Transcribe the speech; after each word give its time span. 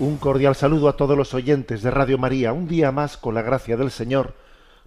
Un 0.00 0.16
cordial 0.16 0.56
saludo 0.56 0.88
a 0.88 0.96
todos 0.96 1.16
los 1.16 1.34
oyentes 1.34 1.80
de 1.80 1.90
Radio 1.92 2.18
María. 2.18 2.52
Un 2.52 2.66
día 2.66 2.90
más, 2.90 3.16
con 3.16 3.32
la 3.32 3.42
gracia 3.42 3.76
del 3.76 3.92
Señor, 3.92 4.34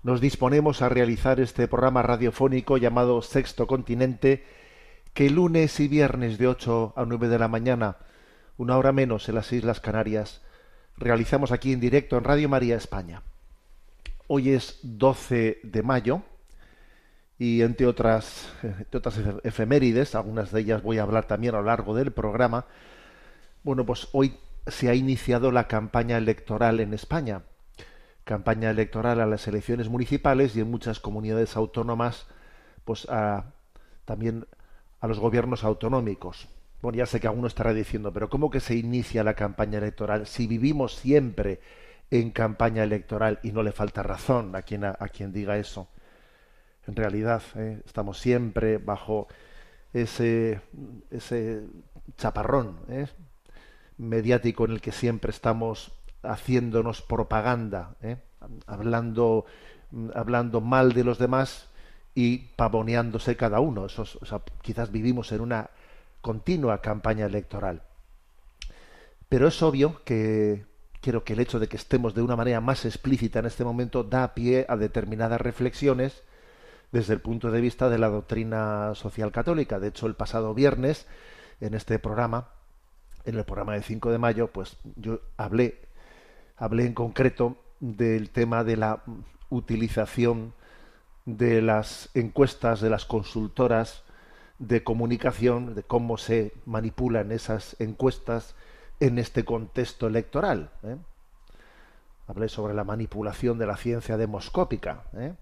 nos 0.04 0.20
disponemos 0.20 0.82
a 0.82 0.90
realizar 0.90 1.40
este 1.40 1.70
programa 1.70 2.02
radiofónico 2.02 2.78
llamado 2.78 3.22
Sexto 3.22 3.68
Continente, 3.68 4.44
que 5.14 5.30
lunes 5.30 5.80
y 5.80 5.88
viernes 5.88 6.38
de 6.38 6.48
8 6.48 6.94
a 6.98 7.06
9 7.06 7.30
de 7.30 7.40
la 7.40 7.48
mañana, 7.48 7.96
una 8.58 8.78
hora 8.78 8.92
menos 8.92 9.30
en 9.30 9.36
las 9.36 9.54
Islas 9.54 9.80
Canarias, 9.80 10.41
realizamos 10.98 11.54
aquí 11.54 11.71
en 11.71 11.80
directo 11.80 12.18
en 12.18 12.26
Radio 12.26 12.49
María 12.49 12.76
España. 12.76 13.24
Hoy 14.27 14.49
es 14.49 14.77
12 14.84 15.62
de 15.64 15.84
mayo 15.84 16.21
y 17.40 17.62
entre 17.62 17.88
otras, 17.88 18.49
entre 18.62 18.98
otras 18.98 19.18
efemérides, 19.46 20.16
algunas 20.16 20.52
de 20.52 20.60
ellas 20.60 20.84
voy 20.84 20.98
a 20.98 21.04
hablar 21.04 21.27
también 21.27 21.55
a 21.55 21.60
lo 21.60 21.64
largo 21.64 21.96
del 21.96 22.12
programa, 22.12 22.66
bueno, 23.64 23.86
pues 23.86 24.10
hoy 24.12 24.38
se 24.68 24.90
ha 24.90 24.96
iniciado 24.96 25.51
la 25.51 25.68
campaña 25.68 26.18
electoral 26.18 26.79
en 26.79 26.93
España. 26.93 27.43
Campaña 28.23 28.70
electoral 28.70 29.21
a 29.21 29.26
las 29.26 29.48
elecciones 29.48 29.90
municipales 29.90 30.55
y 30.55 30.62
en 30.62 30.70
muchas 30.70 30.99
comunidades 30.99 31.55
autónomas, 31.55 32.27
pues 32.84 33.07
a, 33.09 33.54
también 34.05 34.46
a 34.99 35.07
los 35.07 35.20
gobiernos 35.20 35.63
autonómicos. 35.63 36.48
Bueno, 36.82 36.98
ya 36.98 37.05
sé 37.05 37.20
que 37.20 37.27
alguno 37.27 37.48
estará 37.48 37.74
diciendo, 37.74 38.13
pero 38.13 38.29
¿cómo 38.29 38.49
que 38.49 38.59
se 38.59 38.76
inicia 38.76 39.24
la 39.24 39.34
campaña 39.34 39.79
electoral? 39.79 40.27
Si 40.27 40.48
vivimos 40.48 40.96
siempre 40.96 41.59
en 42.12 42.31
campaña 42.31 42.84
electoral 42.84 43.40
y 43.43 43.52
no 43.52 43.63
le 43.63 43.71
falta 43.71 44.04
razón 44.04 44.55
a 44.55 44.62
quien, 44.62 44.85
a, 44.85 44.96
quien 45.12 45.31
diga 45.34 45.57
eso. 45.57 45.90
En 46.87 46.96
realidad, 46.96 47.41
¿eh? 47.55 47.81
estamos 47.85 48.20
siempre 48.20 48.77
bajo 48.77 49.27
ese, 49.93 50.62
ese 51.12 51.63
chaparrón, 52.18 52.79
¿eh? 52.90 53.07
Mediático 53.98 54.65
en 54.65 54.71
el 54.71 54.81
que 54.81 54.91
siempre 54.91 55.31
estamos 55.31 55.91
haciéndonos 56.23 57.01
propaganda, 57.01 57.95
¿eh? 58.01 58.17
hablando, 58.65 59.45
hablando 60.13 60.62
mal 60.62 60.93
de 60.93 61.03
los 61.03 61.17
demás 61.17 61.67
y 62.13 62.40
pavoneándose 62.55 63.35
cada 63.35 63.59
uno. 63.59 63.85
Eso, 63.85 64.06
quizás 64.62 64.91
vivimos 64.91 65.31
en 65.31 65.41
una 65.41 65.69
continua 66.22 66.81
campaña 66.81 67.25
electoral. 67.25 67.84
Pero 69.29 69.47
es 69.47 69.62
obvio 69.62 70.01
que 70.03 70.66
quiero 71.01 71.23
que 71.23 71.34
el 71.34 71.40
hecho 71.40 71.59
de 71.59 71.68
que 71.68 71.78
estemos 71.78 72.16
de 72.16 72.22
una 72.22 72.35
manera 72.35 72.62
más 72.62 72.85
explícita 72.85 73.40
en 73.40 73.45
este 73.45 73.63
momento 73.63 74.03
da 74.03 74.34
pie 74.34 74.66
a 74.68 74.78
determinadas 74.78 75.40
reflexiones 75.40 76.24
desde 76.91 77.13
el 77.13 77.22
punto 77.22 77.52
de 77.52 77.62
vista 77.62 77.90
de 77.90 77.97
la 77.97 78.09
doctrina 78.09 78.94
social 78.96 79.31
católica. 79.31 79.80
De 79.80 79.90
hecho, 79.90 80.07
el 80.07 80.16
pasado 80.16 80.53
viernes, 80.53 81.06
en 81.59 81.74
este 81.74 82.00
programa, 82.00 82.50
en 83.28 83.36
el 83.38 83.44
programa 83.44 83.74
de 83.74 83.84
5 83.84 84.10
de 84.10 84.18
mayo, 84.18 84.48
pues 84.48 84.78
yo 84.96 85.20
hablé, 85.36 85.82
hablé 86.56 86.86
en 86.86 86.94
concreto 86.94 87.58
del 87.80 88.30
tema 88.30 88.64
de 88.64 88.78
la 88.78 89.04
utilización 89.50 90.54
de 91.26 91.62
las 91.62 92.10
encuestas 92.14 92.80
de 92.80 92.90
las 92.90 93.06
consultoras 93.06 94.04
de 94.60 94.84
comunicación, 94.84 95.76
de 95.76 95.84
cómo 95.84 96.18
se 96.18 96.54
manipulan 96.66 97.34
esas 97.34 97.76
encuestas 97.80 98.56
en 99.02 99.20
este 99.20 99.44
contexto 99.44 100.08
electoral. 100.08 100.72
¿eh? 100.84 100.96
Hablé 102.28 102.48
sobre 102.48 102.74
la 102.74 102.86
manipulación 102.86 103.58
de 103.58 103.68
la 103.68 103.76
ciencia 103.76 104.16
demoscópica. 104.18 105.04
¿eh? 105.14 105.34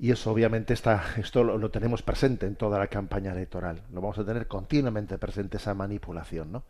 Y 0.00 0.10
eso 0.10 0.32
obviamente 0.32 0.72
está, 0.72 1.04
esto 1.18 1.44
lo, 1.44 1.70
tenemos 1.70 2.02
presente 2.02 2.46
en 2.46 2.56
toda 2.56 2.78
la 2.78 2.86
campaña 2.86 3.32
electoral. 3.32 3.82
Lo 3.92 4.00
vamos 4.00 4.18
a 4.18 4.24
tener 4.24 4.48
continuamente 4.48 5.18
presente 5.18 5.58
esa 5.58 5.74
manipulación, 5.74 6.50
¿no? 6.50 6.62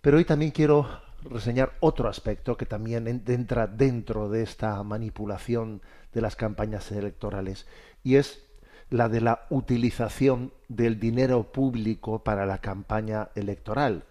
Pero 0.00 0.16
hoy 0.16 0.24
también 0.24 0.52
quiero 0.52 0.88
reseñar 1.22 1.74
otro 1.80 2.08
aspecto 2.08 2.56
que 2.56 2.66
también 2.66 3.06
entra 3.06 3.66
dentro 3.66 4.30
de 4.30 4.42
esta 4.42 4.82
manipulación 4.82 5.82
de 6.14 6.22
las 6.22 6.34
campañas 6.34 6.90
electorales 6.90 7.66
y 8.02 8.16
es 8.16 8.42
la 8.90 9.08
de 9.08 9.20
la 9.20 9.46
utilización 9.50 10.52
del 10.68 10.98
dinero 10.98 11.52
público 11.52 12.24
para 12.24 12.46
la 12.46 12.58
campaña 12.58 13.28
electoral. 13.34 14.04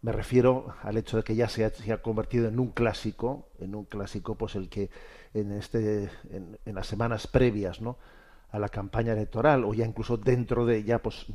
Me 0.00 0.12
refiero 0.12 0.74
al 0.82 0.96
hecho 0.96 1.16
de 1.16 1.22
que 1.22 1.34
ya 1.34 1.48
se 1.48 1.64
ha, 1.64 2.02
convertido 2.02 2.46
en 2.48 2.60
un 2.60 2.68
clásico, 2.68 3.48
en 3.58 3.74
un 3.74 3.84
clásico, 3.84 4.36
pues 4.36 4.54
el 4.54 4.68
que 4.68 4.90
en 5.34 5.52
este, 5.52 6.10
en, 6.30 6.74
las 6.74 6.86
semanas 6.86 7.26
previas, 7.26 7.80
¿no? 7.80 7.98
a 8.50 8.58
la 8.58 8.68
campaña 8.68 9.12
electoral 9.12 9.64
o 9.64 9.74
ya 9.74 9.84
incluso 9.84 10.16
dentro 10.16 10.64
de 10.64 10.76
ella, 10.78 11.02
pues 11.02 11.26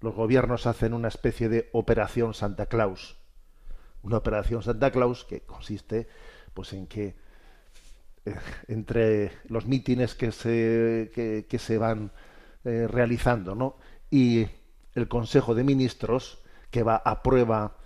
los 0.00 0.14
gobiernos 0.14 0.66
hacen 0.66 0.92
una 0.92 1.08
especie 1.08 1.48
de 1.48 1.70
operación 1.72 2.34
Santa 2.34 2.66
Claus, 2.66 3.16
una 4.02 4.18
operación 4.18 4.62
Santa 4.62 4.90
Claus 4.90 5.24
que 5.24 5.40
consiste, 5.40 6.06
pues 6.52 6.74
en 6.74 6.86
que 6.86 7.16
eh, 8.26 8.36
entre 8.68 9.32
los 9.48 9.66
mítines 9.66 10.14
que 10.14 10.32
se 10.32 11.10
que, 11.48 11.58
se 11.58 11.78
van 11.78 12.12
eh, 12.64 12.86
realizando, 12.88 13.54
¿no? 13.54 13.78
y 14.10 14.46
el 14.94 15.08
Consejo 15.08 15.54
de 15.54 15.64
Ministros 15.64 16.42
que 16.70 16.82
va 16.82 16.96
a 16.96 17.22
prueba 17.22 17.78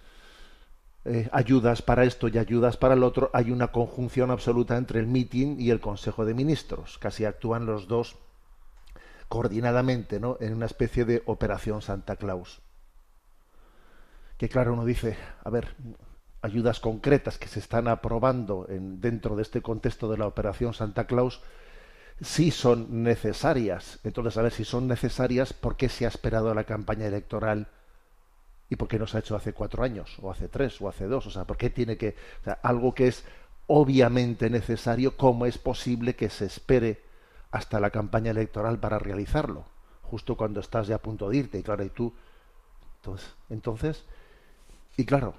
eh, 1.09 1.29
ayudas 1.33 1.83
para 1.83 2.05
esto 2.05 2.29
y 2.29 2.39
ayudas 2.39 2.77
para 2.77 2.95
el 2.95 3.03
otro, 3.03 3.31
hay 3.33 3.51
una 3.51 3.69
conjunción 3.69 4.31
absoluta 4.31 4.77
entre 4.77 5.01
el 5.01 5.07
meeting 5.07 5.57
y 5.59 5.71
el 5.71 5.81
Consejo 5.81 6.25
de 6.25 6.35
Ministros. 6.35 6.99
Casi 6.99 7.25
actúan 7.25 7.67
los 7.67 7.89
dos 7.89 8.17
coordinadamente, 9.29 10.21
¿no? 10.21 10.37
En 10.41 10.55
una 10.55 10.67
especie 10.67 11.05
de 11.05 11.23
operación 11.27 11.83
Santa 11.83 12.17
Claus. 12.17 12.61
Que 14.37 14.49
claro, 14.49 14.73
uno 14.73 14.85
dice, 14.85 15.17
a 15.43 15.51
ver, 15.51 15.75
ayudas 16.43 16.81
concretas 16.81 17.39
que 17.39 17.49
se 17.49 17.59
están 17.59 17.89
aprobando 17.89 18.67
en, 18.69 19.01
dentro 19.01 19.35
de 19.37 19.43
este 19.43 19.63
contexto 19.63 20.11
de 20.11 20.19
la 20.19 20.27
operación 20.27 20.75
Santa 20.75 21.07
Claus, 21.07 21.41
sí 22.21 22.51
son 22.51 23.03
necesarias. 23.03 23.99
Entonces, 24.05 24.37
a 24.37 24.43
ver 24.43 24.53
si 24.53 24.65
son 24.65 24.89
necesarias, 24.89 25.53
¿por 25.53 25.77
qué 25.77 25.89
se 25.89 26.05
ha 26.05 26.09
esperado 26.09 26.55
la 26.55 26.65
campaña 26.65 27.07
electoral? 27.07 27.69
¿Y 28.71 28.77
por 28.77 28.89
qué 28.89 28.99
no 28.99 29.07
se 29.07 29.17
ha 29.17 29.21
hecho 29.21 29.37
hace 29.37 29.53
cuatro 29.53 29.83
años, 29.83 30.17
o 30.21 30.31
hace 30.31 30.49
tres, 30.49 30.81
o 30.81 30.89
hace 30.89 31.07
dos? 31.07 31.27
O 31.27 31.31
sea, 31.31 31.45
¿por 31.45 31.57
qué 31.57 31.71
tiene 31.71 31.97
que... 31.97 32.15
O 32.41 32.45
sea, 32.45 32.59
algo 32.63 32.95
que 32.95 33.09
es 33.09 33.25
obviamente 33.67 34.51
necesario, 34.51 35.17
¿cómo 35.17 35.47
es 35.47 35.59
posible 35.59 36.17
que 36.17 36.29
se 36.31 36.47
espere 36.47 37.03
hasta 37.51 37.81
la 37.81 37.91
campaña 37.91 38.31
electoral 38.31 38.79
para 38.79 38.99
realizarlo? 38.99 39.65
Justo 40.03 40.37
cuando 40.37 40.61
estás 40.61 40.87
ya 40.87 40.97
a 40.97 41.03
punto 41.03 41.29
de 41.29 41.37
irte, 41.37 41.59
y 41.59 41.63
claro, 41.63 41.85
y 41.85 41.91
tú... 41.91 42.13
Entonces, 43.01 43.35
entonces 43.49 44.05
y 44.99 45.05
claro, 45.05 45.35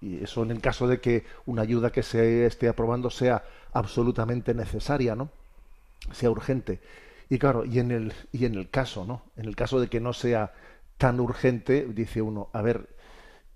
y 0.00 0.22
eso 0.24 0.42
en 0.42 0.50
el 0.50 0.60
caso 0.60 0.88
de 0.88 1.00
que 1.00 1.24
una 1.46 1.62
ayuda 1.62 1.92
que 1.92 2.02
se 2.02 2.44
esté 2.44 2.68
aprobando 2.68 3.08
sea 3.08 3.44
absolutamente 3.72 4.52
necesaria, 4.52 5.14
¿no? 5.14 5.30
Sea 6.12 6.28
urgente. 6.28 6.80
Y 7.28 7.38
claro, 7.38 7.64
y 7.64 7.78
en 7.78 7.92
el, 7.92 8.12
y 8.32 8.46
en 8.46 8.56
el 8.56 8.68
caso, 8.68 9.04
¿no? 9.04 9.22
En 9.36 9.44
el 9.44 9.54
caso 9.54 9.78
de 9.78 9.88
que 9.88 10.00
no 10.00 10.12
sea 10.12 10.52
tan 11.00 11.18
urgente, 11.18 11.86
dice 11.94 12.20
uno, 12.20 12.50
a 12.52 12.60
ver, 12.60 12.90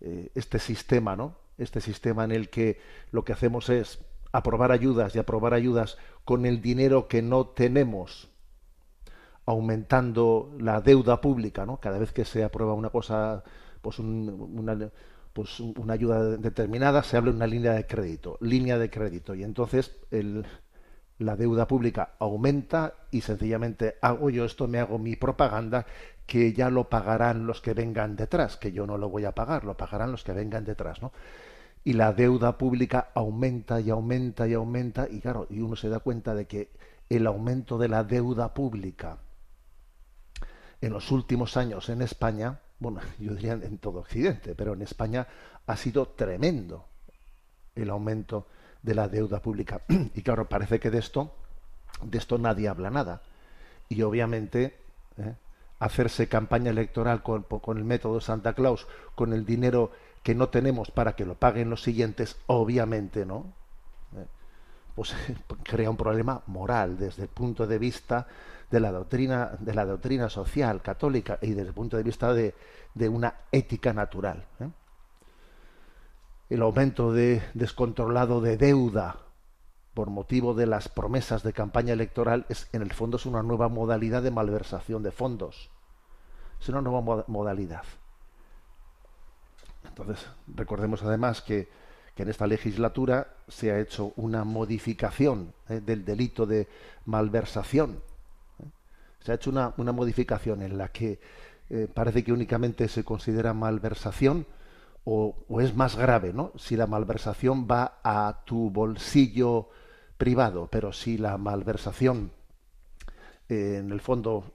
eh, 0.00 0.30
este 0.34 0.58
sistema, 0.58 1.14
¿no? 1.14 1.36
Este 1.58 1.82
sistema 1.82 2.24
en 2.24 2.32
el 2.32 2.48
que 2.48 2.80
lo 3.12 3.22
que 3.22 3.34
hacemos 3.34 3.68
es 3.68 3.98
aprobar 4.32 4.72
ayudas 4.72 5.14
y 5.14 5.18
aprobar 5.18 5.52
ayudas 5.52 5.98
con 6.24 6.46
el 6.46 6.62
dinero 6.62 7.06
que 7.06 7.20
no 7.20 7.48
tenemos, 7.48 8.30
aumentando 9.44 10.54
la 10.58 10.80
deuda 10.80 11.20
pública, 11.20 11.66
¿no? 11.66 11.76
Cada 11.80 11.98
vez 11.98 12.12
que 12.12 12.24
se 12.24 12.44
aprueba 12.44 12.72
una 12.72 12.88
cosa, 12.88 13.44
pues, 13.82 13.98
una, 13.98 14.90
pues 15.34 15.60
una 15.60 15.92
ayuda 15.92 16.38
determinada, 16.38 17.02
se 17.02 17.18
habla 17.18 17.30
de 17.30 17.36
una 17.36 17.46
línea 17.46 17.74
de 17.74 17.86
crédito, 17.86 18.38
línea 18.40 18.78
de 18.78 18.88
crédito, 18.88 19.34
y 19.34 19.44
entonces 19.44 19.94
el, 20.10 20.46
la 21.18 21.36
deuda 21.36 21.68
pública 21.68 22.14
aumenta 22.18 22.94
y 23.10 23.20
sencillamente 23.20 23.96
hago 24.00 24.30
yo 24.30 24.46
esto, 24.46 24.66
me 24.66 24.78
hago 24.78 24.98
mi 24.98 25.14
propaganda, 25.14 25.86
que 26.26 26.52
ya 26.52 26.70
lo 26.70 26.88
pagarán 26.88 27.46
los 27.46 27.60
que 27.60 27.74
vengan 27.74 28.16
detrás, 28.16 28.56
que 28.56 28.72
yo 28.72 28.86
no 28.86 28.98
lo 28.98 29.08
voy 29.08 29.24
a 29.24 29.32
pagar, 29.32 29.64
lo 29.64 29.76
pagarán 29.76 30.10
los 30.10 30.24
que 30.24 30.32
vengan 30.32 30.64
detrás, 30.64 31.02
¿no? 31.02 31.12
Y 31.84 31.92
la 31.92 32.12
deuda 32.12 32.56
pública 32.56 33.10
aumenta 33.14 33.80
y 33.80 33.90
aumenta 33.90 34.48
y 34.48 34.54
aumenta, 34.54 35.06
y 35.10 35.20
claro, 35.20 35.46
y 35.50 35.60
uno 35.60 35.76
se 35.76 35.90
da 35.90 36.00
cuenta 36.00 36.34
de 36.34 36.46
que 36.46 36.70
el 37.10 37.26
aumento 37.26 37.76
de 37.76 37.88
la 37.88 38.04
deuda 38.04 38.54
pública 38.54 39.18
en 40.80 40.92
los 40.92 41.10
últimos 41.10 41.56
años 41.56 41.88
en 41.90 42.00
España, 42.02 42.60
bueno, 42.78 43.00
yo 43.18 43.34
diría 43.34 43.52
en 43.52 43.78
todo 43.78 44.00
Occidente, 44.00 44.54
pero 44.54 44.72
en 44.72 44.82
España 44.82 45.26
ha 45.66 45.76
sido 45.76 46.08
tremendo 46.08 46.86
el 47.74 47.90
aumento 47.90 48.46
de 48.82 48.94
la 48.94 49.08
deuda 49.08 49.40
pública. 49.40 49.82
Y 50.14 50.22
claro, 50.22 50.48
parece 50.48 50.80
que 50.80 50.90
de 50.90 50.98
esto, 50.98 51.34
de 52.02 52.18
esto 52.18 52.38
nadie 52.38 52.68
habla 52.68 52.90
nada. 52.90 53.22
Y 53.88 54.02
obviamente, 54.02 54.78
¿eh? 55.18 55.34
Hacerse 55.84 56.28
campaña 56.28 56.70
electoral 56.70 57.22
con, 57.22 57.44
el 57.76 57.84
método 57.84 58.20
Santa 58.20 58.54
Claus, 58.54 58.86
con 59.14 59.32
el 59.32 59.44
dinero 59.44 59.90
que 60.22 60.34
no 60.34 60.48
tenemos 60.48 60.90
para 60.90 61.14
que 61.14 61.26
lo 61.26 61.34
paguen 61.34 61.70
los 61.70 61.82
siguientes, 61.82 62.36
obviamente, 62.46 63.26
¿no? 63.26 63.52
¿Eh? 64.16 64.26
Pues 64.94 65.14
crea 65.64 65.90
un 65.90 65.96
problema 65.96 66.42
moral 66.46 66.96
desde 66.96 67.24
el 67.24 67.28
punto 67.28 67.66
de 67.66 67.78
vista 67.78 68.28
de 68.70 68.80
la 68.80 68.92
doctrina, 68.92 69.50
de 69.58 69.74
la 69.74 69.84
doctrina 69.84 70.30
social 70.30 70.80
católica 70.82 71.38
y 71.42 71.50
desde 71.50 71.68
el 71.68 71.74
punto 71.74 71.96
de 71.96 72.02
vista 72.04 72.32
de, 72.32 72.54
de 72.94 73.08
una 73.08 73.34
ética 73.50 73.92
natural. 73.92 74.44
¿eh? 74.60 74.68
el 76.50 76.62
aumento 76.62 77.12
de 77.12 77.42
descontrolado 77.54 78.40
de 78.40 78.56
deuda 78.56 79.16
por 79.94 80.10
motivo 80.10 80.54
de 80.54 80.66
las 80.66 80.88
promesas 80.88 81.42
de 81.42 81.52
campaña 81.52 81.92
electoral 81.92 82.46
es 82.48 82.68
en 82.72 82.82
el 82.82 82.92
fondo 82.92 83.16
es 83.16 83.26
una 83.26 83.42
nueva 83.42 83.68
modalidad 83.68 84.22
de 84.22 84.30
malversación 84.30 85.02
de 85.02 85.12
fondos. 85.12 85.70
Es 86.60 86.68
una 86.68 86.80
nueva 86.80 87.24
modalidad. 87.26 87.84
Entonces, 89.96 90.26
recordemos 90.54 91.02
además 91.02 91.40
que, 91.42 91.68
en 92.16 92.28
esta 92.28 92.46
legislatura 92.46 93.26
se 93.48 93.72
ha 93.72 93.80
hecho 93.80 94.12
una 94.14 94.44
modificación 94.44 95.52
eh, 95.68 95.80
del 95.84 96.04
delito 96.04 96.46
de 96.46 96.68
malversación. 97.06 98.00
¿eh? 98.60 98.66
Se 99.18 99.32
ha 99.32 99.34
hecho 99.34 99.50
una, 99.50 99.74
modificación 99.76 100.62
en 100.62 100.78
la 100.78 100.88
que 100.88 101.18
eh, 101.70 101.88
parece 101.92 102.22
que 102.22 102.32
únicamente 102.32 102.86
se 102.86 103.02
considera 103.02 103.52
malversación 103.52 104.46
o, 105.04 105.34
es 105.60 105.74
más 105.74 105.96
grave, 105.96 106.32
¿no? 106.32 106.52
Si 106.56 106.76
la 106.76 106.86
malversación 106.86 107.66
va 107.68 107.98
a 108.04 108.42
tu 108.44 108.70
bolsillo 108.70 109.68
privado, 110.16 110.68
pero 110.70 110.92
si 110.92 111.18
la 111.18 111.36
malversación 111.36 112.30
en 113.48 113.90
el 113.90 114.00
fondo 114.00 114.52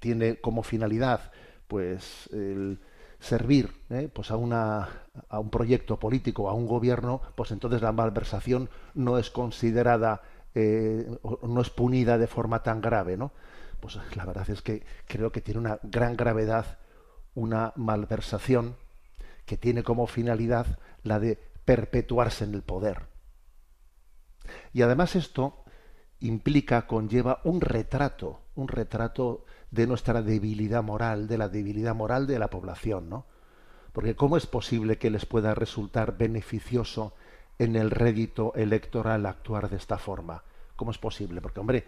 tiene 0.00 0.40
como 0.40 0.62
finalidad 0.62 1.32
pues 1.68 2.28
el 2.32 2.80
servir 3.20 3.72
¿eh? 3.90 4.10
pues 4.12 4.30
a 4.30 4.36
una 4.36 4.88
a 5.28 5.38
un 5.38 5.50
proyecto 5.50 5.98
político 5.98 6.48
a 6.48 6.54
un 6.54 6.66
gobierno 6.66 7.20
pues 7.36 7.52
entonces 7.52 7.82
la 7.82 7.92
malversación 7.92 8.68
no 8.94 9.18
es 9.18 9.30
considerada 9.30 10.22
no 10.52 11.60
es 11.60 11.70
punida 11.70 12.18
de 12.18 12.26
forma 12.26 12.64
tan 12.64 12.80
grave 12.80 13.16
no 13.16 13.32
pues 13.78 13.98
la 14.16 14.24
verdad 14.24 14.50
es 14.50 14.62
que 14.62 14.82
creo 15.06 15.30
que 15.30 15.40
tiene 15.40 15.60
una 15.60 15.78
gran 15.82 16.16
gravedad 16.16 16.78
una 17.34 17.72
malversación 17.76 18.76
que 19.46 19.56
tiene 19.56 19.82
como 19.82 20.06
finalidad 20.06 20.78
la 21.02 21.18
de 21.18 21.36
perpetuarse 21.64 22.44
en 22.44 22.54
el 22.54 22.62
poder. 22.62 23.08
Y 24.72 24.82
además 24.82 25.16
esto 25.16 25.64
implica, 26.20 26.86
conlleva 26.86 27.40
un 27.44 27.60
retrato, 27.60 28.42
un 28.54 28.68
retrato 28.68 29.44
de 29.70 29.86
nuestra 29.86 30.22
debilidad 30.22 30.82
moral, 30.82 31.28
de 31.28 31.38
la 31.38 31.48
debilidad 31.48 31.94
moral 31.94 32.26
de 32.26 32.38
la 32.38 32.48
población, 32.48 33.08
¿no? 33.08 33.26
Porque 33.92 34.14
¿cómo 34.14 34.36
es 34.36 34.46
posible 34.46 34.98
que 34.98 35.10
les 35.10 35.26
pueda 35.26 35.54
resultar 35.54 36.16
beneficioso 36.16 37.14
en 37.58 37.76
el 37.76 37.90
rédito 37.90 38.54
electoral 38.54 39.26
actuar 39.26 39.68
de 39.68 39.76
esta 39.76 39.98
forma? 39.98 40.42
¿Cómo 40.76 40.90
es 40.90 40.98
posible? 40.98 41.40
Porque, 41.40 41.60
hombre, 41.60 41.84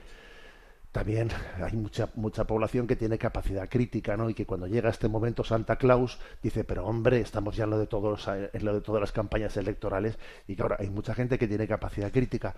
también 0.92 1.30
hay 1.62 1.72
mucha 1.72 2.10
mucha 2.14 2.44
población 2.44 2.86
que 2.86 2.96
tiene 2.96 3.18
capacidad 3.18 3.68
crítica, 3.68 4.16
¿no? 4.16 4.28
Y 4.28 4.34
que 4.34 4.46
cuando 4.46 4.66
llega 4.66 4.90
este 4.90 5.08
momento 5.08 5.42
Santa 5.42 5.76
Claus 5.76 6.18
dice, 6.42 6.64
pero 6.64 6.86
hombre, 6.86 7.20
estamos 7.20 7.56
ya 7.56 7.64
en 7.64 7.70
lo 7.70 7.78
de 7.78 7.86
todos 7.86 8.28
en 8.28 8.64
lo 8.64 8.74
de 8.74 8.82
todas 8.82 9.00
las 9.00 9.12
campañas 9.12 9.56
electorales 9.56 10.18
y 10.46 10.54
que 10.54 10.62
ahora 10.62 10.76
hay 10.78 10.90
mucha 10.90 11.14
gente 11.14 11.38
que 11.38 11.48
tiene 11.48 11.66
capacidad 11.66 12.12
crítica, 12.12 12.54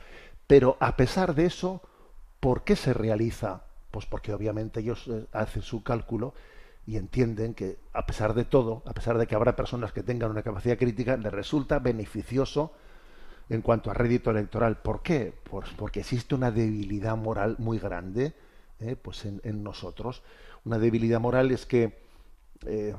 pero 0.46 0.76
a 0.80 0.96
pesar 0.96 1.34
de 1.34 1.46
eso, 1.46 1.80
¿por 2.40 2.64
qué 2.64 2.74
se 2.74 2.92
realiza? 2.92 3.62
Pues 3.94 4.06
porque 4.06 4.34
obviamente 4.34 4.80
ellos 4.80 5.06
eh, 5.06 5.24
hacen 5.30 5.62
su 5.62 5.84
cálculo 5.84 6.34
y 6.84 6.96
entienden 6.96 7.54
que 7.54 7.78
a 7.92 8.04
pesar 8.06 8.34
de 8.34 8.44
todo, 8.44 8.82
a 8.86 8.92
pesar 8.92 9.18
de 9.18 9.28
que 9.28 9.36
habrá 9.36 9.54
personas 9.54 9.92
que 9.92 10.02
tengan 10.02 10.32
una 10.32 10.42
capacidad 10.42 10.76
crítica, 10.76 11.16
les 11.16 11.32
resulta 11.32 11.78
beneficioso 11.78 12.72
en 13.48 13.62
cuanto 13.62 13.92
a 13.92 13.94
rédito 13.94 14.32
electoral. 14.32 14.78
¿Por 14.78 15.04
qué? 15.04 15.32
Pues 15.48 15.68
porque 15.76 16.00
existe 16.00 16.34
una 16.34 16.50
debilidad 16.50 17.16
moral 17.16 17.54
muy 17.60 17.78
grande 17.78 18.34
eh, 18.80 18.96
pues 18.96 19.26
en, 19.26 19.62
nosotros. 19.62 20.24
Una 20.64 20.80
debilidad 20.80 21.20
moral 21.20 21.52
es 21.52 21.64
que, 21.64 22.02
eh, 22.66 22.96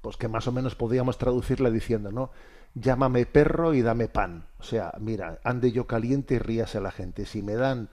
pues 0.00 0.16
que 0.16 0.26
más 0.26 0.48
o 0.48 0.52
menos 0.52 0.74
podríamos 0.74 1.16
traducirla 1.16 1.70
diciendo, 1.70 2.10
¿no? 2.10 2.32
Llámame 2.74 3.24
perro 3.24 3.72
y 3.72 3.82
dame 3.82 4.08
pan. 4.08 4.46
O 4.58 4.64
sea, 4.64 4.94
mira, 4.98 5.38
ande 5.44 5.70
yo 5.70 5.86
caliente 5.86 6.34
y 6.34 6.38
ríase 6.38 6.78
a 6.78 6.80
la 6.80 6.90
gente. 6.90 7.24
Si 7.24 7.40
me 7.40 7.54
dan, 7.54 7.88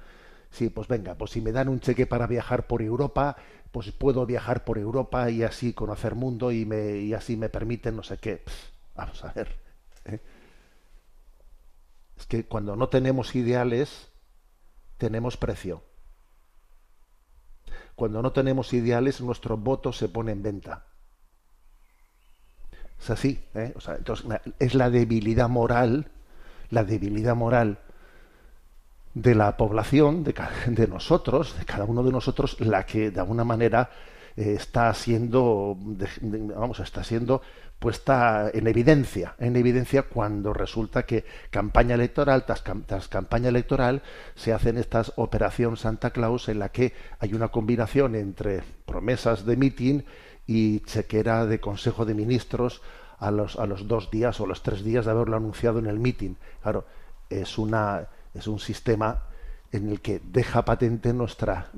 sí, 0.52 0.70
pues 0.70 0.88
venga, 0.88 1.16
pues 1.16 1.32
si 1.32 1.42
me 1.42 1.52
dan 1.52 1.70
un 1.70 1.80
cheque 1.80 2.06
para 2.06 2.28
viajar 2.28 2.68
por 2.68 2.82
Europa, 2.82 3.38
pues 3.72 3.92
puedo 3.92 4.26
viajar 4.26 4.66
por 4.66 4.78
Europa 4.78 5.30
y 5.30 5.44
así 5.44 5.74
conocer 5.74 6.16
mundo 6.16 6.52
y, 6.52 6.66
me, 6.66 6.98
y 6.98 7.14
así 7.14 7.38
me 7.38 7.50
permiten 7.50 7.96
no 7.96 8.04
sé 8.04 8.18
qué. 8.18 8.44
vamos 8.96 9.24
a 9.24 9.32
ver. 9.34 9.58
¿eh? 10.06 10.20
es 12.18 12.26
que 12.28 12.46
cuando 12.46 12.76
no 12.76 12.90
tenemos 12.90 13.34
ideales, 13.36 14.10
tenemos 14.98 15.38
precio. 15.38 15.84
Cuando 17.96 18.22
no 18.22 18.32
tenemos 18.32 18.74
ideales, 18.74 19.22
nuestro 19.22 19.58
voto 19.58 19.94
se 19.94 20.10
pone 20.10 20.32
en 20.32 20.44
venta. 20.44 20.86
Es 23.00 23.10
así. 23.10 23.44
¿eh? 23.56 23.74
entonces, 23.98 24.28
es 24.60 24.76
la 24.76 24.90
debilidad 24.90 25.50
moral, 25.50 26.12
la 26.70 26.84
debilidad 26.84 27.36
moral 27.36 27.80
de 29.14 29.36
la 29.36 29.58
población, 29.58 30.24
de, 30.24 30.34
de, 30.68 30.88
nosotros, 30.88 31.58
de 31.58 31.66
cada 31.66 31.86
uno 31.86 32.04
de 32.04 32.12
nosotros, 32.12 32.60
la 32.60 32.86
que 32.86 33.12
de 33.12 33.20
alguna 33.20 33.44
manera 33.44 33.90
eh, 34.38 34.54
está 34.58 34.94
siendo, 34.94 35.78
vamos, 36.56 36.80
está 36.80 37.04
siendo 37.04 37.42
puesta 37.80 38.50
en 38.54 38.68
evidencia, 38.68 39.36
en 39.40 39.56
evidencia 39.56 40.04
cuando 40.04 40.54
resulta 40.54 41.04
que 41.04 41.26
campaña 41.50 41.96
electoral 41.96 42.46
tras, 42.46 42.62
campaña 43.08 43.50
electoral 43.50 44.04
se 44.36 44.54
hacen 44.54 44.78
estas 44.78 45.14
operación 45.16 45.78
Santa 45.78 46.12
Claus 46.12 46.48
en 46.48 46.60
la 46.60 46.70
que 46.70 46.94
hay 47.20 47.34
una 47.34 47.48
combinación 47.48 48.16
entre 48.16 48.62
promesas 48.86 49.46
de 49.46 49.58
mitin 49.58 50.06
y 50.46 50.82
chequera 50.82 51.46
de 51.48 51.60
Consejo 51.60 52.06
de 52.06 52.14
Ministros 52.14 52.82
a 53.18 53.32
los, 53.32 53.58
a 53.58 53.66
los 53.66 53.88
dos 53.88 54.12
días 54.12 54.40
o 54.40 54.46
los 54.46 54.62
tres 54.64 54.84
días 54.84 55.06
de 55.06 55.12
haberlo 55.12 55.38
anunciado 55.38 55.80
en 55.80 55.88
el 55.88 56.00
mitin. 56.00 56.38
Claro, 56.62 56.86
es 57.30 57.58
una 57.58 58.08
es 58.34 58.48
un 58.48 58.60
sistema 58.60 59.24
en 59.72 59.90
el 59.90 60.02
que 60.02 60.22
deja 60.24 60.66
patente 60.66 61.14
nuestra 61.14 61.70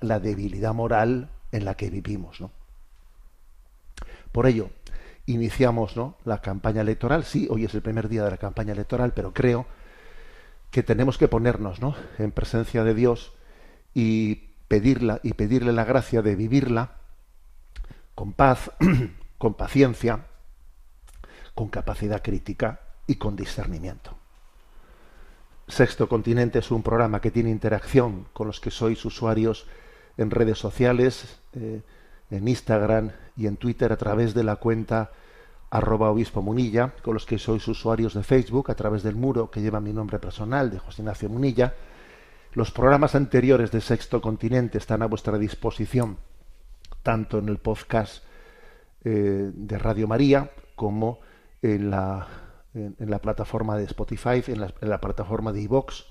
la, 0.00 0.18
debilidad 0.18 0.74
moral 0.74 1.30
en 1.52 1.64
la 1.64 1.74
que 1.74 1.90
vivimos, 1.90 2.40
¿no? 2.40 2.50
Por 4.32 4.46
ello, 4.46 4.70
iniciamos 5.26 5.96
¿no? 5.96 6.16
la 6.24 6.40
campaña 6.40 6.82
electoral. 6.82 7.24
Sí, 7.24 7.48
hoy 7.50 7.64
es 7.64 7.74
el 7.74 7.82
primer 7.82 8.08
día 8.08 8.24
de 8.24 8.30
la 8.30 8.36
campaña 8.36 8.72
electoral, 8.72 9.12
pero 9.14 9.32
creo 9.32 9.66
que 10.70 10.82
tenemos 10.82 11.16
que 11.16 11.28
ponernos 11.28 11.80
¿no? 11.80 11.94
en 12.18 12.30
presencia 12.30 12.84
de 12.84 12.94
Dios 12.94 13.32
y 13.94 14.48
pedirla 14.68 15.20
y 15.22 15.32
pedirle 15.32 15.72
la 15.72 15.84
gracia 15.84 16.20
de 16.20 16.36
vivirla 16.36 16.92
con 18.14 18.32
paz, 18.32 18.70
con 19.38 19.54
paciencia, 19.54 20.26
con 21.54 21.68
capacidad 21.68 22.22
crítica 22.22 22.80
y 23.06 23.14
con 23.14 23.34
discernimiento. 23.34 24.16
Sexto 25.68 26.08
Continente 26.08 26.58
es 26.60 26.70
un 26.70 26.82
programa 26.82 27.20
que 27.20 27.30
tiene 27.30 27.50
interacción 27.50 28.26
con 28.32 28.46
los 28.46 28.58
que 28.58 28.70
sois 28.70 29.04
usuarios 29.04 29.66
en 30.16 30.30
redes 30.30 30.58
sociales, 30.58 31.40
eh, 31.52 31.82
en 32.30 32.48
Instagram 32.48 33.12
y 33.36 33.46
en 33.46 33.56
Twitter 33.56 33.92
a 33.92 33.96
través 33.96 34.34
de 34.34 34.44
la 34.44 34.56
cuenta 34.56 35.12
arroba 35.70 36.10
obispo 36.10 36.40
munilla, 36.40 36.94
con 37.02 37.12
los 37.12 37.26
que 37.26 37.38
sois 37.38 37.68
usuarios 37.68 38.14
de 38.14 38.22
Facebook 38.22 38.70
a 38.70 38.74
través 38.74 39.02
del 39.02 39.14
muro 39.14 39.50
que 39.50 39.60
lleva 39.60 39.80
mi 39.80 39.92
nombre 39.92 40.18
personal 40.18 40.70
de 40.70 40.78
José 40.78 41.02
Ignacio 41.02 41.28
Munilla. 41.28 41.74
Los 42.54 42.70
programas 42.70 43.14
anteriores 43.14 43.70
de 43.70 43.82
Sexto 43.82 44.22
Continente 44.22 44.78
están 44.78 45.02
a 45.02 45.06
vuestra 45.06 45.36
disposición, 45.36 46.16
tanto 47.02 47.38
en 47.38 47.48
el 47.50 47.58
podcast 47.58 48.24
eh, 49.04 49.50
de 49.52 49.78
Radio 49.78 50.08
María 50.08 50.50
como 50.74 51.20
en 51.60 51.90
la, 51.90 52.26
en, 52.74 52.94
la 52.98 53.20
plataforma 53.20 53.76
de 53.76 53.84
Spotify, 53.84 54.42
en 54.46 54.60
la, 54.60 55.00
plataforma 55.00 55.52
de 55.52 55.62
iVox 55.62 56.06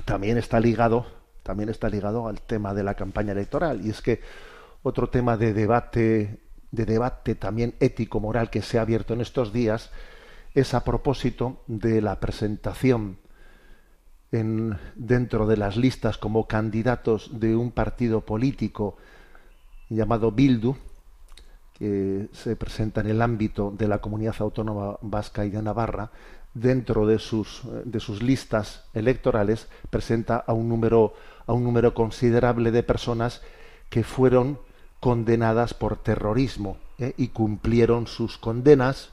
también 0.05 0.37
está 0.37 0.59
ligado, 0.59 1.05
también 1.43 1.69
está 1.69 1.89
ligado 1.89 2.27
al 2.27 2.41
tema 2.41 2.73
de 2.73 2.83
la 2.83 2.95
campaña 2.95 3.31
electoral 3.31 3.85
y 3.85 3.89
es 3.89 4.01
que 4.01 4.21
otro 4.83 5.09
tema 5.09 5.37
de 5.37 5.53
debate, 5.53 6.39
de 6.73 6.85
debate 6.85 7.35
también 7.35 7.75
ético 7.79 8.19
moral 8.19 8.49
que 8.49 8.63
se 8.63 8.79
ha 8.79 8.81
abierto 8.81 9.13
en 9.13 9.21
estos 9.21 9.53
días 9.53 9.91
es 10.55 10.73
a 10.73 10.83
propósito 10.83 11.61
de 11.67 12.01
la 12.01 12.19
presentación 12.19 13.17
en, 14.31 14.77
dentro 14.95 15.45
de 15.45 15.55
las 15.55 15.77
listas 15.77 16.17
como 16.17 16.47
candidatos 16.47 17.39
de 17.39 17.55
un 17.55 17.71
partido 17.71 18.21
político 18.21 18.97
llamado 19.89 20.31
Bildu, 20.31 20.75
que 21.73 22.27
se 22.31 22.55
presenta 22.55 23.01
en 23.01 23.07
el 23.07 23.21
ámbito 23.21 23.71
de 23.77 23.87
la 23.87 23.99
comunidad 23.99 24.35
autónoma 24.39 24.97
vasca 25.01 25.45
y 25.45 25.51
de 25.51 25.61
Navarra, 25.61 26.09
dentro 26.55 27.05
de 27.05 27.19
sus, 27.19 27.61
de 27.85 27.99
sus 27.99 28.23
listas 28.23 28.85
electorales, 28.93 29.67
presenta 29.91 30.37
a 30.37 30.53
un 30.53 30.69
número, 30.69 31.13
a 31.45 31.53
un 31.53 31.63
número 31.63 31.93
considerable 31.93 32.71
de 32.71 32.81
personas 32.81 33.41
que 33.89 34.03
fueron 34.03 34.57
condenadas 35.03 35.73
por 35.73 35.97
terrorismo 35.97 36.77
¿eh? 36.97 37.13
y 37.17 37.27
cumplieron 37.27 38.07
sus 38.07 38.37
condenas 38.37 39.09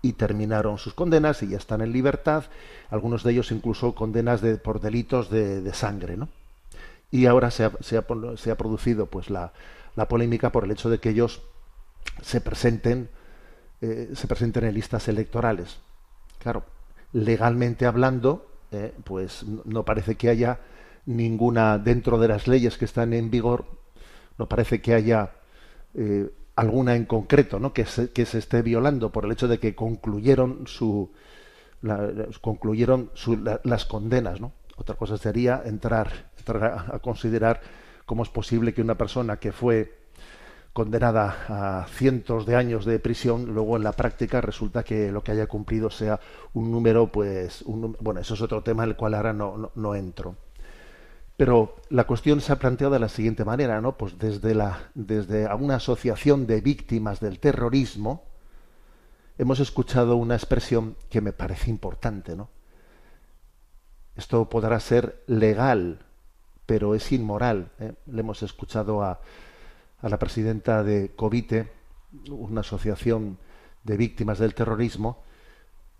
y 0.00 0.14
terminaron 0.14 0.78
sus 0.78 0.94
condenas 0.94 1.42
y 1.42 1.48
ya 1.48 1.58
están 1.58 1.82
en 1.82 1.92
libertad, 1.92 2.44
algunos 2.88 3.22
de 3.22 3.32
ellos 3.32 3.52
incluso 3.52 3.94
condenas 3.94 4.40
de, 4.40 4.56
por 4.56 4.80
delitos 4.80 5.28
de, 5.28 5.74
sangre, 5.74 6.16
¿no? 6.16 6.30
Y 7.10 7.26
ahora 7.26 7.50
se 7.50 7.64
ha, 7.64 7.72
se 7.82 7.98
ha, 7.98 8.56
producido 8.56 9.04
pues 9.04 9.28
la, 9.28 9.52
la, 9.94 10.08
polémica 10.08 10.52
por 10.52 10.64
el 10.64 10.70
hecho 10.70 10.88
de 10.88 11.00
que 11.00 11.10
ellos 11.10 11.42
se 12.22 12.40
presenten 12.40 13.10
eh, 13.82 14.12
se 14.14 14.26
presenten 14.26 14.64
en 14.64 14.72
listas 14.72 15.06
electorales. 15.06 15.76
Claro, 16.38 16.64
legalmente 17.12 17.84
hablando, 17.84 18.46
eh, 18.72 18.94
pues 19.04 19.44
no 19.66 19.84
parece 19.84 20.14
que 20.14 20.30
haya 20.30 20.60
ninguna 21.04 21.76
dentro 21.76 22.18
de 22.18 22.28
las 22.28 22.48
leyes 22.48 22.78
que 22.78 22.86
están 22.86 23.12
en 23.12 23.30
vigor, 23.30 23.66
no 24.38 24.48
parece 24.48 24.80
que 24.80 24.94
haya 24.94 25.30
eh, 25.94 26.30
alguna 26.56 26.96
en 26.96 27.04
concreto 27.04 27.58
¿no? 27.58 27.72
que, 27.72 27.84
se, 27.86 28.10
que 28.10 28.26
se 28.26 28.38
esté 28.38 28.62
violando 28.62 29.10
por 29.10 29.24
el 29.24 29.32
hecho 29.32 29.48
de 29.48 29.58
que 29.58 29.74
concluyeron 29.74 30.66
su 30.66 31.10
concluyeron 32.40 33.10
las 33.62 33.84
condenas 33.84 34.40
¿no? 34.40 34.52
otra 34.76 34.94
cosa 34.94 35.16
sería 35.16 35.62
entrar, 35.64 36.30
a, 36.48 36.98
considerar 37.00 37.60
cómo 38.04 38.22
es 38.22 38.28
posible 38.28 38.72
que 38.74 38.82
una 38.82 38.96
persona 38.96 39.38
que 39.38 39.52
fue 39.52 40.06
condenada 40.72 41.36
a 41.48 41.86
cientos 41.88 42.44
de 42.44 42.54
años 42.54 42.84
de 42.84 42.98
prisión, 42.98 43.46
luego 43.54 43.76
en 43.78 43.82
la 43.84 43.92
práctica 43.92 44.42
resulta 44.42 44.82
que 44.84 45.10
lo 45.10 45.24
que 45.24 45.32
haya 45.32 45.46
cumplido 45.46 45.88
sea 45.88 46.20
un 46.52 46.70
número, 46.70 47.10
pues, 47.10 47.62
un, 47.62 47.96
bueno, 47.98 48.20
eso 48.20 48.34
es 48.34 48.42
otro 48.42 48.62
tema 48.62 48.84
en 48.84 48.90
el 48.90 48.96
cual 48.96 49.14
ahora 49.14 49.32
no, 49.32 49.72
no 49.74 49.94
entro. 49.94 50.36
Pero 51.36 51.76
la 51.90 52.04
cuestión 52.04 52.40
se 52.40 52.52
ha 52.52 52.58
planteado 52.58 52.94
de 52.94 52.98
la 52.98 53.10
siguiente 53.10 53.44
manera, 53.44 53.80
¿no? 53.80 53.96
Pues 53.96 54.18
desde, 54.18 54.54
la, 54.54 54.90
desde 54.94 55.52
una 55.54 55.76
asociación 55.76 56.46
de 56.46 56.60
víctimas 56.60 57.20
del 57.20 57.38
terrorismo 57.38 58.24
hemos 59.36 59.60
escuchado 59.60 60.16
una 60.16 60.34
expresión 60.34 60.96
que 61.10 61.20
me 61.20 61.32
parece 61.32 61.68
importante, 61.70 62.34
¿no? 62.36 62.48
Esto 64.16 64.48
podrá 64.48 64.80
ser 64.80 65.22
legal, 65.26 65.98
pero 66.64 66.94
es 66.94 67.12
inmoral. 67.12 67.70
¿eh? 67.80 67.92
Le 68.06 68.20
hemos 68.20 68.42
escuchado 68.42 69.02
a, 69.02 69.20
a 70.00 70.08
la 70.08 70.18
presidenta 70.18 70.82
de 70.82 71.12
COVITE, 71.14 71.70
una 72.30 72.62
asociación 72.62 73.36
de 73.84 73.96
víctimas 73.98 74.38
del 74.38 74.54
terrorismo, 74.54 75.22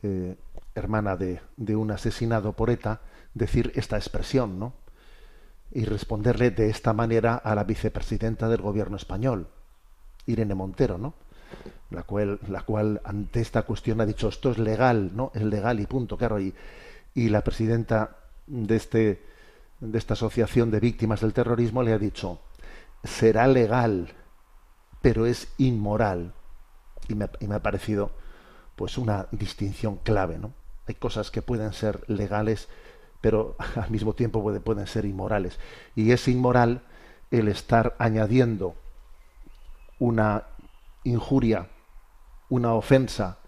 eh, 0.02 0.36
hermana 0.74 1.16
de, 1.18 1.40
de 1.58 1.76
un 1.76 1.90
asesinado 1.90 2.54
por 2.54 2.70
ETA, 2.70 3.02
decir 3.34 3.70
esta 3.74 3.96
expresión, 3.96 4.58
¿no? 4.58 4.72
Y 5.72 5.84
responderle 5.84 6.50
de 6.50 6.70
esta 6.70 6.92
manera 6.92 7.34
a 7.36 7.54
la 7.54 7.64
vicepresidenta 7.64 8.48
del 8.48 8.62
gobierno 8.62 8.96
español, 8.96 9.48
Irene 10.26 10.54
Montero, 10.54 10.98
¿no? 10.98 11.14
La 11.90 12.02
cual, 12.02 12.40
la 12.48 12.62
cual 12.62 13.00
ante 13.04 13.40
esta 13.40 13.62
cuestión 13.62 14.00
ha 14.00 14.06
dicho 14.06 14.28
esto 14.28 14.50
es 14.50 14.58
legal, 14.58 15.12
¿no? 15.14 15.30
Es 15.34 15.42
legal 15.42 15.80
y 15.80 15.86
punto, 15.86 16.16
claro. 16.16 16.40
Y, 16.40 16.54
y 17.14 17.28
la 17.28 17.42
presidenta 17.42 18.16
de 18.46 18.76
este 18.76 19.22
de 19.80 19.98
esta 19.98 20.14
asociación 20.14 20.70
de 20.70 20.80
víctimas 20.80 21.20
del 21.20 21.34
terrorismo 21.34 21.82
le 21.82 21.92
ha 21.92 21.98
dicho 21.98 22.40
será 23.04 23.46
legal, 23.46 24.14
pero 25.02 25.26
es 25.26 25.48
inmoral. 25.58 26.32
Y 27.08 27.14
me, 27.14 27.28
y 27.40 27.46
me 27.46 27.54
ha 27.54 27.62
parecido 27.62 28.10
pues 28.74 28.98
una 28.98 29.26
distinción 29.30 29.96
clave, 29.98 30.38
¿no? 30.38 30.52
Hay 30.86 30.94
cosas 30.94 31.30
que 31.30 31.42
pueden 31.42 31.72
ser 31.72 32.04
legales 32.08 32.68
pero 33.26 33.56
al 33.74 33.90
mismo 33.90 34.12
tiempo 34.12 34.40
pueden 34.60 34.86
ser 34.86 35.04
inmorales. 35.04 35.58
Y 35.96 36.12
es 36.12 36.28
inmoral 36.28 36.82
el 37.32 37.48
estar 37.48 37.96
añadiendo 37.98 38.76
una 39.98 40.44
injuria, 41.02 41.66
una 42.50 42.74
ofensa 42.74 43.38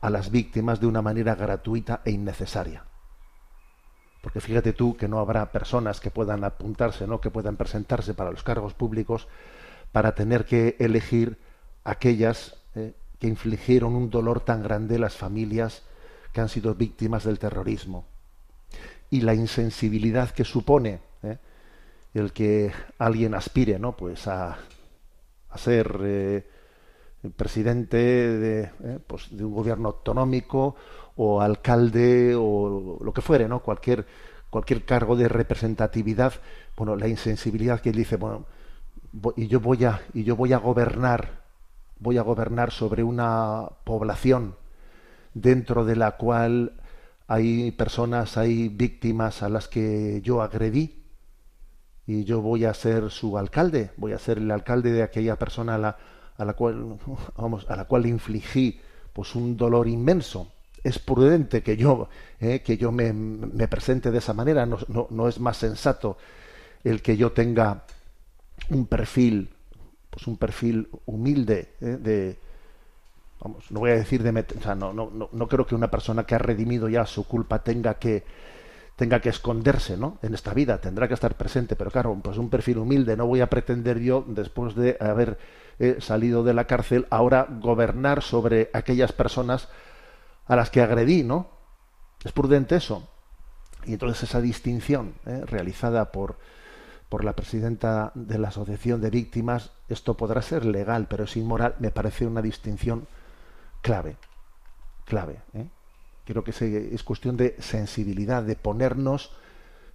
a 0.00 0.10
las 0.10 0.32
víctimas 0.32 0.80
de 0.80 0.88
una 0.88 1.00
manera 1.00 1.36
gratuita 1.36 2.00
e 2.04 2.10
innecesaria. 2.10 2.82
Porque 4.20 4.40
fíjate 4.40 4.72
tú 4.72 4.96
que 4.96 5.06
no 5.06 5.20
habrá 5.20 5.52
personas 5.52 6.00
que 6.00 6.10
puedan 6.10 6.42
apuntarse, 6.42 7.06
¿no? 7.06 7.20
que 7.20 7.30
puedan 7.30 7.56
presentarse 7.56 8.14
para 8.14 8.32
los 8.32 8.42
cargos 8.42 8.74
públicos 8.74 9.28
para 9.92 10.16
tener 10.16 10.44
que 10.44 10.74
elegir 10.80 11.38
aquellas 11.84 12.56
eh, 12.74 12.94
que 13.20 13.28
infligieron 13.28 13.94
un 13.94 14.10
dolor 14.10 14.40
tan 14.40 14.64
grande 14.64 14.96
a 14.96 14.98
las 14.98 15.16
familias 15.16 15.84
que 16.32 16.40
han 16.40 16.48
sido 16.48 16.74
víctimas 16.74 17.22
del 17.22 17.38
terrorismo 17.38 18.06
y 19.10 19.20
la 19.22 19.34
insensibilidad 19.34 20.30
que 20.30 20.44
supone 20.44 21.00
¿eh? 21.22 21.38
el 22.14 22.32
que 22.32 22.72
alguien 22.98 23.34
aspire 23.34 23.78
¿no? 23.78 23.96
pues 23.96 24.26
a, 24.28 24.56
a 25.50 25.58
ser 25.58 25.98
eh, 26.02 26.46
presidente 27.36 27.96
de, 27.96 28.60
eh, 28.82 28.98
pues 29.06 29.28
de, 29.30 29.44
un 29.44 29.54
gobierno 29.54 29.88
autonómico 29.88 30.76
o 31.16 31.40
alcalde 31.40 32.34
o 32.36 32.98
lo 33.02 33.12
que 33.12 33.20
fuere, 33.20 33.48
¿no? 33.48 33.60
cualquier, 33.60 34.06
cualquier 34.48 34.84
cargo 34.84 35.16
de 35.16 35.28
representatividad, 35.28 36.32
bueno, 36.76 36.96
la 36.96 37.08
insensibilidad 37.08 37.80
que 37.80 37.90
él 37.90 37.96
dice, 37.96 38.16
bueno, 38.16 38.46
y 39.36 39.48
yo 39.48 39.60
voy 39.60 39.84
a, 39.84 40.00
y 40.14 40.24
yo 40.24 40.36
voy 40.36 40.52
a 40.52 40.58
gobernar, 40.58 41.40
voy 41.98 42.16
a 42.16 42.22
gobernar 42.22 42.70
sobre 42.70 43.02
una 43.02 43.68
población 43.84 44.54
dentro 45.34 45.84
de 45.84 45.96
la 45.96 46.12
cual 46.12 46.79
hay 47.30 47.70
personas, 47.70 48.36
hay 48.36 48.68
víctimas 48.68 49.44
a 49.44 49.48
las 49.48 49.68
que 49.68 50.20
yo 50.20 50.42
agredí 50.42 51.04
y 52.04 52.24
yo 52.24 52.40
voy 52.40 52.64
a 52.64 52.74
ser 52.74 53.08
su 53.10 53.38
alcalde, 53.38 53.92
voy 53.98 54.14
a 54.14 54.18
ser 54.18 54.38
el 54.38 54.50
alcalde 54.50 54.90
de 54.90 55.04
aquella 55.04 55.36
persona 55.36 55.76
a 55.76 55.78
la, 55.78 55.96
a 56.36 56.44
la 56.44 56.54
cual 56.54 56.98
vamos, 57.36 57.70
a 57.70 57.76
la 57.76 57.84
cual 57.84 58.06
infligí 58.06 58.80
pues 59.12 59.36
un 59.36 59.56
dolor 59.56 59.86
inmenso. 59.86 60.50
Es 60.82 60.98
prudente 60.98 61.62
que 61.62 61.76
yo, 61.76 62.08
eh, 62.40 62.62
que 62.64 62.76
yo 62.76 62.90
me, 62.90 63.12
me, 63.12 63.68
presente 63.68 64.10
de 64.10 64.18
esa 64.18 64.32
manera, 64.32 64.66
no, 64.66 64.78
no, 64.88 65.06
no, 65.10 65.28
es 65.28 65.38
más 65.38 65.56
sensato 65.56 66.16
el 66.82 67.00
que 67.00 67.16
yo 67.16 67.30
tenga 67.30 67.84
un 68.70 68.86
perfil, 68.86 69.50
pues 70.10 70.26
un 70.26 70.36
perfil 70.36 70.88
humilde 71.06 71.76
eh, 71.80 71.96
de, 72.00 72.38
vamos, 73.40 73.70
no 73.70 73.80
voy 73.80 73.90
a 73.90 73.94
decir 73.94 74.22
de 74.22 74.30
o 74.30 74.62
sea, 74.62 74.74
no, 74.74 74.92
no, 74.92 75.10
no, 75.32 75.48
creo 75.48 75.66
que 75.66 75.74
una 75.74 75.90
persona 75.90 76.24
que 76.24 76.34
ha 76.34 76.38
redimido 76.38 76.88
ya 76.88 77.06
su 77.06 77.26
culpa 77.26 77.62
tenga 77.62 77.94
que 77.94 78.24
tenga 78.96 79.20
que 79.20 79.30
esconderse, 79.30 79.96
¿no? 79.96 80.18
En 80.20 80.34
esta 80.34 80.52
vida 80.52 80.78
tendrá 80.78 81.08
que 81.08 81.14
estar 81.14 81.34
presente, 81.34 81.74
pero 81.74 81.90
claro, 81.90 82.14
pues 82.22 82.36
un 82.36 82.50
perfil 82.50 82.78
humilde. 82.78 83.16
No 83.16 83.26
voy 83.26 83.40
a 83.40 83.48
pretender 83.48 83.98
yo, 83.98 84.22
después 84.26 84.74
de 84.74 84.98
haber 85.00 85.38
eh, 85.78 85.96
salido 86.00 86.44
de 86.44 86.52
la 86.52 86.66
cárcel, 86.66 87.06
ahora 87.08 87.46
gobernar 87.48 88.22
sobre 88.22 88.68
aquellas 88.74 89.12
personas 89.12 89.68
a 90.46 90.54
las 90.54 90.68
que 90.68 90.82
agredí, 90.82 91.22
¿no? 91.22 91.48
Es 92.22 92.32
prudente 92.32 92.76
eso. 92.76 93.08
Y 93.86 93.94
entonces 93.94 94.24
esa 94.24 94.42
distinción 94.42 95.14
eh, 95.24 95.44
realizada 95.46 96.12
por 96.12 96.36
por 97.10 97.24
la 97.24 97.34
presidenta 97.34 98.12
de 98.14 98.38
la 98.38 98.48
Asociación 98.48 99.00
de 99.00 99.10
Víctimas, 99.10 99.72
esto 99.88 100.16
podrá 100.16 100.42
ser 100.42 100.64
legal, 100.64 101.08
pero 101.10 101.24
es 101.24 101.36
inmoral, 101.36 101.74
me 101.80 101.90
parece 101.90 102.24
una 102.24 102.40
distinción 102.40 103.08
clave, 103.82 104.16
clave. 105.04 105.40
¿eh? 105.54 105.68
Creo 106.24 106.44
que 106.44 106.52
es 106.92 107.02
cuestión 107.02 107.36
de 107.36 107.56
sensibilidad, 107.60 108.42
de 108.42 108.56
ponernos, 108.56 109.32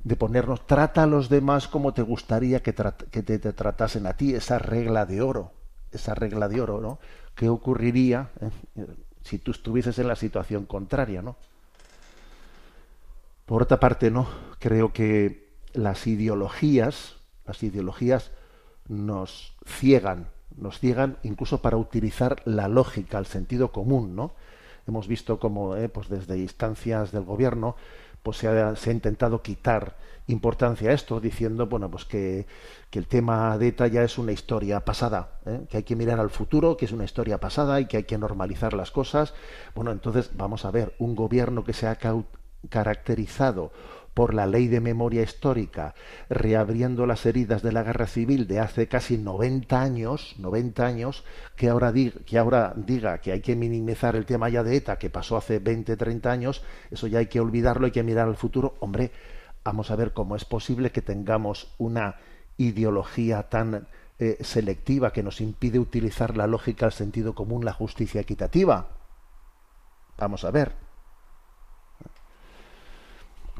de 0.03 0.15
ponernos, 0.15 0.67
trata 0.67 1.03
a 1.03 1.07
los 1.07 1.29
demás 1.29 1.67
como 1.67 1.93
te 1.93 2.01
gustaría 2.01 2.61
que, 2.61 2.73
que 2.73 3.23
te, 3.23 3.39
tratasen 3.39 4.05
a 4.05 4.13
ti, 4.17 4.35
esa 4.35 4.59
regla 4.59 5.05
de 5.05 5.21
oro, 5.21 5.51
esa 5.91 6.13
regla 6.13 6.47
de 6.47 6.61
oro, 6.61 6.81
¿no? 6.81 6.99
¿Qué 7.35 7.49
ocurriría 7.49 8.29
eh, 8.41 8.85
si 9.23 9.39
tú 9.39 9.51
estuvieses 9.51 9.97
en 9.97 10.07
la 10.07 10.15
situación 10.15 10.65
contraria, 10.65 11.21
¿no? 11.21 11.37
Por 13.45 13.63
otra 13.63 13.79
parte, 13.79 14.11
no, 14.11 14.27
creo 14.59 14.91
que 14.91 15.49
las 15.73 16.07
ideologías, 16.07 17.15
las 17.45 17.61
ideologías 17.63 18.31
nos 18.87 19.55
ciegan, 19.65 20.29
nos 20.57 20.79
ciegan 20.79 21.17
incluso 21.23 21.61
para 21.61 21.77
utilizar 21.77 22.41
la 22.45 22.67
lógica, 22.67 23.17
el 23.17 23.25
sentido 23.25 23.71
común, 23.71 24.15
¿no? 24.15 24.33
Hemos 24.87 25.07
visto 25.07 25.39
como, 25.39 25.75
eh, 25.75 25.89
pues 25.89 26.09
desde 26.09 26.37
instancias 26.37 27.11
del 27.11 27.23
gobierno, 27.23 27.75
pues 28.21 28.37
se 28.37 28.47
ha, 28.47 28.75
se 28.75 28.89
ha, 28.89 28.93
intentado 28.93 29.41
quitar 29.41 29.97
importancia 30.27 30.89
a 30.89 30.93
esto, 30.93 31.19
diciendo, 31.19 31.67
bueno, 31.67 31.89
pues 31.91 32.05
que, 32.05 32.47
que 32.89 32.99
el 32.99 33.07
tema 33.07 33.57
de 33.57 33.67
ETA 33.67 33.87
ya 33.87 34.03
es 34.03 34.17
una 34.17 34.31
historia 34.31 34.83
pasada, 34.83 35.39
¿eh? 35.45 35.65
que 35.69 35.77
hay 35.77 35.83
que 35.83 35.95
mirar 35.95 36.19
al 36.19 36.31
futuro, 36.31 36.77
que 36.77 36.85
es 36.85 36.91
una 36.91 37.03
historia 37.03 37.39
pasada 37.39 37.79
y 37.79 37.85
que 37.85 37.97
hay 37.97 38.03
que 38.03 38.17
normalizar 38.17 38.73
las 38.73 38.91
cosas. 38.91 39.33
Bueno, 39.75 39.91
entonces 39.91 40.31
vamos 40.35 40.65
a 40.65 40.71
ver, 40.71 40.95
un 40.97 41.15
gobierno 41.15 41.63
que 41.63 41.73
se 41.73 41.87
ha 41.87 41.99
caracterizado 42.69 43.71
por 44.15 44.33
la 44.33 44.47
ley 44.47 44.69
de 44.69 44.79
memoria 44.79 45.21
histórica, 45.21 45.93
reabriendo 46.29 47.05
las 47.05 47.25
heridas 47.25 47.61
de 47.61 47.73
la 47.73 47.83
guerra 47.83 48.07
civil 48.07 48.47
de 48.47 48.61
hace 48.61 48.87
casi 48.87 49.17
90 49.17 49.79
años, 49.79 50.35
90 50.39 50.85
años, 50.85 51.25
que 51.57 51.67
ahora, 51.69 51.91
diga, 51.91 52.21
que 52.25 52.39
ahora 52.39 52.73
diga 52.77 53.19
que 53.19 53.33
hay 53.33 53.41
que 53.41 53.57
minimizar 53.57 54.15
el 54.15 54.25
tema 54.25 54.47
ya 54.47 54.63
de 54.63 54.77
ETA, 54.77 54.97
que 54.97 55.09
pasó 55.09 55.35
hace 55.35 55.59
20, 55.59 55.97
30 55.97 56.31
años, 56.31 56.63
eso 56.89 57.07
ya 57.07 57.19
hay 57.19 57.27
que 57.27 57.41
olvidarlo, 57.41 57.85
hay 57.87 57.91
que 57.91 58.03
mirar 58.03 58.29
al 58.29 58.37
futuro. 58.37 58.75
Hombre, 58.79 59.11
vamos 59.65 59.91
a 59.91 59.97
ver 59.97 60.13
cómo 60.13 60.37
es 60.37 60.45
posible 60.45 60.91
que 60.91 61.01
tengamos 61.01 61.75
una 61.77 62.15
ideología 62.55 63.43
tan 63.49 63.85
eh, 64.17 64.37
selectiva 64.39 65.11
que 65.11 65.23
nos 65.23 65.41
impide 65.41 65.77
utilizar 65.77 66.37
la 66.37 66.47
lógica, 66.47 66.85
el 66.85 66.93
sentido 66.93 67.35
común, 67.35 67.65
la 67.65 67.73
justicia 67.73 68.21
equitativa. 68.21 68.87
Vamos 70.17 70.45
a 70.45 70.51
ver. 70.51 70.84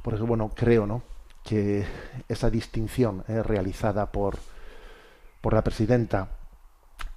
Por 0.06 0.14
eso, 0.14 0.28
bueno, 0.28 0.52
creo, 0.54 0.86
¿no? 0.86 1.02
Que 1.44 1.84
esa 2.30 2.52
distinción 2.52 3.24
eh, 3.28 3.42
realizada 3.42 4.12
por, 4.12 4.38
por 5.42 5.56
la 5.56 5.64
presidenta 5.64 6.30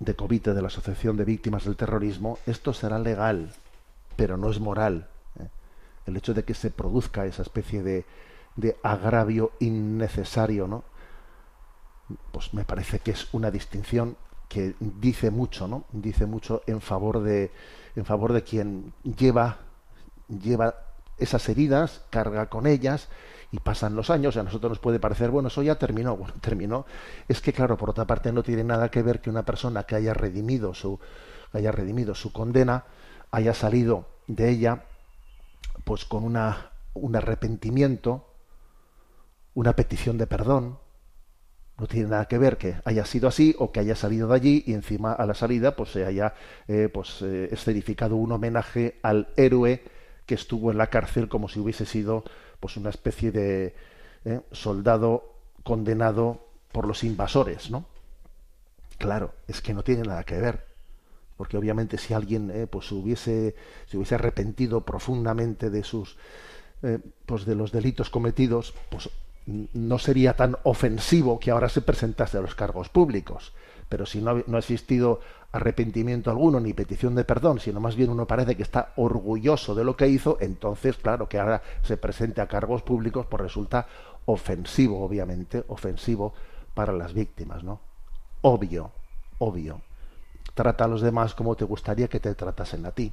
de 0.01 0.17
COVITE 0.17 0.55
de 0.55 0.63
la 0.63 0.69
Asociación 0.69 1.19
de 1.19 1.27
Víctimas 1.27 1.67
del 1.67 1.77
Terrorismo, 1.77 2.39
esto 2.47 2.73
será 2.73 2.99
legal, 2.99 3.53
pero 4.17 4.39
no 4.39 4.51
es 4.51 4.59
moral. 4.59 5.07
¿eh? 5.39 5.49
El 6.07 6.17
hecho 6.17 6.33
de 6.33 6.45
que 6.45 6.55
se 6.55 6.71
produzca 6.71 7.27
esa 7.27 7.43
especie 7.43 7.83
de, 7.83 8.07
de 8.57 8.79
agravio 8.83 9.53
innecesario, 9.61 10.67
¿no? 10.67 10.83
Pues 12.33 12.55
me 12.55 12.65
parece 12.65 13.01
que 13.01 13.11
es 13.11 13.29
una 13.35 13.51
distinción 13.51 14.17
que 14.49 14.77
dice 14.81 15.31
mucho, 15.31 15.69
¿no? 15.69 15.85
Dice 15.93 16.25
mucho 16.25 16.63
en 16.67 16.81
favor 16.81 17.21
de 17.21 17.51
en 17.97 18.07
favor 18.07 18.33
de 18.33 18.45
quien 18.45 18.95
lleva 19.03 19.59
lleva 20.29 20.88
esas 21.19 21.49
heridas, 21.49 22.03
carga 22.11 22.49
con 22.49 22.67
ellas 22.67 23.09
y 23.51 23.59
pasan 23.59 23.97
los 23.97 24.11
años. 24.11 24.37
A 24.37 24.43
nosotros 24.43 24.71
nos 24.71 24.79
puede 24.79 25.01
parecer, 25.01 25.31
bueno, 25.31 25.49
eso 25.49 25.63
ya 25.63 25.77
terminó. 25.77 26.17
Bueno, 26.19 26.35
terminó. 26.41 26.87
Es 27.29 27.41
que, 27.41 27.53
claro, 27.53 27.77
por 27.77 27.91
otra 27.91 28.07
parte, 28.07 28.33
no 28.33 28.43
tiene 28.43 28.65
nada 28.65 28.91
que 28.91 29.03
ver 29.03 29.21
que 29.21 29.31
una 29.31 29.45
persona 29.45 29.85
que 29.85 29.97
haya 29.97 30.15
redimido 30.15 30.75
su, 30.75 30.99
haya 31.53 31.73
redimido 31.73 32.15
su 32.15 32.33
condena, 32.33 32.85
haya 33.31 33.55
salido 33.55 34.07
de 34.27 34.51
ella, 34.51 34.85
pues 35.85 36.05
con 36.05 36.25
una, 36.25 36.71
un 36.95 37.17
arrepentimiento, 37.17 38.27
una 39.55 39.75
petición 39.75 40.19
de 40.19 40.27
perdón. 40.27 40.79
No 41.79 41.87
tiene 41.87 42.09
nada 42.09 42.27
que 42.27 42.39
ver 42.39 42.59
que 42.59 42.77
haya 42.85 43.05
sido 43.05 43.29
así 43.29 43.55
o 43.57 43.71
que 43.71 43.79
haya 43.79 43.95
salido 43.95 44.29
de 44.29 44.35
allí 44.35 44.65
y 44.67 44.75
encima 44.75 45.13
a 45.13 45.25
la 45.27 45.35
salida 45.35 45.77
pues 45.77 45.93
se 45.93 46.05
haya 46.05 46.35
eh, 46.67 46.89
pues 46.93 47.23
eh, 47.23 47.49
escenificado 47.53 48.17
un 48.17 48.33
homenaje 48.33 48.99
al 49.03 49.29
héroe 49.37 49.85
que 50.29 50.35
estuvo 50.35 50.71
en 50.71 50.77
la 50.77 50.89
cárcel 50.89 51.27
como 51.27 51.49
si 51.49 51.59
hubiese 51.59 51.87
sido 51.87 52.23
pues 52.61 52.77
una 52.77 52.91
especie 52.91 53.33
de 53.33 53.75
¿eh? 54.27 54.41
soldado 54.53 55.33
condenado 55.65 56.45
por 56.71 56.87
los 56.87 57.03
invasores, 57.03 57.71
¿no? 57.71 57.87
Claro, 58.99 59.33
es 59.49 59.63
que 59.63 59.73
no 59.73 59.83
tiene 59.83 60.03
nada 60.03 60.25
que 60.25 60.39
ver, 60.39 60.67
porque 61.39 61.57
obviamente 61.57 61.97
si 61.97 62.13
alguien 62.13 62.51
¿eh? 62.51 62.67
pues 62.67 62.93
hubiese 62.93 63.55
se 63.87 63.97
hubiese 63.97 64.17
arrepentido 64.17 64.83
profundamente 64.83 65.71
de 65.71 65.83
sus 65.83 66.19
eh, 66.83 66.99
pues 67.25 67.47
de 67.47 67.55
los 67.55 67.73
delitos 67.73 68.11
cometidos, 68.11 68.75
pues 68.91 69.09
no 69.47 69.99
sería 69.99 70.37
tan 70.37 70.59
ofensivo 70.63 71.41
que 71.41 71.51
ahora 71.51 71.71
se 71.71 71.81
presentase 71.81 72.37
a 72.37 72.43
los 72.43 72.55
cargos 72.55 72.91
públicos. 72.91 73.55
Pero 73.89 74.05
si 74.05 74.21
no, 74.21 74.45
no 74.47 74.57
ha 74.57 74.61
existido 74.61 75.21
arrepentimiento 75.53 76.31
alguno 76.31 76.61
ni 76.61 76.75
petición 76.75 77.15
de 77.15 77.25
perdón, 77.25 77.59
sino 77.59 77.81
más 77.81 77.97
bien 77.97 78.11
uno 78.11 78.27
parece 78.27 78.57
que 78.57 78.63
está 78.63 78.93
orgulloso 78.97 79.75
de 79.75 79.85
lo 79.85 79.97
que 79.97 80.09
hizo, 80.09 80.37
entonces, 80.41 80.97
claro, 80.97 81.29
que 81.29 81.39
ahora 81.39 81.63
se 81.83 81.97
presente 81.97 82.41
a 82.41 82.49
cargos 82.49 82.83
públicos, 82.83 83.27
pues 83.27 83.41
resulta 83.41 83.87
ofensivo, 84.27 85.03
obviamente, 85.03 85.65
ofensivo 85.69 86.35
para 86.75 86.93
las 86.93 87.15
víctimas, 87.15 87.65
¿no? 87.65 87.81
Obvio, 88.43 88.93
obvio. 89.39 89.81
Trata 90.55 90.85
a 90.85 90.89
los 90.89 91.01
demás 91.01 91.35
como 91.35 91.57
te 91.57 91.65
gustaría 91.65 92.09
que 92.09 92.21
te 92.21 92.35
tratasen 92.35 92.85
a 92.85 92.91
ti. 92.91 93.13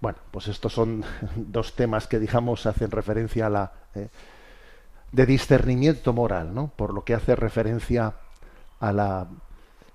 Bueno, 0.00 0.18
pues 0.30 0.48
estos 0.48 0.72
son 0.72 1.04
dos 1.36 1.74
temas 1.74 2.06
que, 2.06 2.18
digamos, 2.18 2.66
hacen 2.66 2.90
referencia 2.90 3.46
a 3.46 3.50
la... 3.50 3.72
Eh, 3.94 4.08
de 5.12 5.26
discernimiento 5.26 6.12
moral, 6.14 6.54
¿no? 6.54 6.68
Por 6.74 6.94
lo 6.94 7.04
que 7.04 7.14
hace 7.14 7.36
referencia 7.36 8.14
a 8.80 8.92
la 8.92 9.28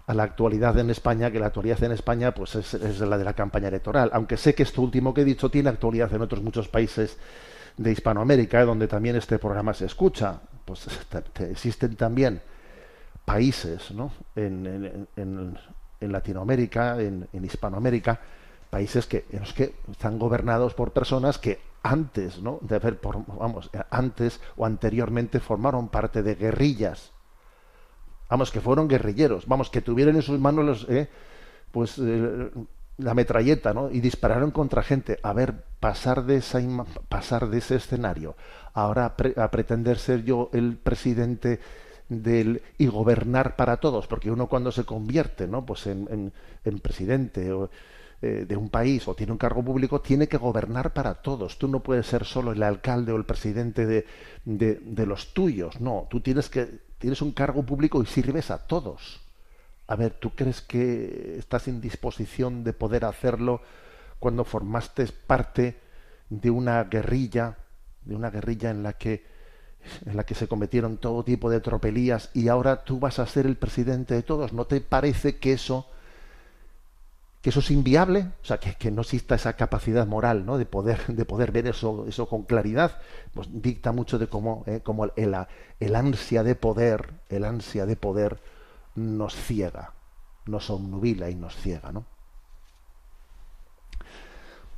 a 0.08 0.14
la 0.14 0.24
actualidad 0.24 0.78
en 0.80 0.90
España, 0.90 1.30
que 1.32 1.40
la 1.40 1.48
actualidad 1.48 1.84
en 1.84 1.92
España 1.92 2.34
pues 2.34 2.56
es, 2.56 3.00
la 3.02 3.18
de 3.18 3.26
la 3.26 3.34
campaña 3.34 3.68
electoral. 3.68 4.10
Aunque 4.14 4.38
sé 4.38 4.56
que 4.56 4.64
esto 4.64 4.82
último 4.82 5.14
que 5.14 5.22
he 5.22 5.26
dicho 5.26 5.52
tiene 5.52 5.70
actualidad 5.70 6.12
en 6.14 6.22
otros 6.22 6.42
muchos 6.42 6.70
países 6.70 7.18
de 7.76 7.92
Hispanoamérica, 7.92 8.64
donde 8.64 8.88
también 8.88 9.18
este 9.18 9.38
programa 9.38 9.74
se 9.74 9.86
escucha. 9.86 10.40
Pues 10.64 10.88
existen 11.42 11.98
también 11.98 12.42
países 13.26 13.92
¿no? 13.92 14.14
en, 14.38 15.58
Latinoamérica, 16.00 17.02
en, 17.02 17.28
Hispanoamérica, 17.34 18.22
países 18.70 19.08
que, 19.08 19.26
en 19.30 19.42
los 19.42 19.54
que 19.54 19.76
están 19.92 20.18
gobernados 20.18 20.74
por 20.74 20.94
personas 20.94 21.38
que 21.38 21.60
antes, 21.84 22.42
¿no? 22.42 22.60
de 22.62 22.76
haber, 22.78 22.98
por, 22.98 23.26
vamos, 23.26 23.70
antes 23.90 24.40
o 24.56 24.66
anteriormente 24.66 25.42
formaron 25.42 25.90
parte 25.90 26.24
de 26.24 26.36
guerrillas 26.36 27.12
Vamos, 28.30 28.52
que 28.52 28.62
fueron 28.62 28.88
guerrilleros, 28.88 29.48
vamos, 29.48 29.70
que 29.70 29.82
tuvieron 29.82 30.16
en 30.16 30.22
sus 30.22 30.40
manos 30.40 30.66
los, 30.66 30.90
eh, 30.90 31.08
pues 31.72 31.98
eh, 32.00 32.50
la 32.98 33.14
metralleta, 33.14 33.74
¿no? 33.74 33.90
Y 33.92 34.00
dispararon 34.00 34.52
contra 34.52 34.84
gente. 34.84 35.20
A 35.24 35.34
ver, 35.34 35.64
pasar 35.80 36.26
de 36.26 36.38
esa 36.38 36.60
pasar 37.10 37.50
de 37.50 37.60
ese 37.60 37.76
escenario, 37.76 38.36
ahora 38.74 39.16
a 39.36 39.52
pretender 39.52 39.98
ser 39.98 40.24
yo 40.24 40.50
el 40.54 40.78
presidente 40.78 41.60
del 42.10 42.62
y 42.78 42.88
gobernar 42.88 43.56
para 43.56 43.78
todos, 43.78 44.08
porque 44.08 44.32
uno 44.32 44.48
cuando 44.48 44.72
se 44.72 44.86
convierte, 44.86 45.48
¿no? 45.48 45.66
Pues 45.66 45.88
en, 45.88 46.34
en, 46.64 46.80
presidente 46.80 47.52
o, 47.52 47.70
eh, 48.22 48.46
de 48.48 48.58
un 48.58 48.70
país 48.70 49.08
o 49.08 49.14
tiene 49.14 49.32
un 49.32 49.38
cargo 49.38 49.64
público, 49.64 50.02
tiene 50.02 50.28
que 50.28 50.38
gobernar 50.38 50.94
para 50.94 51.16
todos. 51.16 51.58
Tú 51.60 51.68
no 51.68 51.84
puedes 51.84 52.08
ser 52.08 52.26
solo 52.26 52.52
el 52.52 52.64
alcalde 52.64 53.12
o 53.12 53.18
el 53.18 53.26
presidente 53.26 53.86
de, 53.86 54.06
de, 54.46 54.76
de 54.76 55.06
los 55.06 55.34
tuyos, 55.34 55.80
no. 55.80 56.08
Tú 56.10 56.22
tienes 56.22 56.50
que 56.50 56.87
tienes 57.00 57.22
un 57.22 57.32
cargo 57.32 57.64
público 57.64 58.02
y 58.02 58.06
sirves 58.06 58.52
a 58.52 58.68
todos. 58.68 59.22
A 59.88 59.96
ver, 59.96 60.14
¿tú 60.14 60.32
crees 60.32 60.62
que 60.62 61.36
estás 61.38 61.68
en 61.68 61.82
disposición 61.82 62.64
de 62.64 62.74
poder 62.74 63.06
hacerlo 63.06 63.62
cuando 64.20 64.44
formaste 64.44 65.06
parte 65.06 65.80
de 66.30 66.50
una 66.50 66.84
guerrilla, 66.84 67.58
de 68.04 68.16
una 68.16 68.30
guerrilla 68.30 68.70
en 68.70 68.84
la 68.84 68.94
que 68.94 69.38
en 70.06 70.18
la 70.18 70.26
que 70.26 70.36
se 70.36 70.48
cometieron 70.48 70.98
todo 70.98 71.24
tipo 71.24 71.50
de 71.50 71.62
tropelías 71.62 72.30
y 72.34 72.50
ahora 72.50 72.84
tú 72.84 73.00
vas 73.00 73.20
a 73.20 73.26
ser 73.26 73.46
el 73.46 73.56
presidente 73.56 74.16
de 74.16 74.24
todos? 74.24 74.52
¿No 74.52 74.66
te 74.66 74.82
parece 74.82 75.38
que 75.38 75.54
eso 75.54 75.90
que 77.42 77.52
eso 77.52 77.60
es 77.60 77.72
inviable, 77.72 78.32
o 78.42 78.46
sea, 78.46 78.60
que, 78.60 78.92
no 78.92 79.02
exista 79.02 79.36
esa 79.36 79.54
capacidad 79.54 80.08
moral, 80.08 80.46
¿no? 80.46 80.58
De 80.58 80.66
poder, 80.66 81.06
de 81.08 81.26
poder 81.26 81.52
ver 81.52 81.68
eso, 81.68 82.06
eso 82.08 82.28
con 82.28 82.44
claridad, 82.44 83.00
pues 83.34 83.48
dicta 83.52 83.92
mucho 83.92 84.18
de 84.18 84.28
cómo, 84.28 84.64
eh, 84.66 84.82
el, 85.16 85.36
el, 85.80 85.96
ansia 85.96 86.44
de 86.44 86.56
poder, 86.56 87.14
el 87.30 87.46
ansia 87.46 87.86
de 87.86 87.96
poder 87.96 88.42
nos 88.96 89.36
ciega, 89.36 89.94
nos 90.46 90.70
obnubila 90.70 91.30
y 91.30 91.36
nos 91.36 91.56
ciega, 91.56 91.92
¿no? 91.92 92.06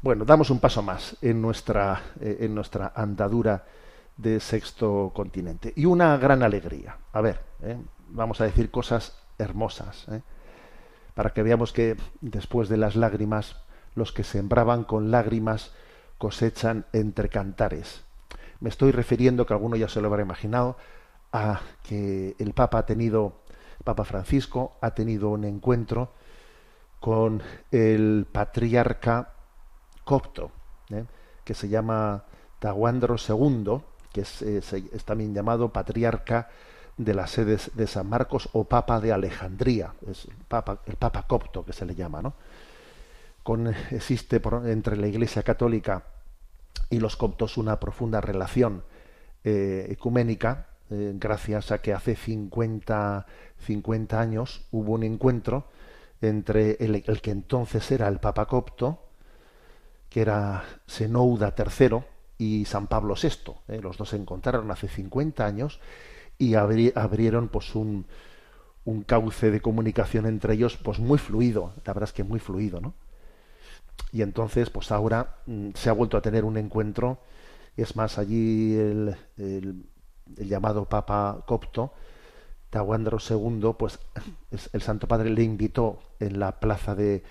Bueno, 0.01 0.23
damos 0.23 0.49
un 0.49 0.59
paso 0.59 0.81
más 0.81 1.17
en 1.21 1.41
nuestra, 1.41 2.01
eh, 2.21 2.37
en 2.41 2.55
nuestra 2.55 2.93
andadura 2.95 3.65
de 4.15 4.39
sexto 4.39 5.11
continente. 5.13 5.73
Y 5.75 5.85
una 5.85 6.17
gran 6.17 6.41
alegría. 6.43 6.97
A 7.11 7.21
ver, 7.21 7.41
eh, 7.61 7.77
vamos 8.09 8.39
a 8.39 8.45
decir 8.45 8.71
cosas 8.71 9.17
hermosas. 9.37 10.07
Para 11.19 11.31
que 11.31 11.43
veamos 11.43 11.73
que 11.73 11.97
después 12.21 12.69
de 12.69 12.77
las 12.77 12.95
lágrimas, 12.95 13.57
los 13.93 14.13
que 14.13 14.23
sembraban 14.23 14.85
con 14.85 15.11
lágrimas 15.11 15.73
cosechan 16.17 16.85
entre 16.93 17.27
cantares. 17.27 18.05
Me 18.61 18.69
estoy 18.69 18.93
refiriendo, 18.93 19.45
que 19.45 19.51
alguno 19.51 19.75
ya 19.75 19.89
se 19.89 19.99
lo 19.99 20.07
habrá 20.07 20.21
imaginado, 20.21 20.77
a 21.33 21.59
que 21.83 22.37
el 22.39 22.53
Papa 22.53 22.77
ha 22.77 22.85
tenido, 22.85 23.41
Papa 23.83 24.05
Francisco 24.05 24.77
ha 24.79 24.91
tenido 24.91 25.27
un 25.27 25.43
encuentro 25.43 26.13
con 27.01 27.43
el 27.69 28.25
patriarca 28.31 29.33
copto, 30.05 30.51
¿eh? 30.89 31.03
que 31.43 31.53
se 31.53 31.67
llama 31.67 32.23
Tahuandro 32.59 33.17
II, 33.17 33.81
que 34.13 34.21
es, 34.21 34.41
es 34.41 35.03
también 35.03 35.33
llamado 35.33 35.73
patriarca 35.73 36.47
de 36.99 37.13
las 37.13 37.31
sedes 37.31 37.71
de 37.75 37.87
San 37.87 38.07
Marcos 38.09 38.49
o 38.51 38.65
Papa 38.65 38.99
de 38.99 39.13
Alejandría, 39.13 39.93
es 40.05 40.25
el 40.25 40.35
Papa, 40.47 40.81
el 40.85 40.97
Papa 40.97 41.25
copto 41.25 41.65
que 41.65 41.71
se 41.71 41.85
le 41.85 41.95
llama, 41.95 42.21
¿no? 42.21 42.33
Con, 43.41 43.73
existe 43.91 44.41
entre 44.65 44.97
la 44.97 45.07
Iglesia 45.07 45.41
Católica 45.41 46.03
y 46.89 46.99
los 46.99 47.15
coptos 47.15 47.55
una 47.55 47.79
profunda 47.79 48.19
relación 48.19 48.83
eh, 49.45 49.87
ecuménica, 49.89 50.67
eh, 50.89 51.13
gracias 51.15 51.71
a 51.71 51.81
que 51.81 51.93
hace 51.93 52.17
50, 52.17 53.25
50 53.65 54.19
años 54.19 54.65
hubo 54.71 54.91
un 54.91 55.03
encuentro 55.03 55.67
entre 56.21 56.71
el, 56.83 57.03
el, 57.07 57.21
que 57.21 57.31
entonces 57.31 57.89
era 57.91 58.09
el 58.09 58.19
Papa 58.19 58.45
copto, 58.45 58.99
que 60.09 60.19
era 60.21 60.65
Senouda 60.85 61.55
III, 61.57 62.01
y 62.37 62.65
San 62.65 62.87
Pablo 62.87 63.15
VI. 63.21 63.53
¿eh? 63.69 63.79
Los 63.81 63.97
dos 63.97 64.09
se 64.09 64.17
encontraron 64.17 64.69
hace 64.71 64.87
50 64.87 65.45
años 65.45 65.79
y 66.39 66.55
abrieron 66.55 67.49
pues 67.49 67.75
un, 67.75 68.07
un 68.85 69.03
cauce 69.03 69.51
de 69.51 69.61
comunicación 69.61 70.25
entre 70.25 70.53
ellos 70.53 70.77
pues 70.77 70.97
muy 70.97 71.19
fluido, 71.19 71.73
la 71.85 71.93
verdad 71.93 72.09
es 72.09 72.13
que 72.13 72.23
muy 72.23 72.39
fluido, 72.39 72.81
¿no? 72.81 72.95
Y 74.11 74.23
entonces 74.23 74.69
pues 74.69 74.91
ahora 74.91 75.35
mm, 75.45 75.71
se 75.75 75.89
ha 75.89 75.93
vuelto 75.93 76.17
a 76.17 76.21
tener 76.21 76.45
un 76.45 76.57
encuentro, 76.57 77.19
es 77.77 77.95
más, 77.95 78.17
allí 78.17 78.75
el, 78.75 79.15
el, 79.37 79.85
llamado 80.37 80.85
Papa 80.85 81.43
Copto, 81.45 81.93
Tahuandro 82.69 83.17
II, 83.29 83.73
pues 83.77 83.99
el 84.73 84.81
Santo 84.81 85.07
Padre 85.07 85.29
le 85.29 85.43
invitó 85.43 85.99
en 86.19 86.39
la 86.39 86.59
plaza 86.59 86.95
de, 86.95 87.23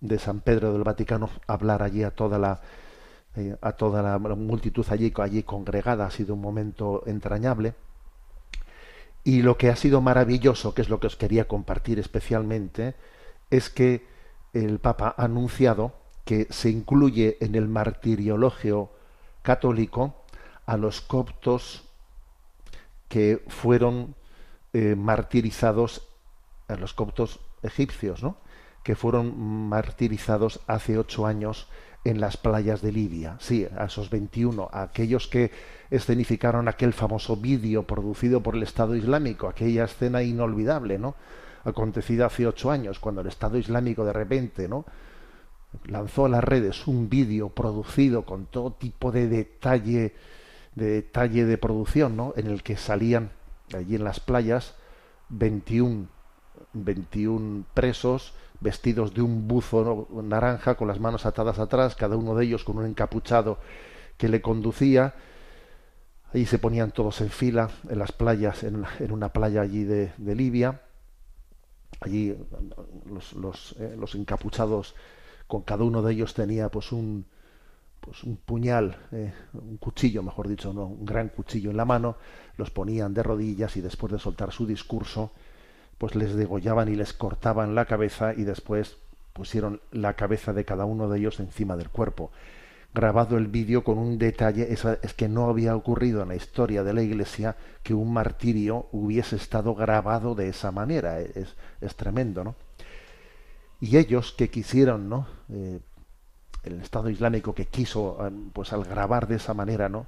de 0.00 0.18
San 0.18 0.40
Pedro 0.40 0.72
del 0.72 0.82
Vaticano 0.82 1.30
a 1.46 1.52
hablar 1.52 1.82
allí 1.82 2.02
a 2.02 2.10
toda 2.10 2.38
la 2.38 2.60
eh, 3.36 3.56
a 3.60 3.72
toda 3.72 4.02
la 4.02 4.18
multitud 4.18 4.84
allí, 4.90 5.12
allí 5.16 5.42
congregada, 5.42 6.06
ha 6.06 6.10
sido 6.10 6.34
un 6.34 6.40
momento 6.40 7.02
entrañable 7.06 7.74
y 9.24 9.42
lo 9.42 9.58
que 9.58 9.68
ha 9.68 9.76
sido 9.76 10.00
maravilloso, 10.00 10.74
que 10.74 10.82
es 10.82 10.88
lo 10.88 11.00
que 11.00 11.06
os 11.06 11.16
quería 11.16 11.46
compartir 11.48 11.98
especialmente, 11.98 12.94
es 13.50 13.70
que 13.70 14.06
el 14.52 14.78
Papa 14.78 15.14
ha 15.16 15.24
anunciado 15.24 15.92
que 16.24 16.46
se 16.50 16.70
incluye 16.70 17.38
en 17.40 17.54
el 17.54 17.68
martiriologio 17.68 18.90
católico 19.42 20.24
a 20.66 20.76
los 20.76 21.00
coptos 21.00 21.84
que 23.08 23.42
fueron 23.48 24.14
eh, 24.74 24.94
martirizados, 24.94 26.06
a 26.68 26.74
los 26.76 26.92
coptos 26.92 27.40
egipcios, 27.62 28.22
¿no? 28.22 28.36
que 28.82 28.94
fueron 28.94 29.38
martirizados 29.68 30.60
hace 30.66 30.98
ocho 30.98 31.26
años 31.26 31.68
en 32.08 32.20
las 32.20 32.36
playas 32.36 32.82
de 32.82 32.92
Libia. 32.92 33.36
Sí, 33.40 33.66
a 33.76 33.84
esos 33.84 34.10
21, 34.10 34.68
a 34.72 34.82
aquellos 34.82 35.28
que 35.28 35.50
escenificaron 35.90 36.68
aquel 36.68 36.92
famoso 36.92 37.36
vídeo 37.36 37.84
producido 37.84 38.42
por 38.42 38.56
el 38.56 38.62
Estado 38.62 38.96
Islámico, 38.96 39.48
aquella 39.48 39.84
escena 39.84 40.22
inolvidable, 40.22 40.98
¿no? 40.98 41.14
Acontecida 41.64 42.26
hace 42.26 42.46
ocho 42.46 42.70
años, 42.70 42.98
cuando 42.98 43.20
el 43.20 43.26
Estado 43.26 43.58
Islámico 43.58 44.04
de 44.04 44.12
repente, 44.12 44.68
¿no? 44.68 44.84
lanzó 45.84 46.26
a 46.26 46.28
las 46.28 46.44
redes 46.44 46.86
un 46.86 47.08
vídeo 47.08 47.50
producido 47.50 48.24
con 48.24 48.46
todo 48.46 48.72
tipo 48.72 49.12
de 49.12 49.28
detalle, 49.28 50.14
de 50.74 50.86
detalle 50.86 51.44
de 51.44 51.58
producción, 51.58 52.16
¿no? 52.16 52.32
En 52.36 52.46
el 52.46 52.62
que 52.62 52.76
salían 52.76 53.30
allí 53.74 53.96
en 53.96 54.04
las 54.04 54.20
playas 54.20 54.74
21, 55.28 56.06
21 56.72 57.64
presos 57.74 58.34
vestidos 58.60 59.14
de 59.14 59.22
un 59.22 59.46
buzo 59.46 60.08
naranja 60.22 60.74
con 60.74 60.88
las 60.88 61.00
manos 61.00 61.26
atadas 61.26 61.58
atrás, 61.58 61.94
cada 61.94 62.16
uno 62.16 62.34
de 62.34 62.44
ellos 62.44 62.64
con 62.64 62.78
un 62.78 62.86
encapuchado 62.86 63.58
que 64.16 64.28
le 64.28 64.42
conducía. 64.42 65.14
Allí 66.32 66.44
se 66.44 66.58
ponían 66.58 66.90
todos 66.90 67.20
en 67.20 67.30
fila 67.30 67.70
en 67.88 67.98
las 67.98 68.12
playas, 68.12 68.62
en, 68.64 68.84
una 69.10 69.32
playa 69.32 69.62
allí 69.62 69.84
de, 69.84 70.12
Libia. 70.18 70.82
Allí 72.00 72.36
los, 73.34 73.74
eh, 73.78 73.96
los, 73.98 74.14
encapuchados, 74.14 74.94
con 75.46 75.62
cada 75.62 75.84
uno 75.84 76.02
de 76.02 76.12
ellos 76.12 76.34
tenía 76.34 76.68
pues 76.68 76.92
un, 76.92 77.24
pues 78.00 78.22
un 78.24 78.36
puñal, 78.36 78.96
eh, 79.10 79.32
un 79.54 79.78
cuchillo, 79.78 80.22
mejor 80.22 80.48
dicho, 80.48 80.72
no, 80.72 80.86
un 80.86 81.04
gran 81.04 81.30
cuchillo 81.30 81.70
en 81.70 81.76
la 81.76 81.84
mano. 81.84 82.16
Los 82.56 82.70
ponían 82.70 83.14
de 83.14 83.22
rodillas 83.22 83.76
y 83.76 83.80
después 83.80 84.12
de 84.12 84.18
soltar 84.18 84.52
su 84.52 84.66
discurso, 84.66 85.32
pues 85.98 86.14
les 86.14 86.34
degollaban 86.34 86.88
y 86.88 86.96
les 86.96 87.12
cortaban 87.12 87.74
la 87.74 87.84
cabeza 87.84 88.32
y 88.34 88.44
después 88.44 88.96
pusieron 89.32 89.80
la 89.92 90.14
cabeza 90.14 90.52
de 90.52 90.64
cada 90.64 90.84
uno 90.84 91.08
de 91.08 91.18
ellos 91.18 91.40
encima 91.40 91.76
del 91.76 91.90
cuerpo. 91.90 92.30
Grabado 92.94 93.36
el 93.36 93.48
vídeo 93.48 93.84
con 93.84 93.98
un 93.98 94.18
detalle, 94.18 94.72
es, 94.72 95.14
que 95.14 95.28
no 95.28 95.48
había 95.48 95.76
ocurrido 95.76 96.22
en 96.22 96.28
la 96.28 96.36
historia 96.36 96.82
de 96.82 96.94
la 96.94 97.02
Iglesia 97.02 97.56
que 97.82 97.94
un 97.94 98.12
martirio 98.12 98.86
hubiese 98.92 99.36
estado 99.36 99.74
grabado 99.74 100.34
de 100.34 100.48
esa 100.48 100.72
manera. 100.72 101.20
Es, 101.20 101.54
es 101.80 101.94
tremendo, 101.96 102.44
¿no? 102.44 102.56
Y 103.80 103.96
ellos 103.96 104.32
que 104.32 104.50
quisieron, 104.50 105.08
¿no? 105.08 105.28
Eh, 105.52 105.78
el 106.64 106.80
Estado 106.80 107.10
Islámico 107.10 107.54
que 107.54 107.66
quiso, 107.66 108.18
pues 108.52 108.72
al 108.72 108.84
grabar 108.84 109.28
de 109.28 109.36
esa 109.36 109.54
manera, 109.54 109.88
¿no? 109.88 110.06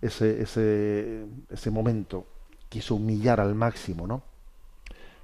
Ese, 0.00 0.42
ese, 0.42 1.26
ese 1.50 1.70
momento 1.70 2.26
quiso 2.68 2.94
humillar 2.94 3.40
al 3.40 3.54
máximo, 3.54 4.06
¿no? 4.06 4.22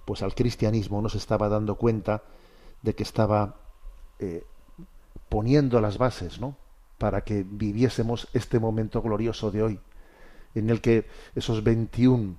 Pues 0.09 0.23
al 0.23 0.35
cristianismo 0.35 1.03
no 1.03 1.11
se 1.11 1.19
estaba 1.19 1.51
dando 1.51 1.75
cuenta 1.75 2.23
de 2.81 2.95
que 2.95 3.03
estaba 3.03 3.57
eh, 4.19 4.43
poniendo 5.29 5.83
las 5.83 5.99
bases, 5.99 6.41
¿no? 6.41 6.57
Para 6.97 7.25
que 7.25 7.45
viviésemos 7.47 8.27
este 8.33 8.59
momento 8.59 9.03
glorioso 9.03 9.51
de 9.51 9.63
hoy, 9.63 9.81
en 10.55 10.71
el 10.71 10.81
que 10.81 11.07
esos 11.35 11.63
21 11.63 12.37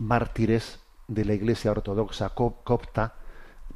mártires 0.00 0.80
de 1.08 1.24
la 1.24 1.32
Iglesia 1.32 1.70
Ortodoxa 1.70 2.34
copta 2.34 3.14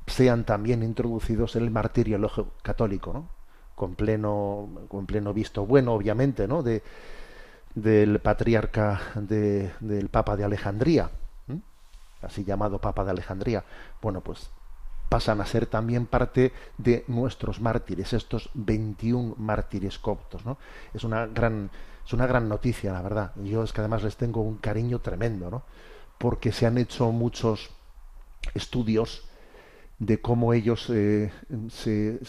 sean 0.06 0.44
también 0.44 0.82
introducidos 0.82 1.56
en 1.56 1.62
el 1.62 1.70
martirio 1.70 2.20
católico, 2.60 3.14
¿no? 3.14 3.30
Con 3.74 3.94
pleno, 3.94 4.68
con 4.88 5.06
pleno 5.06 5.32
visto 5.32 5.64
bueno, 5.64 5.94
obviamente, 5.94 6.46
¿no? 6.46 6.62
De, 6.62 6.82
del 7.74 8.20
patriarca 8.20 9.00
de, 9.14 9.72
del 9.80 10.10
Papa 10.10 10.36
de 10.36 10.44
Alejandría, 10.44 11.10
así 12.26 12.44
llamado 12.44 12.80
Papa 12.80 13.04
de 13.04 13.10
Alejandría, 13.10 13.64
bueno, 14.02 14.20
pues 14.20 14.50
pasan 15.08 15.40
a 15.40 15.46
ser 15.46 15.66
también 15.66 16.06
parte 16.06 16.52
de 16.78 17.04
nuestros 17.08 17.60
mártires, 17.60 18.12
estos 18.12 18.50
21 18.54 19.36
mártires 19.38 19.98
coptos, 19.98 20.44
¿no? 20.44 20.58
Es 20.92 21.04
una 21.04 21.26
gran, 21.26 21.70
es 22.04 22.12
una 22.12 22.26
gran 22.26 22.48
noticia, 22.48 22.92
la 22.92 23.02
verdad. 23.02 23.32
Yo 23.36 23.62
es 23.62 23.72
que 23.72 23.80
además 23.80 24.02
les 24.02 24.16
tengo 24.16 24.42
un 24.42 24.56
cariño 24.56 25.00
tremendo, 25.00 25.50
¿no? 25.50 25.62
Porque 26.18 26.52
se 26.52 26.66
han 26.66 26.78
hecho 26.78 27.12
muchos 27.12 27.70
estudios 28.54 29.28
de 29.98 30.20
cómo 30.20 30.52
ellos 30.52 30.90
eh, 30.90 31.32
se, 31.70 32.20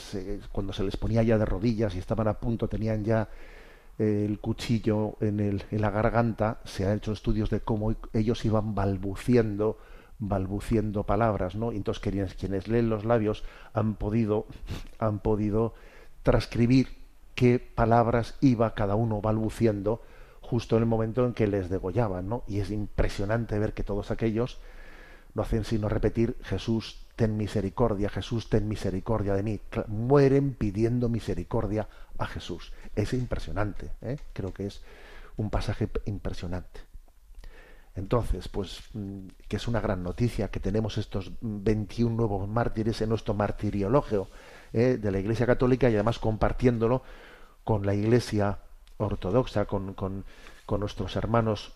cuando 0.51 0.71
se 0.71 0.83
les 0.83 0.97
ponía 0.97 1.23
ya 1.23 1.37
de 1.37 1.45
rodillas 1.45 1.95
y 1.95 1.99
estaban 1.99 2.27
a 2.27 2.39
punto, 2.39 2.67
tenían 2.67 3.03
ya 3.03 3.27
el 3.97 4.39
cuchillo 4.39 5.17
en, 5.21 5.39
el, 5.39 5.63
en 5.71 5.81
la 5.81 5.89
garganta, 5.89 6.59
se 6.65 6.85
han 6.85 6.97
hecho 6.97 7.11
estudios 7.11 7.49
de 7.49 7.61
cómo 7.61 7.95
ellos 8.13 8.45
iban 8.45 8.75
balbuciendo, 8.75 9.79
balbuciendo 10.19 11.03
palabras, 11.03 11.55
¿no? 11.55 11.71
Y 11.71 11.77
entonces 11.77 12.01
quienes, 12.01 12.33
quienes 12.33 12.67
leen 12.67 12.89
los 12.89 13.05
labios 13.05 13.43
han 13.73 13.95
podido, 13.95 14.45
han 14.99 15.19
podido 15.19 15.73
transcribir 16.23 16.97
qué 17.35 17.59
palabras 17.59 18.35
iba 18.41 18.73
cada 18.73 18.95
uno 18.95 19.21
balbuciendo 19.21 20.01
justo 20.41 20.77
en 20.77 20.83
el 20.83 20.89
momento 20.89 21.25
en 21.25 21.33
que 21.33 21.45
les 21.45 21.69
degollaban, 21.69 22.29
¿no? 22.29 22.43
Y 22.47 22.59
es 22.59 22.71
impresionante 22.71 23.59
ver 23.59 23.73
que 23.73 23.83
todos 23.83 24.11
aquellos 24.11 24.59
no 25.33 25.43
hacen 25.43 25.65
sino 25.65 25.89
repetir 25.89 26.35
Jesús 26.41 27.05
ten 27.15 27.37
misericordia, 27.37 28.09
Jesús 28.09 28.49
ten 28.49 28.67
misericordia 28.67 29.35
de 29.35 29.43
mí. 29.43 29.59
Mueren 29.87 30.53
pidiendo 30.53 31.09
misericordia 31.09 31.87
a 32.17 32.25
Jesús. 32.25 32.73
Es 32.95 33.13
impresionante, 33.13 33.91
¿eh? 34.01 34.17
creo 34.33 34.53
que 34.53 34.67
es 34.67 34.81
un 35.35 35.49
pasaje 35.49 35.89
impresionante. 36.05 36.86
Entonces, 37.97 38.47
pues 38.47 38.81
mm, 38.93 39.27
que 39.47 39.55
es 39.57 39.67
una 39.67 39.81
gran 39.81 40.03
noticia 40.03 40.49
que 40.49 40.59
tenemos 40.59 40.99
estos 40.99 41.31
21 41.41 42.15
nuevos 42.15 42.47
mártires 42.47 43.01
en 43.01 43.09
nuestro 43.09 43.33
martiriologio 43.33 44.29
¿eh? 44.71 44.99
de 45.01 45.11
la 45.11 45.19
Iglesia 45.19 45.47
Católica 45.47 45.89
y 45.89 45.95
además 45.95 46.19
compartiéndolo 46.19 47.01
con 47.63 47.85
la 47.85 47.95
Iglesia 47.95 48.59
Ortodoxa, 48.97 49.65
con, 49.65 49.95
con, 49.95 50.23
nuestros 50.79 51.15
hermanos 51.15 51.73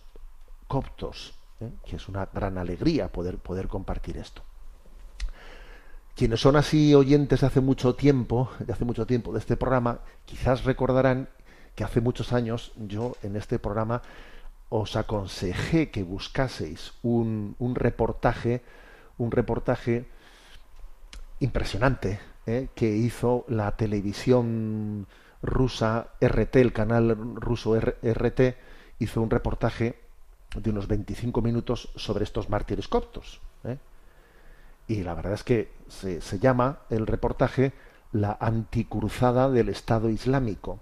coptos, 0.67 1.33
¿eh? 1.59 1.71
que 1.85 1.95
es 1.95 2.07
una 2.07 2.27
gran 2.31 2.59
alegría 2.59 3.07
poder, 3.07 3.37
poder 3.37 3.67
compartir 3.67 4.17
esto. 4.17 4.43
Quienes 6.15 6.39
son 6.39 6.55
así 6.55 6.93
oyentes 6.93 7.41
de 7.41 7.47
hace 7.47 7.61
mucho 7.61 7.95
tiempo, 7.95 8.51
de 8.59 8.71
hace 8.71 8.85
mucho 8.85 9.07
tiempo 9.07 9.33
de 9.33 9.39
este 9.39 9.57
programa, 9.57 10.01
quizás 10.25 10.65
recordarán 10.65 11.29
que 11.73 11.83
hace 11.83 11.99
muchos 11.99 12.31
años 12.31 12.73
yo 12.75 13.15
en 13.23 13.37
este 13.37 13.57
programa 13.57 14.03
os 14.71 14.95
aconsejé 14.95 15.91
que 15.91 16.01
buscaseis 16.01 16.93
un, 17.03 17.55
un 17.59 17.75
reportaje, 17.75 18.63
un 19.19 19.29
reportaje 19.29 20.07
impresionante 21.39 22.19
¿eh? 22.47 22.69
que 22.73 22.95
hizo 22.95 23.45
la 23.47 23.75
televisión 23.75 25.07
rusa 25.41 26.07
RT, 26.21 26.55
el 26.55 26.73
canal 26.73 27.17
ruso 27.35 27.77
RT, 27.77 28.41
hizo 28.99 29.21
un 29.21 29.29
reportaje 29.29 29.99
de 30.55 30.69
unos 30.69 30.87
25 30.87 31.41
minutos 31.41 31.89
sobre 31.95 32.23
estos 32.23 32.49
mártires 32.49 32.87
coptos. 32.87 33.41
¿eh? 33.65 33.77
Y 34.87 35.03
la 35.03 35.13
verdad 35.13 35.33
es 35.33 35.43
que 35.43 35.71
se, 35.87 36.39
llama 36.39 36.79
el 36.89 37.07
reportaje 37.07 37.73
La 38.11 38.37
anticruzada 38.39 39.49
del 39.49 39.69
Estado 39.69 40.09
Islámico. 40.09 40.79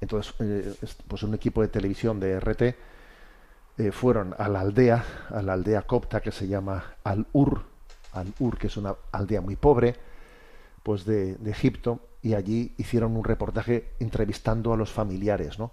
Entonces, 0.00 0.34
eh, 0.40 0.74
pues 1.06 1.22
un 1.22 1.34
equipo 1.34 1.60
de 1.62 1.68
televisión 1.68 2.20
de 2.20 2.38
RT 2.40 2.62
eh, 3.78 3.92
fueron 3.92 4.34
a 4.38 4.48
la 4.48 4.60
aldea, 4.60 5.04
a 5.30 5.42
la 5.42 5.52
aldea 5.52 5.82
copta 5.82 6.20
que 6.20 6.32
se 6.32 6.48
llama 6.48 6.96
Al-Ur, 7.04 7.62
Al-Ur, 8.12 8.58
que 8.58 8.66
es 8.68 8.76
una 8.76 8.94
aldea 9.12 9.40
muy 9.40 9.56
pobre, 9.56 9.96
pues 10.82 11.04
de, 11.04 11.36
Egipto, 11.46 12.00
y 12.22 12.34
allí 12.34 12.74
hicieron 12.78 13.16
un 13.16 13.24
reportaje 13.24 13.92
entrevistando 14.00 14.72
a 14.72 14.76
los 14.76 14.90
familiares, 14.90 15.58
¿no? 15.58 15.72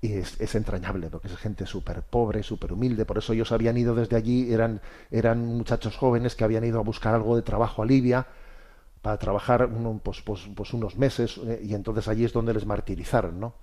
y 0.00 0.14
es, 0.14 0.54
entrañable 0.56 1.10
porque 1.10 1.28
es 1.28 1.36
gente 1.36 1.64
súper 1.64 2.02
pobre, 2.02 2.42
súper 2.42 2.72
humilde, 2.72 3.04
por 3.04 3.18
eso 3.18 3.32
ellos 3.32 3.52
habían 3.52 3.76
ido 3.76 3.94
desde 3.94 4.16
allí, 4.16 4.52
eran, 4.52 4.80
eran 5.12 5.46
muchachos 5.46 5.96
jóvenes 5.96 6.34
que 6.34 6.42
habían 6.42 6.64
ido 6.64 6.80
a 6.80 6.82
buscar 6.82 7.14
algo 7.14 7.36
de 7.36 7.42
trabajo 7.42 7.82
a 7.82 7.86
Libia 7.86 8.26
para 9.02 9.18
trabajar 9.18 9.68
pues, 10.02 10.22
pues, 10.22 10.48
pues, 10.54 10.72
unos 10.72 10.96
meses 10.96 11.38
eh, 11.44 11.60
y 11.62 11.74
entonces 11.74 12.08
allí 12.08 12.24
es 12.24 12.32
donde 12.32 12.54
les 12.54 12.64
martirizaron, 12.64 13.38
¿no? 13.38 13.54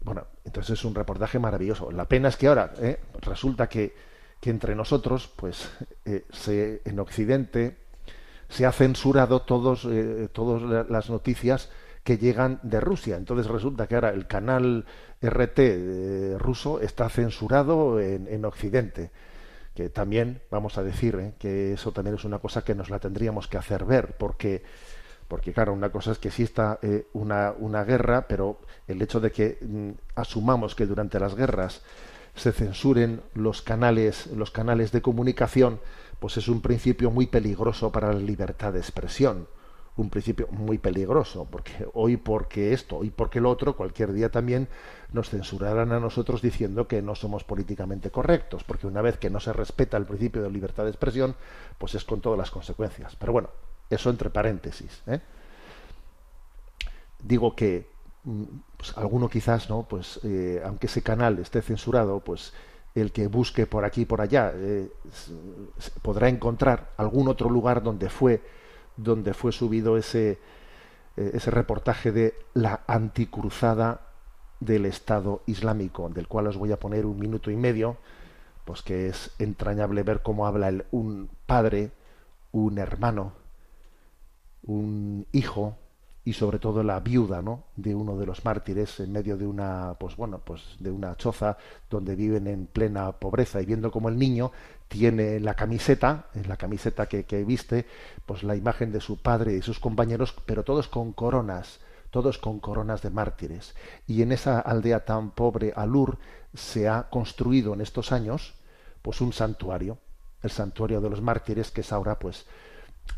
Bueno, 0.00 0.26
entonces 0.44 0.78
es 0.78 0.84
un 0.84 0.94
reportaje 0.94 1.38
maravilloso. 1.38 1.90
La 1.90 2.04
pena 2.04 2.28
es 2.28 2.36
que 2.36 2.46
ahora 2.46 2.72
eh, 2.78 3.00
resulta 3.22 3.68
que, 3.68 3.94
que, 4.40 4.50
entre 4.50 4.74
nosotros, 4.74 5.28
pues 5.34 5.68
eh, 6.04 6.26
se, 6.30 6.82
en 6.84 7.00
Occidente 7.00 7.78
se 8.48 8.64
ha 8.64 8.70
censurado 8.70 9.42
todos, 9.42 9.88
todas 10.32 10.88
las 10.88 11.10
noticias 11.10 11.68
que 12.06 12.16
llegan 12.18 12.60
de 12.62 12.80
Rusia. 12.80 13.16
Entonces 13.16 13.48
resulta 13.48 13.88
que 13.88 13.96
ahora 13.96 14.10
el 14.10 14.28
canal 14.28 14.86
RT 15.20 15.58
eh, 15.58 16.36
ruso 16.38 16.80
está 16.80 17.08
censurado 17.08 18.00
en, 18.00 18.44
Occidente. 18.44 19.10
Que 19.76 19.90
también, 19.90 20.40
vamos 20.50 20.78
a 20.78 20.82
decir, 20.82 21.14
eh, 21.16 21.34
que 21.38 21.74
eso 21.74 21.92
también 21.92 22.16
es 22.16 22.24
una 22.24 22.38
cosa 22.38 22.64
que 22.64 22.74
nos 22.74 22.90
la 22.90 22.98
tendríamos 22.98 23.46
que 23.46 23.58
hacer 23.58 23.84
ver, 23.84 24.16
porque, 24.16 24.62
porque 25.28 25.52
claro, 25.52 25.72
una 25.74 25.90
cosa 25.90 26.12
es 26.12 26.18
que 26.18 26.28
exista 26.28 26.78
eh, 26.82 27.06
una, 27.12 27.52
una, 27.56 27.84
guerra, 27.84 28.26
pero 28.26 28.58
el 28.88 29.00
hecho 29.02 29.20
de 29.20 29.30
que 29.30 29.58
mm, 29.60 29.90
asumamos 30.14 30.74
que 30.74 30.86
durante 30.86 31.20
las 31.20 31.34
guerras 31.36 31.82
se 32.34 32.52
censuren 32.52 33.20
los 33.34 33.62
canales, 33.62 34.26
los 34.28 34.50
canales 34.50 34.92
de 34.92 35.02
comunicación, 35.02 35.78
pues 36.20 36.38
es 36.38 36.48
un 36.48 36.62
principio 36.62 37.10
muy 37.10 37.26
peligroso 37.26 37.92
para 37.92 38.12
la 38.12 38.20
libertad 38.20 38.72
de 38.72 38.78
expresión 38.80 39.46
un 39.96 40.10
principio 40.10 40.46
muy 40.50 40.78
peligroso, 40.78 41.46
porque 41.50 41.88
hoy 41.94 42.16
porque 42.18 42.72
esto, 42.72 42.96
hoy 42.98 43.10
porque 43.10 43.40
lo 43.40 43.50
otro, 43.50 43.76
cualquier 43.76 44.12
día 44.12 44.30
también 44.30 44.68
nos 45.12 45.30
censurarán 45.30 45.92
a 45.92 46.00
nosotros 46.00 46.42
diciendo 46.42 46.86
que 46.86 47.00
no 47.00 47.14
somos 47.14 47.44
políticamente 47.44 48.10
correctos, 48.10 48.62
porque 48.64 48.86
una 48.86 49.00
vez 49.00 49.16
que 49.16 49.30
no 49.30 49.40
se 49.40 49.52
respeta 49.52 49.96
el 49.96 50.04
principio 50.04 50.42
de 50.42 50.50
libertad 50.50 50.84
de 50.84 50.90
expresión, 50.90 51.34
pues 51.78 51.94
es 51.94 52.04
con 52.04 52.20
todas 52.20 52.38
las 52.38 52.50
consecuencias. 52.50 53.16
Pero 53.16 53.32
bueno, 53.32 53.48
eso 53.88 54.10
entre 54.10 54.28
paréntesis. 54.28 55.02
¿eh? 55.06 55.20
Digo 57.22 57.56
que 57.56 57.88
mm, 58.24 58.42
pues, 58.76 58.96
alguno 58.98 59.30
quizás, 59.30 59.70
¿no? 59.70 59.84
Pues 59.84 60.20
eh, 60.24 60.60
aunque 60.64 60.88
ese 60.88 61.02
canal 61.02 61.38
esté 61.38 61.62
censurado, 61.62 62.20
pues 62.20 62.52
el 62.94 63.12
que 63.12 63.28
busque 63.28 63.66
por 63.66 63.84
aquí 63.84 64.02
y 64.02 64.06
por 64.06 64.20
allá 64.20 64.52
eh, 64.54 64.90
podrá 66.02 66.28
encontrar 66.28 66.90
algún 66.96 67.28
otro 67.28 67.48
lugar 67.48 67.82
donde 67.82 68.08
fue 68.08 68.42
donde 68.96 69.34
fue 69.34 69.52
subido 69.52 69.96
ese, 69.96 70.38
eh, 71.16 71.30
ese 71.34 71.50
reportaje 71.50 72.12
de 72.12 72.34
la 72.54 72.82
anticruzada 72.86 74.00
del 74.60 74.86
Estado 74.86 75.42
Islámico, 75.46 76.08
del 76.08 76.28
cual 76.28 76.46
os 76.46 76.56
voy 76.56 76.72
a 76.72 76.80
poner 76.80 77.06
un 77.06 77.18
minuto 77.18 77.50
y 77.50 77.56
medio, 77.56 77.96
pues 78.64 78.82
que 78.82 79.08
es 79.08 79.34
entrañable 79.38 80.02
ver 80.02 80.22
cómo 80.22 80.46
habla 80.46 80.68
el, 80.68 80.86
un 80.90 81.28
padre, 81.46 81.92
un 82.52 82.78
hermano, 82.78 83.32
un 84.62 85.26
hijo, 85.32 85.76
y 86.26 86.32
sobre 86.32 86.58
todo 86.58 86.82
la 86.82 86.98
viuda 86.98 87.40
¿no? 87.40 87.66
de 87.76 87.94
uno 87.94 88.16
de 88.18 88.26
los 88.26 88.44
mártires 88.44 88.98
en 88.98 89.12
medio 89.12 89.36
de 89.36 89.46
una 89.46 89.94
pues 89.98 90.16
bueno 90.16 90.40
pues 90.44 90.60
de 90.80 90.90
una 90.90 91.14
choza 91.14 91.56
donde 91.88 92.16
viven 92.16 92.48
en 92.48 92.66
plena 92.66 93.12
pobreza 93.12 93.62
y 93.62 93.64
viendo 93.64 93.92
como 93.92 94.08
el 94.08 94.18
niño 94.18 94.50
tiene 94.88 95.40
la 95.40 95.54
camiseta 95.54 96.26
en 96.34 96.48
la 96.48 96.56
camiseta 96.56 97.06
que, 97.06 97.24
que 97.24 97.44
viste 97.44 97.86
pues 98.24 98.42
la 98.42 98.56
imagen 98.56 98.92
de 98.92 99.00
su 99.00 99.20
padre 99.20 99.54
y 99.54 99.62
sus 99.62 99.80
compañeros 99.80 100.34
pero 100.46 100.62
todos 100.62 100.88
con 100.88 101.12
coronas 101.12 101.80
todos 102.10 102.38
con 102.38 102.60
coronas 102.60 103.02
de 103.02 103.10
mártires 103.10 103.74
y 104.06 104.22
en 104.22 104.32
esa 104.32 104.60
aldea 104.60 105.04
tan 105.04 105.30
pobre 105.30 105.72
Alur 105.74 106.18
se 106.54 106.88
ha 106.88 107.08
construido 107.10 107.74
en 107.74 107.80
estos 107.80 108.12
años 108.12 108.54
pues 109.02 109.20
un 109.20 109.32
santuario 109.32 109.98
el 110.42 110.50
santuario 110.50 111.00
de 111.00 111.10
los 111.10 111.20
mártires 111.20 111.70
que 111.70 111.80
es 111.80 111.92
ahora 111.92 112.18
pues 112.18 112.46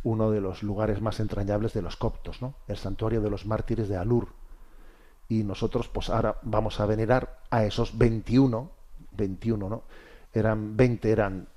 uno 0.02 0.30
de 0.30 0.40
los 0.40 0.62
lugares 0.62 1.00
más 1.00 1.20
entrañables 1.20 1.72
de 1.72 1.82
los 1.82 1.96
coptos, 1.96 2.42
¿no? 2.42 2.54
El 2.66 2.76
santuario 2.76 3.20
de 3.20 3.30
los 3.30 3.46
mártires 3.46 3.88
de 3.88 3.96
Alur. 3.96 4.28
Y 5.28 5.42
nosotros, 5.44 5.88
pues 5.88 6.08
ahora 6.08 6.38
vamos 6.42 6.80
a 6.80 6.86
venerar 6.86 7.40
a 7.50 7.64
esos 7.64 7.96
21, 7.98 8.70
21, 9.12 9.68
¿no? 9.68 9.82
Eran 10.32 10.76
20 10.76 11.10
eran 11.10 11.48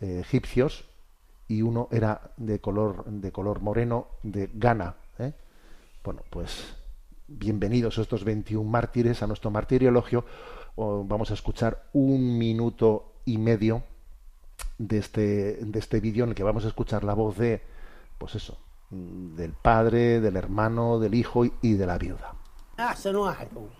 eh, 0.00 0.20
egipcios 0.20 0.84
y 1.48 1.62
uno 1.62 1.88
era 1.90 2.32
de 2.36 2.60
color 2.60 3.04
de 3.06 3.32
color 3.32 3.60
moreno 3.60 4.08
de 4.22 4.50
Ghana, 4.52 4.94
¿eh? 5.18 5.32
Bueno, 6.04 6.22
pues 6.30 6.74
bienvenidos 7.26 7.98
estos 7.98 8.24
21 8.24 8.68
mártires 8.68 9.22
a 9.22 9.26
nuestro 9.26 9.50
martiriologio. 9.50 10.24
Vamos 10.76 11.30
a 11.30 11.34
escuchar 11.34 11.88
un 11.92 12.38
minuto 12.38 13.14
y 13.24 13.38
medio 13.38 13.82
de 14.78 14.98
este, 14.98 15.56
de 15.56 15.78
este 15.78 16.00
vídeo 16.00 16.24
en 16.24 16.30
el 16.30 16.36
que 16.36 16.44
vamos 16.44 16.64
a 16.64 16.68
escuchar 16.68 17.02
la 17.04 17.14
voz 17.14 17.36
de 17.36 17.62
pues 18.16 18.34
eso, 18.36 18.58
del 18.90 19.52
padre, 19.52 20.20
del 20.20 20.36
hermano, 20.36 20.98
del 20.98 21.14
hijo 21.14 21.44
y 21.44 21.72
de 21.74 21.86
la 21.86 21.98
viuda. 21.98 22.34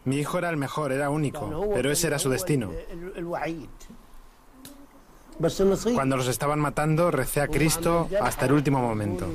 Mi 0.04 0.16
hijo 0.16 0.38
era 0.38 0.50
el 0.50 0.57
mejor, 0.57 0.92
era 0.92 1.09
único, 1.09 1.70
pero 1.72 1.90
ese 1.90 2.09
era 2.09 2.18
su 2.18 2.31
destino. 2.31 2.72
Cuando 5.94 6.16
los 6.16 6.29
estaban 6.29 6.59
matando, 6.59 7.11
recé 7.11 7.40
a 7.40 7.48
Cristo 7.48 8.09
hasta 8.20 8.46
el 8.46 8.53
último 8.53 8.81
momento. 8.81 9.27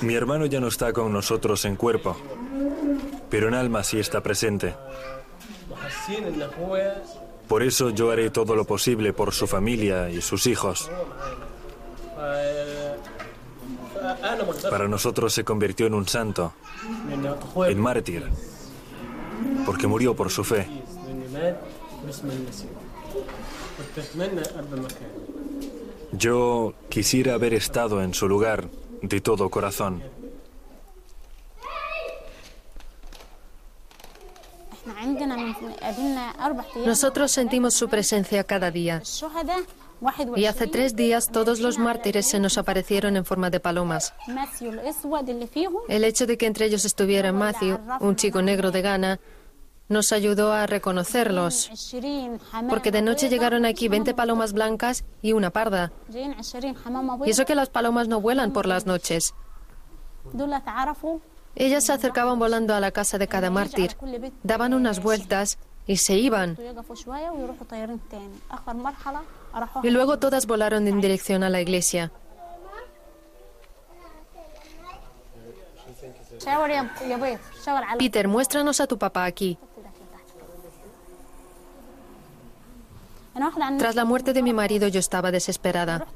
Mi 0.00 0.14
hermano 0.14 0.46
ya 0.46 0.60
no 0.60 0.68
está 0.68 0.92
con 0.92 1.12
nosotros 1.12 1.64
en 1.64 1.76
cuerpo, 1.76 2.16
pero 3.30 3.48
en 3.48 3.54
alma 3.54 3.82
sí 3.84 3.98
está 3.98 4.22
presente. 4.22 4.74
Por 7.48 7.62
eso 7.62 7.90
yo 7.90 8.10
haré 8.10 8.30
todo 8.30 8.54
lo 8.54 8.64
posible 8.64 9.12
por 9.12 9.32
su 9.32 9.46
familia 9.46 10.10
y 10.10 10.20
sus 10.20 10.46
hijos. 10.46 10.90
Para 14.68 14.88
nosotros 14.88 15.32
se 15.32 15.44
convirtió 15.44 15.86
en 15.86 15.94
un 15.94 16.06
santo, 16.06 16.52
en 17.66 17.80
mártir, 17.80 18.28
porque 19.64 19.86
murió 19.86 20.14
por 20.14 20.30
su 20.30 20.44
fe. 20.44 20.66
Yo 26.12 26.74
quisiera 26.88 27.34
haber 27.34 27.54
estado 27.54 28.02
en 28.02 28.14
su 28.14 28.28
lugar 28.28 28.68
de 29.02 29.20
todo 29.20 29.48
corazón. 29.50 30.02
Nosotros 36.84 37.30
sentimos 37.30 37.74
su 37.74 37.88
presencia 37.88 38.44
cada 38.44 38.70
día. 38.70 39.02
Y 40.36 40.46
hace 40.46 40.66
tres 40.66 40.96
días 40.96 41.30
todos 41.30 41.60
los 41.60 41.78
mártires 41.78 42.26
se 42.26 42.40
nos 42.40 42.56
aparecieron 42.56 43.16
en 43.16 43.24
forma 43.24 43.50
de 43.50 43.60
palomas. 43.60 44.14
El 45.88 46.04
hecho 46.04 46.26
de 46.26 46.38
que 46.38 46.46
entre 46.46 46.66
ellos 46.66 46.84
estuviera 46.84 47.32
Matthew, 47.32 47.78
un 48.00 48.16
chico 48.16 48.40
negro 48.40 48.70
de 48.70 48.82
Ghana, 48.82 49.20
nos 49.90 50.12
ayudó 50.12 50.52
a 50.52 50.66
reconocerlos. 50.66 51.68
Porque 52.68 52.92
de 52.92 53.02
noche 53.02 53.28
llegaron 53.28 53.66
aquí 53.66 53.88
20 53.88 54.14
palomas 54.14 54.52
blancas 54.52 55.04
y 55.20 55.32
una 55.32 55.50
parda. 55.50 55.92
Y 57.26 57.30
eso 57.30 57.44
que 57.44 57.54
las 57.56 57.68
palomas 57.68 58.08
no 58.08 58.20
vuelan 58.20 58.52
por 58.52 58.66
las 58.66 58.86
noches. 58.86 59.34
Ellas 61.56 61.84
se 61.84 61.92
acercaban 61.92 62.38
volando 62.38 62.74
a 62.74 62.80
la 62.80 62.92
casa 62.92 63.18
de 63.18 63.26
cada 63.26 63.50
mártir, 63.50 63.96
daban 64.44 64.72
unas 64.72 65.02
vueltas 65.02 65.58
y 65.88 65.96
se 65.96 66.14
iban. 66.14 66.56
Y 69.82 69.90
luego 69.90 70.18
todas 70.20 70.46
volaron 70.46 70.86
en 70.86 71.00
dirección 71.00 71.42
a 71.42 71.50
la 71.50 71.60
iglesia. 71.60 72.12
Peter, 77.98 78.28
muéstranos 78.28 78.80
a 78.80 78.86
tu 78.86 78.98
papá 78.98 79.24
aquí. 79.24 79.58
Tras 83.78 83.94
la 83.94 84.04
muerte 84.04 84.32
de 84.32 84.42
mi 84.42 84.52
marido 84.52 84.88
yo 84.88 85.00
estaba 85.00 85.30
desesperada, 85.30 86.06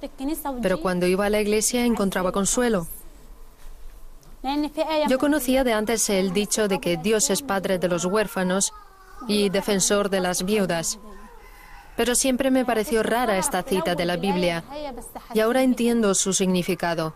pero 0.62 0.80
cuando 0.80 1.06
iba 1.06 1.26
a 1.26 1.30
la 1.30 1.40
iglesia 1.40 1.84
encontraba 1.84 2.32
consuelo. 2.32 2.86
Yo 5.08 5.18
conocía 5.18 5.64
de 5.64 5.72
antes 5.72 6.10
el 6.10 6.32
dicho 6.32 6.68
de 6.68 6.78
que 6.78 6.98
Dios 6.98 7.30
es 7.30 7.40
padre 7.40 7.78
de 7.78 7.88
los 7.88 8.04
huérfanos 8.04 8.74
y 9.26 9.48
defensor 9.48 10.10
de 10.10 10.20
las 10.20 10.44
viudas. 10.44 10.98
Pero 11.96 12.14
siempre 12.14 12.50
me 12.50 12.64
pareció 12.64 13.02
rara 13.02 13.38
esta 13.38 13.62
cita 13.62 13.94
de 13.94 14.04
la 14.04 14.16
Biblia 14.16 14.64
y 15.32 15.40
ahora 15.40 15.62
entiendo 15.62 16.14
su 16.14 16.32
significado. 16.32 17.14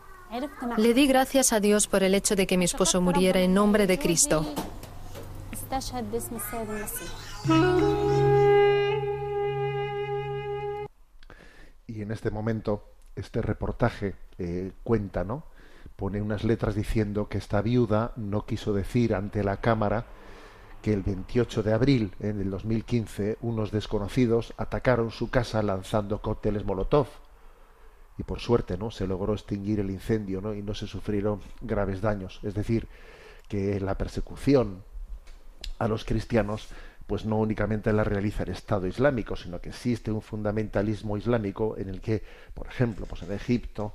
Le 0.77 0.95
di 0.95 1.07
gracias 1.07 1.53
a 1.53 1.61
Dios 1.61 1.87
por 1.87 2.03
el 2.03 2.15
hecho 2.15 2.37
de 2.37 2.47
que 2.47 2.57
mi 2.57 2.65
esposo 2.65 3.01
muriera 3.01 3.41
en 3.41 3.55
nombre 3.55 3.87
de 3.87 3.99
Cristo. 3.99 4.47
Y 11.89 12.03
en 12.03 12.13
este 12.13 12.31
momento, 12.31 12.85
este 13.17 13.43
reportaje 13.43 14.15
eh, 14.39 14.73
cuenta, 14.85 15.25
¿no? 15.25 15.45
Pone 15.97 16.23
unas 16.23 16.45
letras 16.45 16.75
diciendo 16.75 17.29
que 17.29 17.39
esta 17.39 17.63
viuda 17.63 18.13
no 18.15 18.47
quiso 18.47 18.73
decir 18.73 19.15
ante 19.15 19.43
la 19.43 19.57
cámara 19.57 20.05
que 20.83 20.93
el 20.93 21.03
28 21.03 21.63
de 21.63 21.73
abril 21.73 22.13
en 22.21 22.41
el 22.41 22.51
2015 22.51 23.39
unos 23.41 23.73
desconocidos 23.73 24.55
atacaron 24.59 25.11
su 25.11 25.31
casa 25.31 25.63
lanzando 25.63 26.23
cócteles 26.23 26.65
Molotov 26.65 27.09
y 28.17 28.23
por 28.23 28.39
suerte 28.39 28.79
no 28.79 28.93
se 28.93 29.09
logró 29.09 29.33
extinguir 29.33 29.81
el 29.81 29.91
incendio 29.91 30.41
¿no? 30.41 30.55
y 30.55 30.63
no 30.63 30.75
se 30.75 30.87
sufrieron 30.87 31.41
graves 31.63 32.01
daños 32.01 32.39
es 32.45 32.55
decir 32.55 32.87
que 33.49 33.81
la 33.81 33.97
persecución 33.97 34.85
a 35.81 35.89
los 35.89 36.05
cristianos 36.05 36.69
pues 37.09 37.25
no 37.25 37.39
únicamente 37.39 37.93
la 37.93 38.05
realiza 38.05 38.45
el 38.45 38.51
Estado 38.51 38.87
Islámico 38.87 39.35
sino 39.35 39.61
que 39.61 39.71
existe 39.71 40.13
un 40.13 40.23
fundamentalismo 40.23 41.17
islámico 41.17 41.75
en 41.79 41.89
el 41.89 42.01
que 42.01 42.23
por 42.55 42.69
ejemplo 42.69 43.07
pues 43.07 43.23
en 43.23 43.33
Egipto 43.33 43.95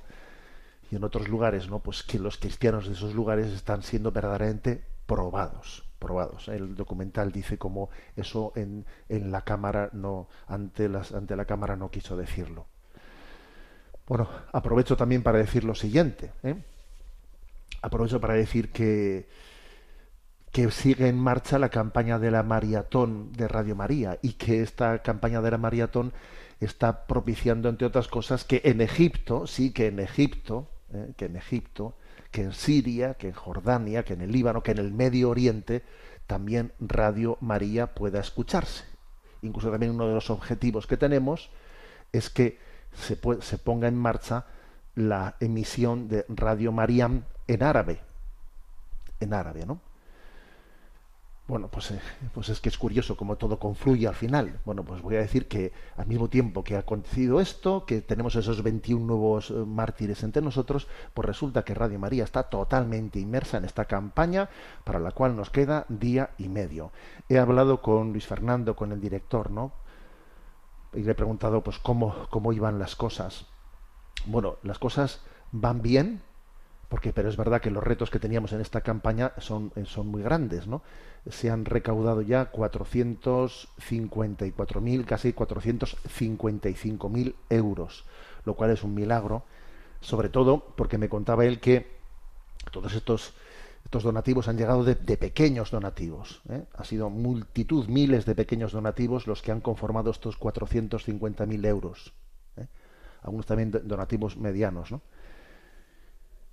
y 0.90 0.96
en 0.96 1.04
otros 1.04 1.28
lugares 1.28 1.70
no 1.70 1.78
pues 1.78 2.02
que 2.02 2.18
los 2.18 2.36
cristianos 2.36 2.88
de 2.88 2.94
esos 2.94 3.14
lugares 3.14 3.46
están 3.46 3.82
siendo 3.82 4.10
verdaderamente 4.10 4.84
probados 5.06 5.84
probados. 6.04 6.48
El 6.48 6.74
documental 6.74 7.32
dice 7.32 7.56
como 7.56 7.88
eso 8.14 8.52
en, 8.56 8.84
en 9.08 9.30
la 9.30 9.40
cámara 9.40 9.88
no 9.94 10.28
ante 10.46 10.88
las 10.90 11.12
ante 11.12 11.34
la 11.34 11.46
cámara 11.46 11.76
no 11.76 11.90
quiso 11.90 12.14
decirlo. 12.14 12.66
Bueno, 14.06 14.28
aprovecho 14.52 14.96
también 14.96 15.22
para 15.22 15.38
decir 15.38 15.64
lo 15.64 15.74
siguiente. 15.74 16.30
¿eh? 16.42 16.56
Aprovecho 17.80 18.20
para 18.20 18.34
decir 18.34 18.70
que 18.70 19.26
que 20.54 20.70
sigue 20.70 21.08
en 21.08 21.18
marcha 21.18 21.58
la 21.58 21.68
campaña 21.68 22.20
de 22.20 22.30
la 22.30 22.44
maratón 22.44 23.32
de 23.32 23.48
Radio 23.48 23.74
María 23.74 24.20
y 24.22 24.34
que 24.34 24.62
esta 24.62 25.02
campaña 25.02 25.42
de 25.42 25.50
la 25.50 25.58
maratón 25.58 26.12
está 26.60 27.06
propiciando, 27.08 27.68
entre 27.68 27.88
otras 27.88 28.06
cosas, 28.06 28.44
que 28.44 28.62
en 28.64 28.80
Egipto, 28.80 29.48
sí, 29.48 29.72
que 29.72 29.88
en 29.88 29.98
Egipto, 29.98 30.68
¿eh? 30.92 31.12
que 31.16 31.24
en 31.24 31.34
Egipto 31.34 31.96
que 32.30 32.42
en 32.42 32.52
Siria, 32.52 33.14
que 33.14 33.28
en 33.28 33.32
Jordania, 33.32 34.04
que 34.04 34.14
en 34.14 34.20
el 34.20 34.30
Líbano, 34.30 34.62
que 34.62 34.70
en 34.70 34.78
el 34.78 34.92
Medio 34.92 35.30
Oriente, 35.30 35.82
también 36.28 36.72
Radio 36.78 37.36
María 37.40 37.92
pueda 37.94 38.20
escucharse. 38.20 38.84
Incluso 39.42 39.72
también 39.72 39.92
uno 39.92 40.06
de 40.06 40.14
los 40.14 40.30
objetivos 40.30 40.86
que 40.86 40.96
tenemos 40.96 41.50
es 42.12 42.30
que 42.30 42.58
se, 42.92 43.18
se 43.40 43.58
ponga 43.58 43.88
en 43.88 43.96
marcha 43.96 44.46
la 44.94 45.34
emisión 45.40 46.06
de 46.06 46.24
Radio 46.28 46.70
María 46.70 47.10
en 47.48 47.62
árabe. 47.62 47.98
En 49.18 49.34
árabe, 49.34 49.66
¿no? 49.66 49.80
Bueno, 51.46 51.68
pues, 51.68 51.90
eh, 51.90 52.00
pues 52.32 52.48
es 52.48 52.58
que 52.58 52.70
es 52.70 52.78
curioso 52.78 53.18
cómo 53.18 53.36
todo 53.36 53.58
confluye 53.58 54.08
al 54.08 54.14
final. 54.14 54.60
Bueno, 54.64 54.82
pues 54.82 55.02
voy 55.02 55.16
a 55.16 55.20
decir 55.20 55.46
que 55.46 55.72
al 55.98 56.06
mismo 56.06 56.30
tiempo 56.30 56.64
que 56.64 56.74
ha 56.74 56.78
acontecido 56.78 57.38
esto, 57.38 57.84
que 57.84 58.00
tenemos 58.00 58.34
esos 58.36 58.62
21 58.62 59.04
nuevos 59.04 59.50
eh, 59.50 59.52
mártires 59.52 60.22
entre 60.22 60.40
nosotros, 60.40 60.88
pues 61.12 61.26
resulta 61.26 61.62
que 61.62 61.74
Radio 61.74 61.98
María 61.98 62.24
está 62.24 62.44
totalmente 62.44 63.18
inmersa 63.20 63.58
en 63.58 63.66
esta 63.66 63.84
campaña 63.84 64.48
para 64.84 64.98
la 64.98 65.10
cual 65.10 65.36
nos 65.36 65.50
queda 65.50 65.84
día 65.90 66.30
y 66.38 66.48
medio. 66.48 66.92
He 67.28 67.38
hablado 67.38 67.82
con 67.82 68.12
Luis 68.12 68.26
Fernando, 68.26 68.74
con 68.74 68.92
el 68.92 69.02
director, 69.02 69.50
¿no? 69.50 69.72
Y 70.94 71.02
le 71.02 71.12
he 71.12 71.14
preguntado 71.14 71.62
pues 71.62 71.78
cómo, 71.78 72.26
cómo 72.30 72.54
iban 72.54 72.78
las 72.78 72.96
cosas. 72.96 73.44
Bueno, 74.24 74.56
las 74.62 74.78
cosas 74.78 75.20
van 75.52 75.82
bien, 75.82 76.22
porque 76.94 77.12
pero 77.12 77.28
es 77.28 77.36
verdad 77.36 77.60
que 77.60 77.72
los 77.72 77.82
retos 77.82 78.08
que 78.08 78.20
teníamos 78.20 78.52
en 78.52 78.60
esta 78.60 78.82
campaña 78.82 79.32
son, 79.38 79.72
eh, 79.74 79.84
son 79.84 80.06
muy 80.06 80.22
grandes, 80.22 80.68
¿no? 80.68 80.82
Se 81.28 81.50
han 81.50 81.64
recaudado 81.64 82.22
ya 82.22 82.52
454.000, 82.52 85.04
casi 85.04 85.32
455.000 85.32 87.34
euros, 87.50 88.04
lo 88.44 88.54
cual 88.54 88.70
es 88.70 88.84
un 88.84 88.94
milagro, 88.94 89.42
sobre 90.00 90.28
todo 90.28 90.72
porque 90.76 90.96
me 90.96 91.08
contaba 91.08 91.44
él 91.44 91.58
que 91.58 91.98
todos 92.70 92.94
estos 92.94 93.34
estos 93.84 94.04
donativos 94.04 94.46
han 94.46 94.56
llegado 94.56 94.84
de, 94.84 94.94
pequeños 95.16 95.72
donativos. 95.72 96.42
¿eh? 96.48 96.62
Ha 96.74 96.84
sido 96.84 97.10
multitud, 97.10 97.88
miles 97.88 98.24
de 98.24 98.36
pequeños 98.36 98.70
donativos 98.70 99.26
los 99.26 99.42
que 99.42 99.50
han 99.50 99.60
conformado 99.60 100.12
estos 100.12 100.38
450.000 100.38 101.66
euros. 101.66 102.12
¿eh? 102.56 102.68
Algunos 103.22 103.46
también 103.46 103.72
donativos 103.72 104.36
medianos, 104.36 104.92
¿no? 104.92 105.02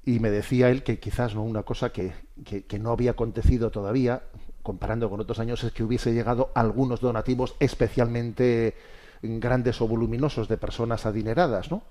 Y 0.03 0.19
me 0.19 0.31
decía 0.31 0.69
él 0.69 0.83
que 0.83 0.99
quizás 0.99 1.35
no 1.35 1.43
una 1.43 1.63
cosa 1.63 1.91
que, 1.91 2.13
que, 2.43 2.79
no 2.79 2.91
había 2.91 3.11
acontecido 3.11 3.69
todavía, 3.69 4.23
comparando 4.63 5.09
con 5.09 5.19
otros 5.19 5.39
años, 5.39 5.63
es 5.63 5.71
que 5.73 5.83
hubiese 5.83 6.13
llegado 6.13 6.51
algunos 6.55 7.01
donativos 7.01 7.55
especialmente 7.59 8.75
grandes 9.21 9.79
o 9.81 9.87
voluminosos 9.87 10.47
de 10.47 10.57
personas 10.57 11.05
adineradas, 11.05 11.69
¿no? 11.69 11.83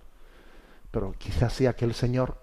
Pero 0.90 1.14
quizás 1.18 1.53
sea 1.53 1.75
que 1.75 1.85
el 1.85 1.94
Señor 1.94 2.37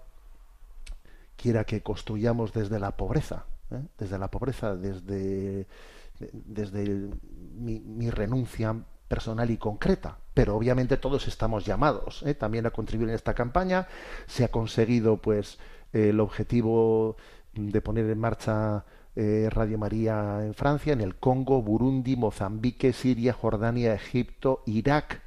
quiera 1.36 1.64
que 1.64 1.82
construyamos 1.82 2.54
desde 2.54 2.78
la 2.78 2.96
pobreza, 2.96 3.44
¿eh? 3.70 3.82
desde 3.98 4.18
la 4.18 4.28
pobreza, 4.28 4.74
desde, 4.74 5.66
desde 6.18 7.10
mi, 7.54 7.80
mi 7.80 8.10
renuncia 8.10 8.74
personal 9.06 9.50
y 9.50 9.58
concreta. 9.58 10.18
Pero 10.38 10.54
obviamente 10.54 10.98
todos 10.98 11.26
estamos 11.26 11.66
llamados 11.66 12.22
¿eh? 12.24 12.32
también 12.32 12.64
a 12.64 12.70
contribuir 12.70 13.08
en 13.08 13.16
esta 13.16 13.34
campaña. 13.34 13.88
Se 14.28 14.44
ha 14.44 14.52
conseguido 14.52 15.16
pues 15.16 15.58
el 15.92 16.20
objetivo 16.20 17.16
de 17.54 17.80
poner 17.80 18.08
en 18.08 18.20
marcha 18.20 18.84
eh, 19.16 19.48
Radio 19.50 19.78
María 19.78 20.44
en 20.44 20.54
Francia, 20.54 20.92
en 20.92 21.00
el 21.00 21.16
Congo, 21.16 21.60
Burundi, 21.60 22.14
Mozambique, 22.14 22.92
Siria, 22.92 23.32
Jordania, 23.32 23.92
Egipto, 23.92 24.62
Irak. 24.66 25.22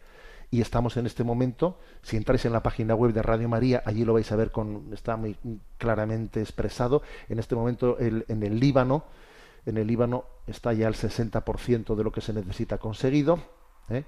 Y 0.49 0.61
estamos 0.61 0.95
en 0.95 1.05
este 1.05 1.25
momento, 1.25 1.77
si 2.03 2.15
entráis 2.15 2.45
en 2.45 2.53
la 2.53 2.63
página 2.63 2.95
web 2.95 3.11
de 3.11 3.21
Radio 3.21 3.49
María, 3.49 3.83
allí 3.85 4.05
lo 4.05 4.13
vais 4.13 4.31
a 4.31 4.37
ver 4.37 4.49
con, 4.49 4.91
está 4.93 5.17
muy 5.17 5.35
claramente 5.77 6.39
expresado. 6.39 7.01
En 7.27 7.37
este 7.37 7.53
momento 7.53 7.97
el, 7.99 8.23
en 8.29 8.43
el 8.43 8.61
Líbano, 8.61 9.03
en 9.65 9.77
el 9.77 9.87
Líbano 9.87 10.23
está 10.47 10.71
ya 10.71 10.87
el 10.87 10.95
60% 10.95 11.95
de 11.95 12.03
lo 12.05 12.13
que 12.13 12.21
se 12.21 12.31
necesita 12.31 12.77
conseguido 12.77 13.39
¿eh? 13.89 14.05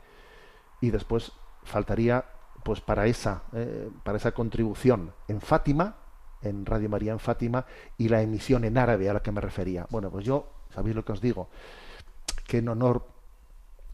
Y 0.84 0.92
después 0.92 1.32
faltaría 1.64 2.26
pues 2.62 2.82
para 2.82 3.08
esa 3.08 3.44
eh, 3.54 3.90
para 4.04 4.18
esa 4.18 4.34
contribución 4.34 5.14
en 5.30 5.40
Fátima 5.40 5.96
en 6.42 6.66
Radio 6.66 6.90
María 6.90 7.14
en 7.14 7.20
Fátima 7.20 7.66
y 7.98 8.10
la 8.10 8.22
emisión 8.22 8.66
en 8.66 8.78
árabe 8.78 9.10
a 9.10 9.14
la 9.14 9.22
que 9.22 9.32
me 9.32 9.40
refería 9.40 9.88
bueno 9.90 10.12
pues 10.12 10.26
yo 10.26 10.46
sabéis 10.76 10.94
lo 10.94 11.06
que 11.06 11.14
os 11.14 11.22
digo 11.22 11.48
que 12.46 12.58
en 12.58 12.68
honor 12.68 13.08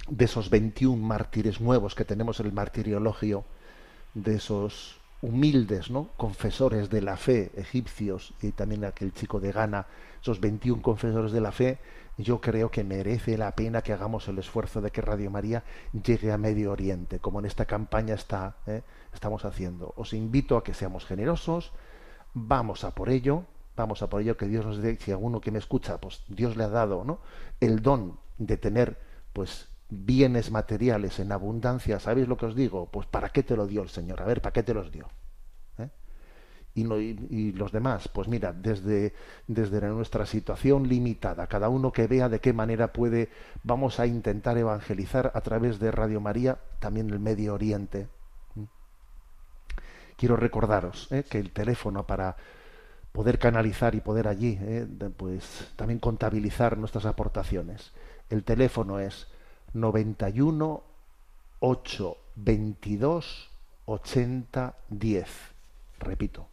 de 0.07 0.25
esos 0.25 0.49
21 0.49 0.97
mártires 0.97 1.61
nuevos 1.61 1.93
que 1.93 2.05
tenemos 2.05 2.39
en 2.39 2.47
el 2.47 2.53
martiriologio 2.53 3.45
de 4.15 4.37
esos 4.37 4.99
humildes 5.21 5.91
¿no? 5.91 6.09
confesores 6.17 6.89
de 6.89 7.03
la 7.03 7.17
fe 7.17 7.51
egipcios 7.55 8.33
y 8.41 8.49
también 8.51 8.83
aquel 8.83 9.13
chico 9.13 9.39
de 9.39 9.51
Ghana 9.51 9.85
esos 10.19 10.39
21 10.39 10.81
confesores 10.81 11.31
de 11.31 11.41
la 11.41 11.51
fe 11.51 11.77
yo 12.19 12.41
creo 12.41 12.69
que 12.69 12.83
merece 12.83 13.37
la 13.37 13.55
pena 13.55 13.81
que 13.81 13.93
hagamos 13.93 14.27
el 14.27 14.37
esfuerzo 14.39 14.81
de 14.81 14.91
que 14.91 15.01
Radio 15.01 15.31
María 15.31 15.63
llegue 16.03 16.33
a 16.33 16.37
Medio 16.37 16.73
Oriente, 16.73 17.19
como 17.19 17.39
en 17.39 17.45
esta 17.45 17.65
campaña 17.65 18.13
está, 18.13 18.57
¿eh? 18.67 18.81
estamos 19.13 19.45
haciendo. 19.45 19.93
Os 19.95 20.11
invito 20.13 20.57
a 20.57 20.63
que 20.63 20.73
seamos 20.73 21.05
generosos, 21.05 21.71
vamos 22.33 22.83
a 22.83 22.91
por 22.91 23.09
ello, 23.09 23.45
vamos 23.77 24.01
a 24.01 24.09
por 24.09 24.21
ello, 24.21 24.35
que 24.35 24.47
Dios 24.47 24.65
nos 24.65 24.81
dé, 24.81 24.97
si 24.97 25.11
alguno 25.11 25.39
que 25.39 25.51
me 25.51 25.59
escucha, 25.59 25.97
pues 25.97 26.25
Dios 26.27 26.57
le 26.57 26.65
ha 26.65 26.69
dado 26.69 27.05
¿no? 27.05 27.19
el 27.61 27.81
don 27.81 28.19
de 28.37 28.57
tener 28.57 28.99
pues 29.31 29.69
bienes 29.89 30.51
materiales 30.51 31.19
en 31.19 31.31
abundancia, 31.31 32.01
¿sabéis 32.01 32.27
lo 32.27 32.35
que 32.35 32.47
os 32.47 32.55
digo? 32.55 32.87
Pues 32.91 33.07
¿para 33.07 33.29
qué 33.29 33.43
te 33.43 33.55
lo 33.55 33.65
dio 33.65 33.81
el 33.81 33.89
Señor? 33.89 34.21
A 34.21 34.25
ver, 34.25 34.41
¿para 34.41 34.51
qué 34.51 34.63
te 34.63 34.73
los 34.73 34.91
dio? 34.91 35.07
Y, 36.75 37.51
los 37.53 37.71
demás, 37.71 38.07
pues 38.07 38.27
mira, 38.27 38.53
desde, 38.53 39.13
desde 39.47 39.81
nuestra 39.89 40.25
situación 40.25 40.87
limitada, 40.87 41.47
cada 41.47 41.69
uno 41.69 41.91
que 41.91 42.07
vea 42.07 42.29
de 42.29 42.39
qué 42.39 42.53
manera 42.53 42.93
puede, 42.93 43.29
vamos 43.63 43.99
a 43.99 44.07
intentar 44.07 44.57
evangelizar 44.57 45.31
a 45.33 45.41
través 45.41 45.79
de 45.79 45.91
Radio 45.91 46.21
María 46.21 46.57
también 46.79 47.09
el 47.09 47.19
Medio 47.19 47.53
Oriente. 47.53 48.07
¿Mm? 48.55 48.63
Quiero 50.15 50.35
recordaros 50.35 51.11
¿eh? 51.11 51.23
que 51.29 51.39
el 51.39 51.51
teléfono 51.51 52.05
para 52.07 52.37
poder 53.11 53.39
canalizar 53.39 53.95
y 53.95 54.01
poder 54.01 54.27
allí, 54.27 54.57
¿eh? 54.61 54.87
pues 55.17 55.71
también 55.75 55.99
contabilizar 55.99 56.77
nuestras 56.77 57.05
aportaciones. 57.05 57.91
El 58.29 58.43
teléfono 58.43 58.99
es 58.99 59.27
91 59.73 60.83
8 61.59 62.17
22 62.35 63.49
80 63.85 64.75
10. 64.89 65.27
Repito, 65.99 66.47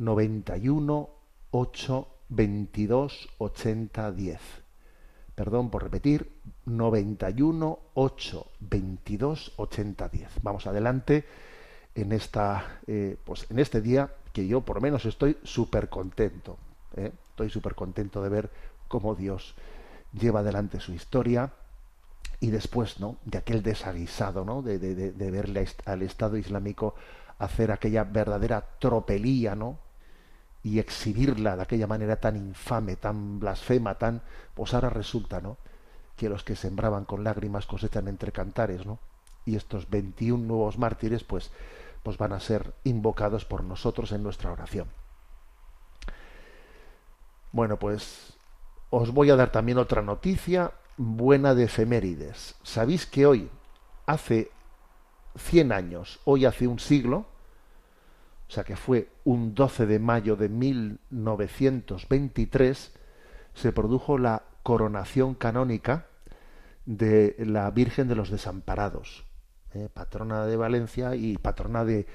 91 0.00 1.10
8 1.50 2.08
22 2.30 3.28
80 3.36 4.12
10. 4.12 4.40
Perdón 5.34 5.70
por 5.70 5.82
repetir, 5.82 6.32
91 6.64 7.78
8 7.94 8.46
22 8.60 9.52
80 9.56 10.08
10. 10.08 10.30
Vamos 10.42 10.66
adelante 10.66 11.26
en 11.94 12.12
esta 12.12 12.80
eh, 12.86 13.18
pues 13.24 13.46
en 13.50 13.58
este 13.58 13.82
día 13.82 14.10
que 14.32 14.46
yo 14.46 14.62
por 14.62 14.76
lo 14.76 14.80
menos 14.80 15.04
estoy 15.04 15.36
súper 15.42 15.90
contento. 15.90 16.56
¿eh? 16.96 17.12
Estoy 17.30 17.50
súper 17.50 17.74
contento 17.74 18.22
de 18.22 18.30
ver 18.30 18.50
cómo 18.88 19.14
Dios 19.14 19.54
lleva 20.14 20.40
adelante 20.40 20.80
su 20.80 20.94
historia 20.94 21.52
y 22.40 22.50
después 22.50 23.00
¿no? 23.00 23.18
de 23.26 23.36
aquel 23.36 23.62
desaguisado 23.62 24.46
¿no? 24.46 24.62
de, 24.62 24.78
de, 24.78 25.12
de 25.12 25.30
verle 25.30 25.68
al 25.84 26.00
Estado 26.00 26.38
Islámico 26.38 26.94
hacer 27.38 27.70
aquella 27.70 28.04
verdadera 28.04 28.66
tropelía 28.78 29.54
¿no? 29.54 29.89
Y 30.62 30.78
exhibirla 30.78 31.56
de 31.56 31.62
aquella 31.62 31.86
manera 31.86 32.16
tan 32.16 32.36
infame, 32.36 32.96
tan 32.96 33.40
blasfema, 33.40 33.96
tan 33.96 34.22
pues 34.54 34.74
ahora 34.74 34.90
resulta 34.90 35.40
¿no? 35.40 35.56
que 36.16 36.28
los 36.28 36.44
que 36.44 36.56
sembraban 36.56 37.04
con 37.04 37.24
lágrimas 37.24 37.66
cosechan 37.66 38.08
entre 38.08 38.32
cantares, 38.32 38.84
¿no? 38.84 38.98
Y 39.46 39.56
estos 39.56 39.88
21 39.88 40.46
nuevos 40.46 40.76
mártires 40.76 41.24
pues 41.24 41.50
pues 42.02 42.16
van 42.16 42.32
a 42.32 42.40
ser 42.40 42.72
invocados 42.84 43.44
por 43.44 43.62
nosotros 43.64 44.12
en 44.12 44.22
nuestra 44.22 44.52
oración. 44.52 44.88
Bueno, 47.52 47.78
pues 47.78 48.34
os 48.90 49.12
voy 49.12 49.30
a 49.30 49.36
dar 49.36 49.52
también 49.52 49.78
otra 49.78 50.02
noticia 50.02 50.72
buena 50.96 51.54
de 51.54 51.64
efemérides. 51.64 52.54
¿Sabéis 52.62 53.06
que 53.06 53.26
hoy, 53.26 53.50
hace 54.06 54.50
100 55.36 55.72
años, 55.72 56.20
hoy 56.24 56.44
hace 56.44 56.66
un 56.66 56.78
siglo, 56.78 57.26
o 58.50 58.52
sea 58.52 58.64
que 58.64 58.74
fue 58.74 59.08
un 59.22 59.54
12 59.54 59.86
de 59.86 60.00
mayo 60.00 60.34
de 60.34 60.48
1923, 60.48 62.92
se 63.54 63.70
produjo 63.70 64.18
la 64.18 64.42
coronación 64.64 65.36
canónica 65.36 66.06
de 66.84 67.36
la 67.38 67.70
Virgen 67.70 68.08
de 68.08 68.16
los 68.16 68.28
Desamparados. 68.28 69.24
Eh, 69.72 69.88
patrona 69.94 70.46
de 70.46 70.56
Valencia 70.56 71.14
y 71.14 71.38
patrona 71.38 71.84
de, 71.84 72.08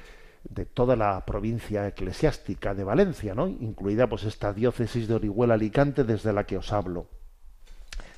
toda 0.73 0.97
la 0.97 1.25
provincia 1.25 1.87
eclesiástica 1.87 2.73
de 2.73 2.83
Valencia, 2.83 3.33
¿no? 3.33 3.47
incluida 3.47 4.07
pues 4.07 4.25
esta 4.25 4.51
diócesis 4.51 5.07
de 5.07 5.15
Orihuela 5.15 5.53
Alicante 5.53 6.03
desde 6.03 6.33
la 6.33 6.45
que 6.45 6.57
os 6.57 6.73
hablo. 6.73 7.07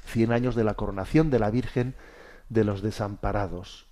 Cien 0.07 0.32
años 0.32 0.55
de 0.55 0.63
la 0.63 0.74
coronación 0.74 1.30
de 1.30 1.38
la 1.38 1.51
Virgen 1.51 1.93
de 2.49 2.63
los 2.63 2.82
Desamparados. 2.82 3.86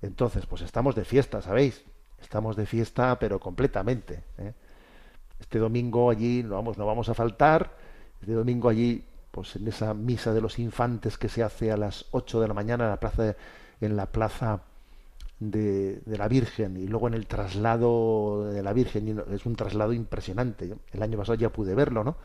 Entonces, 0.00 0.46
pues 0.46 0.62
estamos 0.62 0.94
de 0.94 1.04
fiesta, 1.04 1.42
¿sabéis? 1.42 1.84
Estamos 2.22 2.56
de 2.56 2.66
fiesta, 2.66 3.18
pero 3.18 3.38
completamente. 3.38 4.22
¿eh? 4.38 4.52
Este 5.38 5.58
domingo 5.58 6.10
allí 6.10 6.42
no 6.42 6.54
vamos, 6.54 6.78
no 6.78 6.86
vamos 6.86 7.08
a 7.08 7.14
faltar. 7.14 7.76
Este 8.20 8.32
domingo 8.32 8.68
allí, 8.68 9.04
pues 9.30 9.56
en 9.56 9.68
esa 9.68 9.92
misa 9.92 10.32
de 10.32 10.40
los 10.40 10.58
infantes 10.58 11.18
que 11.18 11.28
se 11.28 11.42
hace 11.42 11.72
a 11.72 11.76
las 11.76 12.06
8 12.12 12.40
de 12.40 12.48
la 12.48 12.54
mañana 12.54 12.84
en 12.84 12.90
la 12.90 13.00
plaza 13.00 13.22
de, 13.22 13.36
en 13.80 13.96
la 13.96 14.06
plaza 14.06 14.62
de, 15.40 16.00
de, 16.06 16.18
la 16.18 16.28
Virgen 16.28 16.76
y 16.76 16.86
luego 16.86 17.08
en 17.08 17.14
el 17.14 17.26
traslado 17.26 18.50
de 18.52 18.62
la 18.62 18.72
Virgen, 18.72 19.22
es 19.32 19.44
un 19.44 19.56
traslado 19.56 19.92
impresionante. 19.92 20.72
El 20.92 21.02
año 21.02 21.18
pasado 21.18 21.34
ya 21.34 21.50
pude 21.50 21.74
verlo, 21.74 22.04
¿no? 22.04 22.16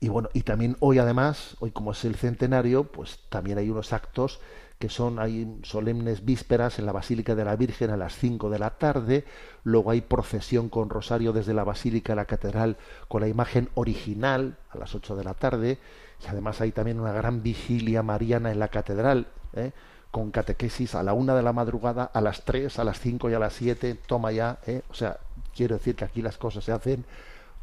Y 0.00 0.08
bueno, 0.08 0.28
y 0.34 0.42
también 0.42 0.76
hoy 0.80 0.98
además, 0.98 1.56
hoy 1.60 1.70
como 1.70 1.92
es 1.92 2.04
el 2.04 2.16
centenario, 2.16 2.84
pues 2.84 3.20
también 3.30 3.58
hay 3.58 3.70
unos 3.70 3.92
actos 3.92 4.40
que 4.78 4.88
son, 4.88 5.18
hay 5.18 5.58
solemnes 5.62 6.24
vísperas 6.24 6.78
en 6.78 6.86
la 6.86 6.92
Basílica 6.92 7.34
de 7.34 7.44
la 7.44 7.56
Virgen 7.56 7.90
a 7.90 7.96
las 7.96 8.14
5 8.16 8.50
de 8.50 8.58
la 8.58 8.70
tarde, 8.70 9.24
luego 9.64 9.90
hay 9.90 10.02
procesión 10.02 10.68
con 10.68 10.90
rosario 10.90 11.32
desde 11.32 11.54
la 11.54 11.64
Basílica 11.64 12.12
a 12.12 12.16
la 12.16 12.26
Catedral 12.26 12.76
con 13.08 13.22
la 13.22 13.28
imagen 13.28 13.70
original 13.74 14.58
a 14.70 14.78
las 14.78 14.94
8 14.94 15.16
de 15.16 15.24
la 15.24 15.34
tarde, 15.34 15.78
y 16.22 16.28
además 16.28 16.60
hay 16.60 16.72
también 16.72 17.00
una 17.00 17.12
gran 17.12 17.42
vigilia 17.42 18.02
mariana 18.02 18.52
en 18.52 18.58
la 18.58 18.68
Catedral, 18.68 19.28
¿eh? 19.54 19.72
con 20.10 20.30
catequesis 20.30 20.94
a 20.94 21.02
la 21.02 21.12
una 21.12 21.34
de 21.34 21.42
la 21.42 21.52
madrugada, 21.52 22.04
a 22.04 22.20
las 22.20 22.44
tres, 22.44 22.78
a 22.78 22.84
las 22.84 23.00
cinco 23.00 23.28
y 23.28 23.34
a 23.34 23.38
las 23.38 23.52
siete, 23.52 23.94
toma 23.94 24.32
ya, 24.32 24.58
¿eh? 24.66 24.82
o 24.88 24.94
sea, 24.94 25.18
quiero 25.54 25.76
decir 25.76 25.94
que 25.94 26.04
aquí 26.04 26.22
las 26.22 26.38
cosas 26.38 26.64
se 26.64 26.72
hacen 26.72 27.04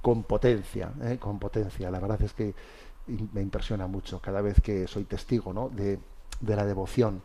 con 0.02 0.24
potencia, 0.24 0.92
¿eh? 1.02 1.18
con 1.20 1.40
potencia. 1.40 1.90
La 1.90 2.00
verdad 2.00 2.22
es 2.22 2.34
que 2.34 2.54
me 3.08 3.42
impresiona 3.42 3.88
mucho 3.88 4.20
cada 4.20 4.42
vez 4.42 4.62
que 4.62 4.88
soy 4.88 5.06
testigo 5.06 5.54
¿no? 5.54 5.70
de, 5.70 5.98
de 6.40 6.56
la 6.56 6.66
devoción 6.66 7.22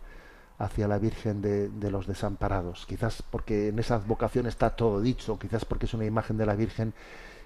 hacia 0.59 0.89
la 0.89 0.99
Virgen 0.99 1.41
de, 1.41 1.91
los 1.91 2.07
desamparados. 2.07 2.85
Quizás 2.87 3.23
porque 3.23 3.69
en 3.69 3.79
esa 3.79 3.95
advocación 3.95 4.47
está 4.47 4.71
todo 4.71 5.01
dicho, 5.01 5.39
quizás 5.39 5.65
porque 5.65 5.87
es 5.87 5.95
una 5.95 6.05
imagen 6.05 6.37
de 6.37 6.47
la 6.47 6.57
Virgen 6.57 6.95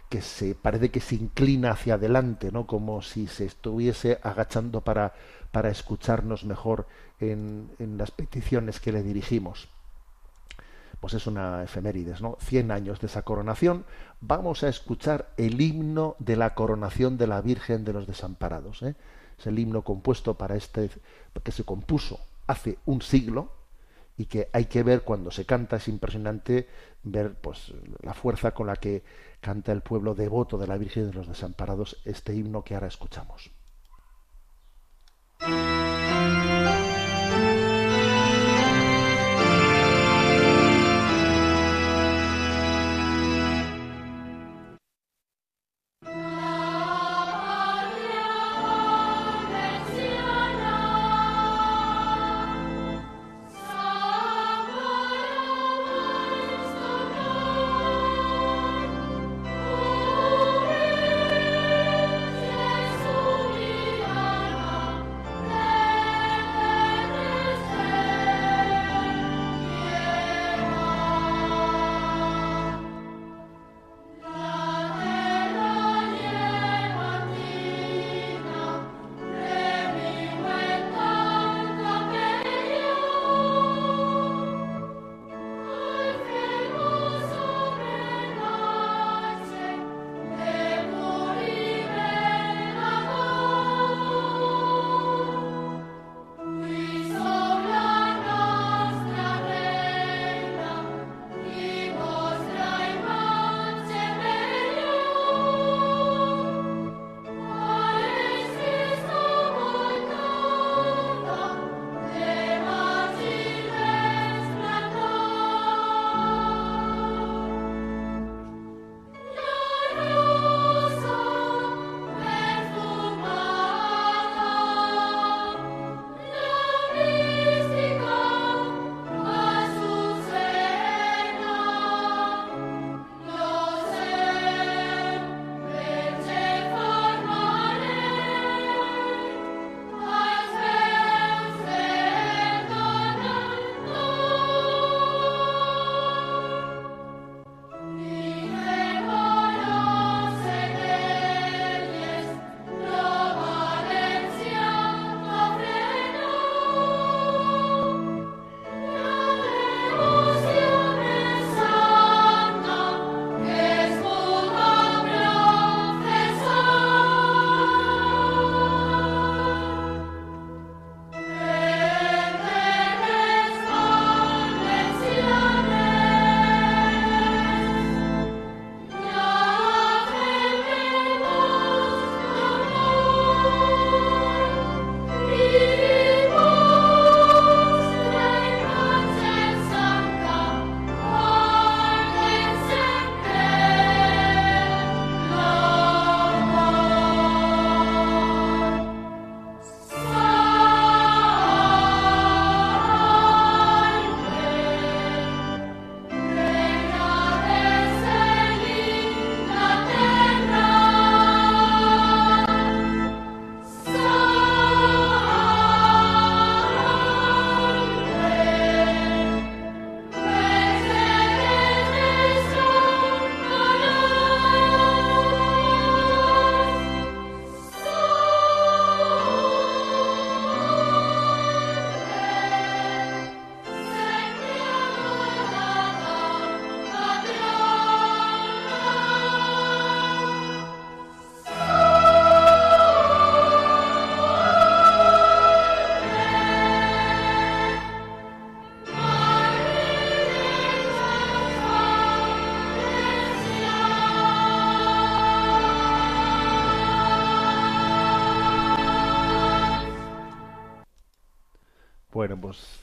que 0.08 0.22
se 0.22 0.54
parece 0.54 0.90
que 0.90 1.00
se 1.00 1.14
inclina 1.14 1.70
hacia 1.70 1.94
adelante, 1.94 2.50
¿no? 2.52 2.66
Como 2.66 3.00
si 3.02 3.26
se 3.26 3.46
estuviese 3.46 4.18
agachando 4.22 4.82
para, 4.82 5.14
para 5.52 5.70
escucharnos 5.70 6.44
mejor 6.44 6.86
en, 7.20 7.70
en 7.78 7.96
las 7.96 8.10
peticiones 8.10 8.80
que 8.80 8.92
le 8.92 9.02
dirigimos. 9.02 9.68
Pues 11.00 11.14
es 11.14 11.26
una 11.26 11.64
efemérides, 11.64 12.20
¿no? 12.20 12.36
Cien 12.40 12.70
años 12.70 13.00
de 13.00 13.06
esa 13.06 13.22
coronación. 13.22 13.84
Vamos 14.20 14.62
a 14.62 14.68
escuchar 14.68 15.30
el 15.36 15.60
himno 15.60 16.16
de 16.18 16.36
la 16.36 16.54
coronación 16.54 17.16
de 17.18 17.26
la 17.26 17.40
Virgen 17.40 17.84
de 17.84 17.92
los 17.92 18.06
Desamparados. 18.06 18.82
¿eh? 18.82 18.94
Es 19.42 19.46
el 19.48 19.58
himno 19.58 19.82
compuesto 19.82 20.34
para 20.34 20.54
este, 20.54 20.88
que 21.42 21.52
se 21.52 21.64
compuso 21.64 22.20
hace 22.46 22.78
un 22.86 23.02
siglo, 23.02 23.50
y 24.16 24.26
que 24.26 24.48
hay 24.52 24.66
que 24.66 24.82
ver 24.82 25.02
cuando 25.02 25.30
se 25.30 25.44
canta 25.46 25.76
es 25.76 25.88
impresionante 25.88 26.68
ver 27.02 27.34
pues 27.34 27.72
la 28.02 28.14
fuerza 28.14 28.52
con 28.52 28.66
la 28.66 28.76
que 28.76 29.02
canta 29.40 29.72
el 29.72 29.80
pueblo 29.80 30.14
devoto 30.14 30.58
de 30.58 30.66
la 30.66 30.76
Virgen 30.76 31.10
de 31.10 31.14
los 31.14 31.26
Desamparados 31.26 31.96
este 32.04 32.34
himno 32.34 32.62
que 32.62 32.74
ahora 32.74 32.86
escuchamos. 32.86 33.50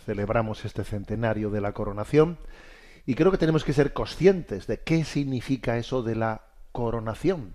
Celebramos 0.10 0.66
este 0.66 0.84
centenario 0.84 1.52
de 1.52 1.62
la 1.62 1.74
coronación 1.74 2.40
y 3.06 3.14
creo 3.14 3.30
que 3.30 3.38
tenemos 3.38 3.64
que 3.64 3.74
ser 3.74 3.94
conscientes 3.94 4.66
de 4.66 4.80
qué 4.80 5.04
significa 5.04 5.78
eso 5.78 6.02
de 6.02 6.16
la 6.16 6.48
coronación. 6.72 7.54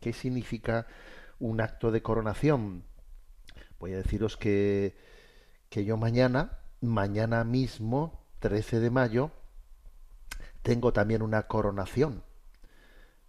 ¿Qué 0.00 0.12
significa 0.12 0.88
un 1.38 1.60
acto 1.60 1.92
de 1.92 2.02
coronación? 2.02 2.82
Voy 3.78 3.92
a 3.92 3.98
deciros 3.98 4.36
que, 4.36 4.96
que 5.68 5.84
yo 5.84 5.96
mañana, 5.96 6.58
mañana 6.80 7.44
mismo, 7.44 8.24
13 8.40 8.80
de 8.80 8.90
mayo, 8.90 9.30
tengo 10.62 10.92
también 10.92 11.22
una 11.22 11.44
coronación 11.44 12.24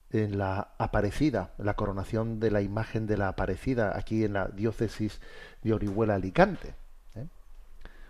en 0.10 0.40
la 0.40 0.74
Aparecida, 0.80 1.54
la 1.60 1.76
coronación 1.76 2.40
de 2.40 2.50
la 2.50 2.64
imagen 2.64 3.06
de 3.06 3.18
la 3.18 3.28
Aparecida 3.28 3.96
aquí 3.96 4.24
en 4.24 4.34
la 4.34 4.48
diócesis 4.48 5.22
de 5.62 5.74
Orihuela 5.74 6.16
Alicante. 6.16 6.74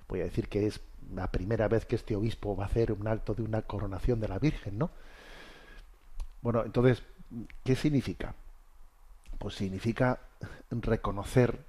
¿Eh? 0.06 0.10
Voy 0.10 0.22
a 0.22 0.26
decir 0.26 0.48
que 0.48 0.68
es 0.68 0.82
la 1.14 1.32
primera 1.32 1.68
vez 1.68 1.86
que 1.86 1.96
este 1.96 2.16
obispo 2.16 2.56
va 2.56 2.64
a 2.64 2.68
hacer 2.68 2.92
un 2.92 3.08
acto 3.08 3.34
de 3.34 3.44
una 3.44 3.62
coronación 3.62 4.20
de 4.20 4.28
la 4.28 4.40
Virgen, 4.40 4.78
¿no? 4.78 4.92
Bueno, 6.42 6.64
entonces, 6.64 7.04
¿qué 7.64 7.76
significa? 7.76 8.36
Pues 9.40 9.56
significa 9.56 10.20
reconocer 10.70 11.60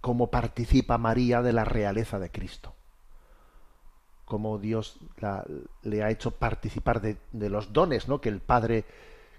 cómo 0.00 0.30
participa 0.30 0.98
María 0.98 1.42
de 1.42 1.52
la 1.52 1.64
realeza 1.64 2.18
de 2.18 2.30
Cristo 2.30 2.74
cómo 4.30 4.58
Dios 4.58 4.96
le 5.82 6.04
ha 6.04 6.10
hecho 6.10 6.30
participar 6.30 7.00
de, 7.00 7.50
los 7.50 7.72
dones 7.72 8.06
¿no? 8.06 8.20
que 8.20 8.28
el 8.28 8.38
Padre 8.38 8.84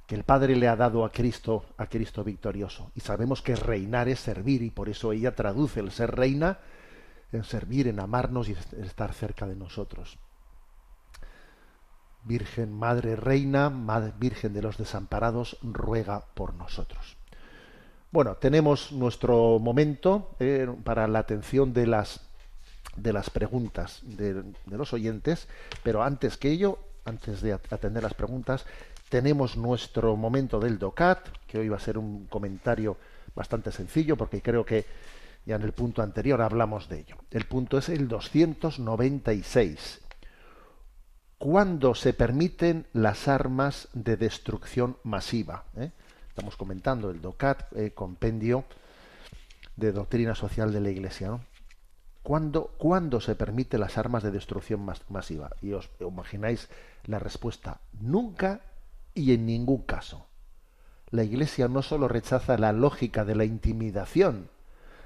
que 0.06 0.16
el 0.16 0.26
Padre 0.26 0.58
le 0.58 0.68
ha 0.68 0.76
dado 0.76 1.06
a 1.06 1.12
Cristo, 1.14 1.64
a 1.78 1.88
Cristo 1.88 2.26
victorioso. 2.26 2.92
Y 2.96 3.00
sabemos 3.00 3.42
que 3.42 3.56
reinar 3.56 4.10
es 4.10 4.20
servir, 4.20 4.62
y 4.62 4.70
por 4.70 4.90
eso 4.90 5.14
ella 5.14 5.34
traduce 5.34 5.80
el 5.80 5.92
ser 5.92 6.14
reina 6.14 6.60
en 7.32 7.44
servir, 7.44 7.88
en 7.88 8.00
amarnos 8.00 8.50
y 8.50 8.56
estar 8.82 9.14
cerca 9.14 9.48
de 9.48 9.56
nosotros. 9.56 10.18
Virgen, 12.24 12.72
Madre 12.72 13.16
Reina, 13.16 13.70
Madre, 13.70 14.14
Virgen 14.20 14.54
de 14.54 14.62
los 14.62 14.78
desamparados, 14.78 15.58
ruega 15.62 16.26
por 16.34 16.54
nosotros. 16.54 17.18
Bueno, 18.12 18.36
tenemos 18.36 18.92
nuestro 18.92 19.58
momento 19.60 20.36
eh, 20.40 20.68
para 20.84 21.08
la 21.08 21.20
atención 21.20 21.74
de 21.74 21.88
las 21.88 22.22
de 22.96 23.14
las 23.14 23.30
preguntas 23.30 24.02
de, 24.04 24.44
los 24.66 24.94
oyentes, 24.94 25.48
pero 25.84 26.04
antes 26.04 26.38
que 26.38 26.50
ello, 26.50 26.80
antes 27.06 27.42
de 27.42 27.54
atender 27.54 28.04
las 28.04 28.14
preguntas, 28.14 28.66
tenemos 29.10 29.58
nuestro 29.58 30.16
momento 30.16 30.60
del 30.60 30.78
DOCAT, 30.78 31.30
que 31.48 31.60
hoy 31.60 31.70
va 31.70 31.78
a 31.78 31.82
ser 31.82 31.98
un 31.98 32.26
comentario 32.28 32.98
bastante 33.36 33.72
sencillo, 33.72 34.18
porque 34.18 34.42
creo 34.42 34.66
que 34.66 34.86
ya 35.46 35.56
en 35.56 35.64
el 35.64 35.74
punto 35.74 36.02
anterior 36.02 36.42
hablamos 36.42 36.88
de 36.90 37.00
ello. 37.00 37.18
El 37.32 37.46
punto 37.46 37.78
es 37.78 37.90
el 37.90 38.08
296. 38.08 40.02
¿Cuándo 41.38 41.96
se 41.96 42.14
permiten 42.14 42.86
las 42.94 43.28
armas 43.28 43.88
de 43.94 44.18
destrucción 44.18 44.98
masiva? 45.04 45.66
¿Eh? 45.76 45.92
Estamos 46.30 46.56
comentando 46.56 47.10
el 47.10 47.22
DOCAT, 47.22 47.74
eh, 47.76 47.92
compendio 47.92 48.66
de 49.76 49.92
doctrina 49.92 50.36
social 50.36 50.72
de 50.72 50.82
la 50.82 50.92
Iglesia. 50.92 51.30
¿no? 51.30 51.42
¿Cuándo, 52.24 53.20
se 53.20 53.36
permite 53.36 53.80
las 53.80 53.98
armas 53.98 54.22
de 54.22 54.32
destrucción 54.32 54.88
masiva? 55.10 55.50
Y 55.62 55.74
os 55.74 55.90
imagináis 56.00 56.70
la 57.06 57.18
respuesta, 57.18 57.82
nunca 58.00 58.62
y 59.16 59.34
en 59.34 59.48
ningún 59.48 59.82
caso. 59.82 60.28
La 61.10 61.24
Iglesia 61.24 61.68
no 61.68 61.82
solo 61.82 62.08
rechaza 62.08 62.58
la 62.58 62.72
lógica 62.72 63.26
de 63.26 63.36
la 63.36 63.44
intimidación, 63.44 64.50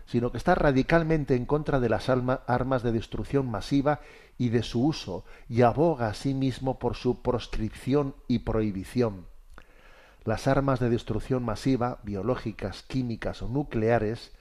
sino 0.06 0.32
que 0.32 0.38
está 0.38 0.56
radicalmente 0.56 1.36
en 1.36 1.46
contra 1.46 1.80
de 1.80 1.90
las 1.90 2.10
armas 2.10 2.84
de 2.84 2.92
destrucción 2.92 3.50
masiva 3.50 4.02
y 4.38 4.50
de 4.50 4.64
su 4.64 4.86
uso, 4.86 5.26
y 5.50 5.62
aboga 5.62 6.08
asimismo 6.08 6.78
por 6.78 6.96
su 6.96 7.22
proscripción 7.22 8.16
y 8.28 8.40
prohibición. 8.40 9.26
Las 10.24 10.48
armas 10.48 10.80
de 10.80 10.90
destrucción 10.90 11.44
masiva, 11.44 12.00
biológicas, 12.04 12.84
químicas 12.84 13.42
o 13.42 13.48
nucleares, 13.48 14.32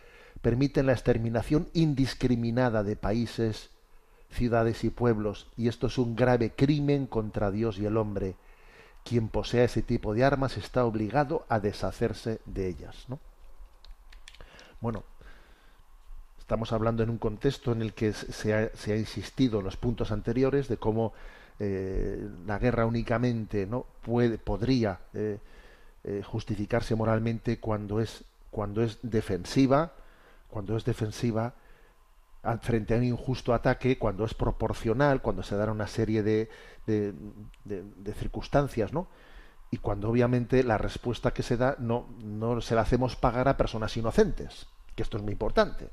permiten 0.40 0.86
la 0.86 0.92
exterminación 0.92 1.68
indiscriminada 1.72 2.82
de 2.82 2.96
países, 2.96 3.70
ciudades 4.30 4.84
y 4.84 4.90
pueblos, 4.90 5.46
y 5.56 5.68
esto 5.68 5.86
es 5.86 5.98
un 5.98 6.16
grave 6.16 6.52
crimen 6.54 7.06
contra 7.06 7.50
Dios 7.50 7.78
y 7.78 7.86
el 7.86 7.96
hombre. 7.96 8.36
Quien 9.04 9.28
posea 9.28 9.64
ese 9.64 9.82
tipo 9.82 10.14
de 10.14 10.24
armas 10.24 10.56
está 10.56 10.84
obligado 10.84 11.44
a 11.48 11.60
deshacerse 11.60 12.40
de 12.46 12.68
ellas. 12.68 13.04
¿no? 13.08 13.20
Bueno, 14.80 15.04
estamos 16.44 16.74
hablando 16.74 17.02
en 17.02 17.08
un 17.08 17.16
contexto 17.16 17.72
en 17.72 17.80
el 17.80 17.94
que 17.94 18.12
se 18.12 18.52
ha, 18.52 18.96
insistido 18.96 19.60
en 19.60 19.64
los 19.64 19.78
puntos 19.78 20.12
anteriores 20.12 20.68
de 20.68 20.76
cómo 20.76 21.14
eh, 21.58 22.28
la 22.46 22.58
guerra 22.58 22.84
únicamente 22.84 23.64
no 23.66 23.86
puede 24.02 24.36
podría 24.36 25.00
eh, 25.14 25.38
eh, 26.04 26.22
justificarse 26.22 26.94
moralmente 26.94 27.60
cuando 27.60 27.98
es 27.98 28.24
cuando 28.50 28.82
es 28.82 28.98
defensiva 29.00 29.92
cuando 30.50 30.76
es 30.76 30.84
defensiva 30.84 31.54
frente 32.60 32.94
a 32.94 32.98
un 32.98 33.04
injusto 33.04 33.54
ataque, 33.54 33.96
cuando 33.96 34.26
es 34.26 34.34
proporcional, 34.34 35.22
cuando 35.22 35.42
se 35.42 35.56
dan 35.56 35.70
una 35.70 35.86
serie 35.86 36.22
de, 36.22 36.50
de, 36.84 38.14
circunstancias, 38.18 38.92
¿no? 38.92 39.08
Y 39.70 39.78
cuando 39.78 40.10
obviamente 40.10 40.62
la 40.62 40.76
respuesta 40.76 41.32
que 41.32 41.42
se 41.42 41.56
da 41.56 41.76
no, 41.78 42.06
no 42.22 42.60
se 42.60 42.74
la 42.74 42.82
hacemos 42.82 43.16
pagar 43.16 43.48
a 43.48 43.56
personas 43.56 43.96
inocentes, 43.96 44.66
que 44.94 45.02
esto 45.02 45.16
es 45.16 45.22
muy 45.22 45.32
importante. 45.32 45.88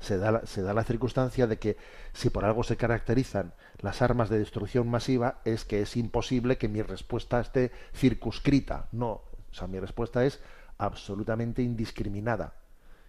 Se 0.00 0.18
da, 0.18 0.46
se 0.46 0.62
da 0.62 0.74
la 0.74 0.84
circunstancia 0.84 1.46
de 1.46 1.58
que 1.58 1.76
si 2.12 2.30
por 2.30 2.44
algo 2.44 2.62
se 2.62 2.76
caracterizan 2.76 3.54
las 3.78 4.02
armas 4.02 4.28
de 4.28 4.38
destrucción 4.38 4.88
masiva, 4.88 5.40
es 5.44 5.64
que 5.64 5.82
es 5.82 5.96
imposible 5.96 6.58
que 6.58 6.68
mi 6.68 6.82
respuesta 6.82 7.40
esté 7.40 7.72
circunscrita. 7.94 8.88
No, 8.92 9.08
o 9.10 9.52
sea, 9.52 9.66
mi 9.66 9.80
respuesta 9.80 10.24
es 10.24 10.40
absolutamente 10.78 11.62
indiscriminada 11.62 12.54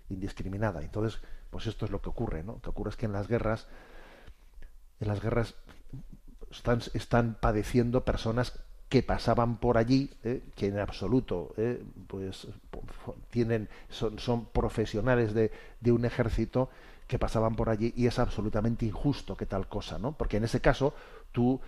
indiscriminada. 0.09 0.81
Entonces, 0.81 1.19
pues 1.49 1.67
esto 1.67 1.85
es 1.85 1.91
lo 1.91 2.01
que 2.01 2.09
ocurre, 2.09 2.43
¿no? 2.43 2.53
Lo 2.53 2.61
que 2.61 2.69
ocurre 2.69 2.91
es 2.91 2.97
que 2.97 3.05
en 3.05 3.13
las 3.13 3.27
guerras, 3.27 3.67
en 4.99 5.07
las 5.07 5.21
guerras 5.21 5.55
están, 6.51 6.81
están 6.93 7.37
padeciendo 7.39 8.05
personas 8.05 8.59
que 8.89 9.03
pasaban 9.03 9.57
por 9.57 9.77
allí, 9.77 10.09
¿eh? 10.23 10.41
que 10.55 10.67
en 10.67 10.79
absoluto, 10.79 11.53
¿eh? 11.57 11.83
pues 12.07 12.47
tienen, 13.29 13.67
son, 13.89 14.17
son 14.17 14.45
profesionales 14.45 15.33
de, 15.33 15.51
de, 15.81 15.91
un 15.91 16.05
ejército 16.05 16.69
que 17.07 17.19
pasaban 17.19 17.55
por 17.55 17.69
allí 17.69 17.93
y 17.97 18.07
es 18.07 18.17
absolutamente 18.19 18.85
injusto 18.85 19.35
que 19.35 19.45
tal 19.45 19.67
cosa, 19.67 19.97
¿no? 19.97 20.13
Porque 20.13 20.37
en 20.37 20.45
ese 20.45 20.61
caso 20.61 20.93
tú 21.31 21.59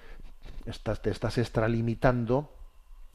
estás, 0.65 1.01
te 1.01 1.09
estás 1.09 1.37
extralimitando 1.37 2.49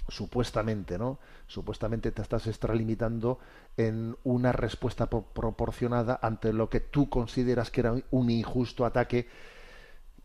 supuestamente, 0.09 0.99
¿no? 0.99 1.19
Supuestamente 1.47 2.13
te 2.13 2.23
estás 2.23 2.47
extralimitando 2.47 3.39
en 3.77 4.17
una 4.25 4.53
respuesta 4.53 5.09
proporcionada 5.09 6.19
ante 6.21 6.53
lo 6.53 6.69
que 6.69 6.81
tú 6.81 7.09
consideras 7.09 7.71
que 7.71 7.81
era 7.81 7.95
un 8.11 8.31
injusto 8.31 8.85
ataque, 8.85 9.29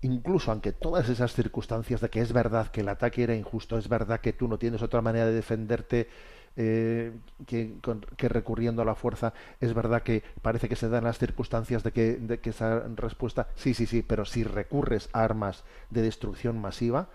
incluso 0.02 0.52
aunque 0.52 0.72
todas 0.72 1.10
esas 1.10 1.34
circunstancias 1.34 2.02
de 2.02 2.10
que 2.10 2.22
es 2.22 2.32
verdad 2.32 2.68
que 2.68 2.82
el 2.82 2.90
ataque 2.90 3.24
era 3.24 3.36
injusto, 3.36 3.78
es 3.78 3.90
verdad 3.90 4.22
que 4.22 4.34
tú 4.34 4.48
no 4.48 4.58
tienes 4.58 4.82
otra 4.82 5.02
manera 5.02 5.26
de 5.26 5.34
defenderte 5.34 6.08
eh, 6.56 7.14
que, 7.46 7.78
recurriendo 8.30 8.82
a 8.82 8.86
la 8.86 8.96
fuerza, 8.96 9.34
es 9.60 9.74
verdad 9.74 10.02
que 10.04 10.24
parece 10.42 10.68
que 10.68 10.76
se 10.76 10.90
dan 10.90 11.04
las 11.04 11.18
circunstancias 11.18 11.84
de 11.84 11.92
que, 11.92 12.40
que 12.42 12.50
esa 12.50 12.82
respuesta, 12.96 13.48
sí, 13.56 13.74
sí, 13.74 13.86
sí, 13.86 14.02
pero 14.02 14.26
si 14.26 14.44
recurres 14.44 15.10
a 15.14 15.24
armas 15.24 15.64
de 15.90 16.02
destrucción 16.02 16.60
masiva, 16.60 17.10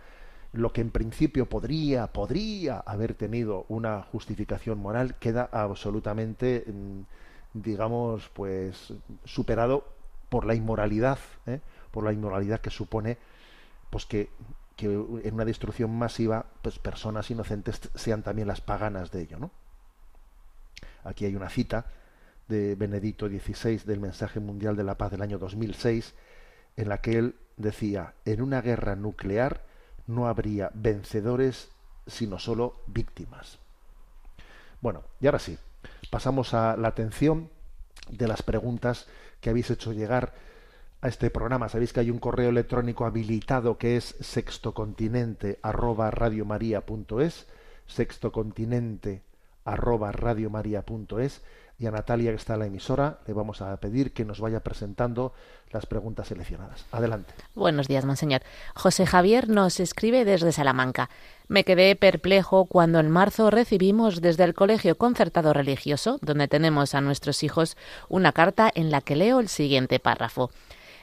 lo 0.52 0.72
que 0.72 0.80
en 0.80 0.90
principio 0.90 1.46
podría, 1.46 2.06
podría 2.06 2.78
haber 2.78 3.14
tenido 3.14 3.66
una 3.68 4.02
justificación 4.02 4.78
moral 4.78 5.16
queda 5.16 5.48
absolutamente, 5.52 6.64
mm, 6.66 7.00
digamos, 7.54 8.30
pues 8.32 8.92
superado 9.24 9.84
por 10.28 10.46
la 10.46 10.54
inmoralidad, 10.54 11.18
¿eh? 11.46 11.60
Por 11.94 12.02
la 12.02 12.12
inmoralidad 12.12 12.60
que 12.60 12.70
supone, 12.70 13.18
pues 13.88 14.04
que, 14.04 14.28
que, 14.74 14.86
en 14.86 15.34
una 15.34 15.44
destrucción 15.44 15.96
masiva, 15.96 16.46
pues 16.60 16.80
personas 16.80 17.30
inocentes 17.30 17.80
sean 17.94 18.24
también 18.24 18.48
las 18.48 18.60
paganas 18.60 19.12
de 19.12 19.22
ello, 19.22 19.38
¿no? 19.38 19.52
Aquí 21.04 21.24
hay 21.24 21.36
una 21.36 21.48
cita 21.48 21.86
de 22.48 22.74
Benedicto 22.74 23.28
XVI 23.28 23.76
del 23.84 24.00
Mensaje 24.00 24.40
Mundial 24.40 24.74
de 24.74 24.82
la 24.82 24.98
Paz 24.98 25.12
del 25.12 25.22
año 25.22 25.38
2006, 25.38 26.14
en 26.76 26.88
la 26.88 27.00
que 27.00 27.16
él 27.16 27.36
decía, 27.56 28.14
en 28.24 28.42
una 28.42 28.60
guerra 28.60 28.96
nuclear, 28.96 29.64
no 30.08 30.26
habría 30.26 30.72
vencedores 30.74 31.68
sino 32.08 32.40
solo 32.40 32.80
víctimas. 32.88 33.60
Bueno, 34.80 35.04
y 35.20 35.26
ahora 35.26 35.38
sí, 35.38 35.56
pasamos 36.10 36.54
a 36.54 36.76
la 36.76 36.88
atención 36.88 37.50
de 38.10 38.26
las 38.26 38.42
preguntas 38.42 39.06
que 39.40 39.50
habéis 39.50 39.70
hecho 39.70 39.92
llegar 39.92 40.34
a 41.04 41.08
este 41.08 41.28
programa. 41.28 41.68
Sabéis 41.68 41.92
que 41.92 42.00
hay 42.00 42.10
un 42.10 42.18
correo 42.18 42.48
electrónico 42.48 43.04
habilitado 43.04 43.76
que 43.76 43.98
es 43.98 44.16
sextocontinente 44.20 45.58
arroba 45.62 46.10
sextocontinente 47.86 49.22
arroba 49.66 50.12
y 51.76 51.86
a 51.86 51.90
Natalia, 51.90 52.30
que 52.30 52.36
está 52.36 52.54
en 52.54 52.60
la 52.60 52.66
emisora, 52.66 53.18
le 53.26 53.34
vamos 53.34 53.60
a 53.60 53.76
pedir 53.78 54.12
que 54.12 54.24
nos 54.24 54.40
vaya 54.40 54.60
presentando 54.60 55.34
las 55.72 55.84
preguntas 55.86 56.28
seleccionadas. 56.28 56.86
Adelante. 56.92 57.34
Buenos 57.54 57.88
días, 57.88 58.04
monseñor. 58.06 58.42
José 58.74 59.04
Javier 59.04 59.48
nos 59.50 59.80
escribe 59.80 60.24
desde 60.24 60.52
Salamanca. 60.52 61.10
Me 61.48 61.64
quedé 61.64 61.96
perplejo 61.96 62.64
cuando 62.64 63.00
en 63.00 63.10
marzo 63.10 63.50
recibimos 63.50 64.22
desde 64.22 64.44
el 64.44 64.54
Colegio 64.54 64.96
Concertado 64.96 65.52
Religioso, 65.52 66.18
donde 66.22 66.48
tenemos 66.48 66.94
a 66.94 67.00
nuestros 67.00 67.42
hijos, 67.42 67.76
una 68.08 68.32
carta 68.32 68.70
en 68.74 68.90
la 68.90 69.02
que 69.02 69.16
leo 69.16 69.40
el 69.40 69.48
siguiente 69.48 69.98
párrafo. 69.98 70.50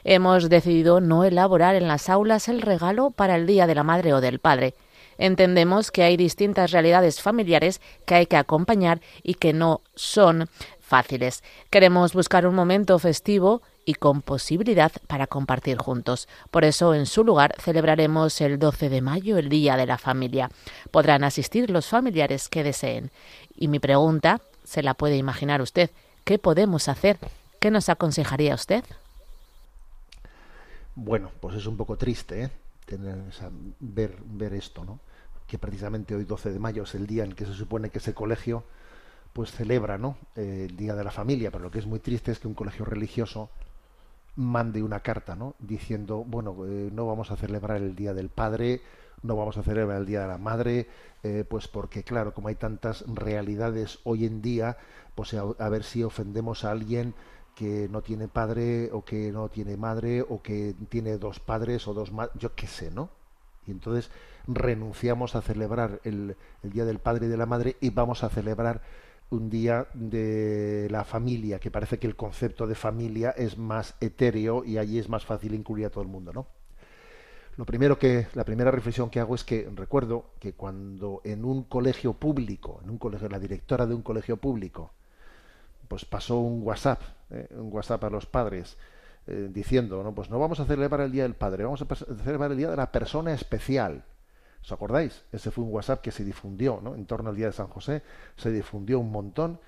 Hemos 0.04 0.49
decidido 0.49 1.02
no 1.02 1.24
elaborar 1.24 1.76
en 1.76 1.88
las 1.88 2.10
aulas 2.10 2.47
el 2.47 2.62
regalo 2.62 3.12
para 3.12 3.36
el 3.36 3.47
Día 3.47 3.68
de 3.68 3.76
la 3.76 3.84
Madre 3.84 4.14
o 4.14 4.22
del 4.22 4.39
Padre. 4.39 4.74
Entendemos 5.18 5.91
que 5.91 6.04
hay 6.04 6.18
distintas 6.18 6.72
realidades 6.72 7.22
familiares 7.22 7.82
que 8.06 8.16
hay 8.16 8.26
que 8.26 8.38
acompañar 8.38 9.02
y 9.22 9.36
que 9.36 9.54
no 9.54 9.82
son 9.95 10.49
fáciles. 10.80 11.43
Queremos 11.70 12.14
buscar 12.14 12.47
un 12.47 12.56
momento 12.56 12.97
festivo 12.97 13.62
y 13.86 13.93
con 13.93 14.22
posibilidad 14.22 14.91
para 15.08 15.28
compartir 15.28 15.78
juntos. 15.78 16.28
Por 16.49 16.66
eso, 16.66 16.93
en 16.93 17.06
su 17.06 17.24
lugar, 17.24 17.56
celebraremos 17.60 18.41
el 18.41 18.60
12 18.60 18.89
de 18.89 19.02
mayo, 19.02 19.38
el 19.38 19.49
Día 19.49 19.78
de 19.78 19.86
la 19.86 19.97
Familia. 19.97 20.49
Podrán 20.91 21.24
asistir 21.24 21.70
los 21.70 21.88
familiares 21.88 22.49
que 22.49 22.64
deseen. 22.64 23.12
Y 23.56 23.68
mi 23.68 23.80
pregunta, 23.80 24.41
se 24.64 24.84
la 24.84 24.93
puede 24.93 25.18
imaginar 25.18 25.62
usted, 25.62 25.91
¿qué 26.24 26.39
podemos 26.39 26.88
hacer? 26.88 27.18
¿Qué 27.60 27.72
nos 27.72 27.89
aconsejaría 27.89 28.56
usted? 28.56 28.84
Bueno, 30.96 31.32
pues 31.39 31.56
es 31.56 31.66
un 31.66 31.78
poco 31.78 31.98
triste, 31.98 32.44
¿eh? 32.44 32.52
Tener, 32.86 33.18
ver, 33.80 34.18
ver 34.26 34.54
esto, 34.54 34.84
¿no? 34.84 35.00
Que 35.48 35.58
precisamente 35.58 36.16
hoy 36.16 36.26
12 36.26 36.52
de 36.52 36.60
mayo 36.60 36.84
es 36.84 36.96
el 36.96 37.08
día 37.08 37.24
en 37.24 37.34
que 37.34 37.46
se 37.46 37.54
supone 37.54 37.89
que 37.89 38.00
ese 38.00 38.14
colegio 38.14 38.64
pues 39.34 39.52
celebra, 39.52 39.98
¿no? 39.98 40.18
El 40.36 40.76
Día 40.76 40.96
de 40.96 41.04
la 41.04 41.12
Familia, 41.12 41.52
pero 41.52 41.64
lo 41.64 41.72
que 41.72 41.80
es 41.80 41.86
muy 41.86 42.00
triste 42.00 42.32
es 42.32 42.39
que 42.39 42.48
un 42.48 42.54
colegio 42.54 42.84
religioso 42.86 43.50
mande 44.36 44.84
una 44.84 45.02
carta, 45.02 45.36
¿no? 45.36 45.56
Diciendo, 45.60 46.24
bueno, 46.26 46.56
eh, 46.66 46.89
no 46.92 47.06
vamos 47.06 47.32
a 47.32 47.38
celebrar 47.38 47.78
el 47.78 47.96
Día 47.96 48.14
del 48.14 48.30
Padre, 48.30 48.82
no 49.24 49.36
vamos 49.36 49.58
a 49.58 49.64
celebrar 49.64 50.00
el 50.00 50.06
Día 50.06 50.22
de 50.22 50.28
la 50.28 50.38
Madre, 50.38 50.88
eh, 51.24 51.46
pues 51.48 51.68
porque, 51.68 52.04
claro, 52.04 52.34
como 52.34 52.48
hay 52.48 52.56
tantas 52.56 53.06
realidades 53.08 54.00
hoy 54.04 54.26
en 54.26 54.42
día, 54.42 54.78
pues 55.16 55.34
a, 55.34 55.70
ver 55.70 55.84
si 55.84 56.04
ofendemos 56.04 56.64
a 56.64 56.72
alguien 56.72 57.14
que 57.56 57.88
no 57.89 58.02
tiene 58.02 58.28
padre 58.28 58.89
o 58.91 59.04
que 59.04 59.32
no 59.32 59.49
tiene 59.49 59.78
madre 59.78 60.22
o 60.22 60.41
que 60.41 60.76
tiene 60.89 61.18
dos 61.18 61.39
padres 61.39 61.88
o 61.88 61.93
dos 61.93 62.12
madres, 62.12 62.34
yo 62.39 62.56
qué 62.56 62.68
sé, 62.68 62.91
¿no? 62.91 63.10
Y 63.68 63.72
entonces 63.72 64.10
renunciamos 64.47 65.36
a 65.36 65.41
celebrar 65.41 65.99
el, 66.04 66.36
el 66.64 66.72
Día 66.72 66.86
del 66.86 66.99
Padre 66.99 67.28
y 67.28 67.30
de 67.30 67.38
la 67.38 67.45
Madre 67.45 67.78
y 67.80 67.91
vamos 67.91 68.24
a 68.24 68.30
celebrar 68.30 68.82
un 69.30 69.49
día 69.49 69.88
de 69.93 70.88
la 70.91 71.06
familia, 71.06 71.60
que 71.60 71.72
parece 71.72 71.99
que 71.99 72.08
el 72.08 72.18
concepto 72.18 72.68
de 72.68 72.76
familia 72.76 73.32
es 73.32 73.58
más 73.58 73.95
etéreo 74.02 74.66
y 74.66 74.78
allí 74.78 74.99
es 74.99 75.08
más 75.08 75.26
fácil 75.26 75.54
incluir 75.54 75.86
a 75.86 75.89
todo 75.89 76.04
el 76.04 76.10
mundo, 76.10 76.34
¿no? 76.34 76.47
Lo 77.58 77.66
primero 77.66 77.97
que, 77.97 78.28
la 78.34 78.45
primera 78.45 78.72
reflexión 78.72 79.10
que 79.10 79.20
hago 79.20 79.36
es 79.36 79.43
que 79.43 79.70
recuerdo 79.74 80.32
que 80.39 80.54
cuando 80.54 81.22
en 81.24 81.45
un 81.45 81.64
colegio 81.64 82.14
público, 82.14 82.80
en 82.84 82.89
un 82.89 82.97
colegio, 82.97 83.30
la 83.30 83.39
directora 83.39 83.86
de 83.86 83.93
un 83.93 84.02
colegio 84.02 84.38
público, 84.38 84.91
pues 85.92 86.06
pasó 86.06 86.39
un 86.39 86.64
WhatsApp, 86.64 87.02
¿eh? 87.32 87.50
un 87.52 87.70
WhatsApp 87.70 88.02
a 88.06 88.10
los 88.10 88.26
padres, 88.26 88.78
eh, 89.28 89.50
diciendo, 89.52 90.02
no, 90.04 90.16
pues 90.16 90.30
no 90.30 90.39
vamos 90.39 90.62
a 90.62 90.66
celebrar 90.66 91.02
el 91.02 91.12
Día 91.12 91.24
del 91.24 91.36
Padre, 91.36 91.66
vamos 91.66 91.82
a 91.82 91.96
celebrar 92.24 92.50
el 92.50 92.58
Día 92.58 92.70
de 92.70 92.78
la 92.78 92.94
Persona 92.94 93.34
Especial. 93.34 94.06
¿Os 94.64 94.72
acordáis? 94.72 95.26
Ese 95.34 95.52
fue 95.52 95.66
un 95.66 95.74
WhatsApp 95.74 96.00
que 96.00 96.12
se 96.12 96.24
difundió, 96.24 96.80
¿no? 96.82 96.96
En 96.96 97.06
torno 97.06 97.30
al 97.30 97.36
día 97.36 97.48
de 97.48 97.52
San 97.52 97.68
José, 97.68 98.04
se 98.38 98.52
difundió 98.52 99.02
un 99.02 99.12
montón 99.12 99.60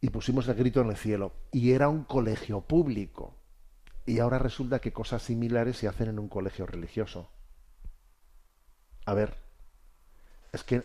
y 0.00 0.10
pusimos 0.10 0.48
el 0.48 0.56
grito 0.56 0.80
en 0.80 0.88
el 0.88 0.96
cielo. 0.96 1.30
Y 1.52 1.70
era 1.70 1.88
un 1.88 2.02
colegio 2.02 2.62
público. 2.62 3.36
Y 4.04 4.18
ahora 4.18 4.40
resulta 4.40 4.80
que 4.80 4.92
cosas 4.92 5.22
similares 5.22 5.76
se 5.76 5.86
hacen 5.86 6.08
en 6.08 6.18
un 6.18 6.28
colegio 6.28 6.66
religioso. 6.66 7.30
A 9.04 9.14
ver, 9.14 9.36
es 10.52 10.64
que 10.64 10.82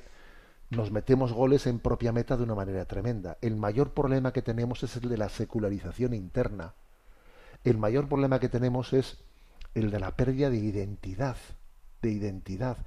nos 0.72 0.90
metemos 0.90 1.34
goles 1.34 1.68
en 1.68 1.80
propia 1.80 2.12
meta 2.12 2.38
de 2.38 2.44
una 2.44 2.56
manera 2.56 2.86
tremenda. 2.86 3.38
El 3.42 3.58
mayor 3.58 3.94
problema 3.94 4.32
que 4.32 4.42
tenemos 4.42 4.84
es 4.84 4.96
el 4.96 5.10
de 5.10 5.18
la 5.18 5.30
secularización 5.30 6.14
interna. 6.14 6.74
El 7.64 7.78
mayor 7.78 8.08
problema 8.08 8.40
que 8.40 8.50
tenemos 8.50 8.94
es 8.94 9.18
el 9.76 9.92
de 9.92 10.00
la 10.00 10.16
pérdida 10.16 10.50
de 10.50 10.58
identidad, 10.58 11.36
de 12.02 12.12
identidad 12.12 12.78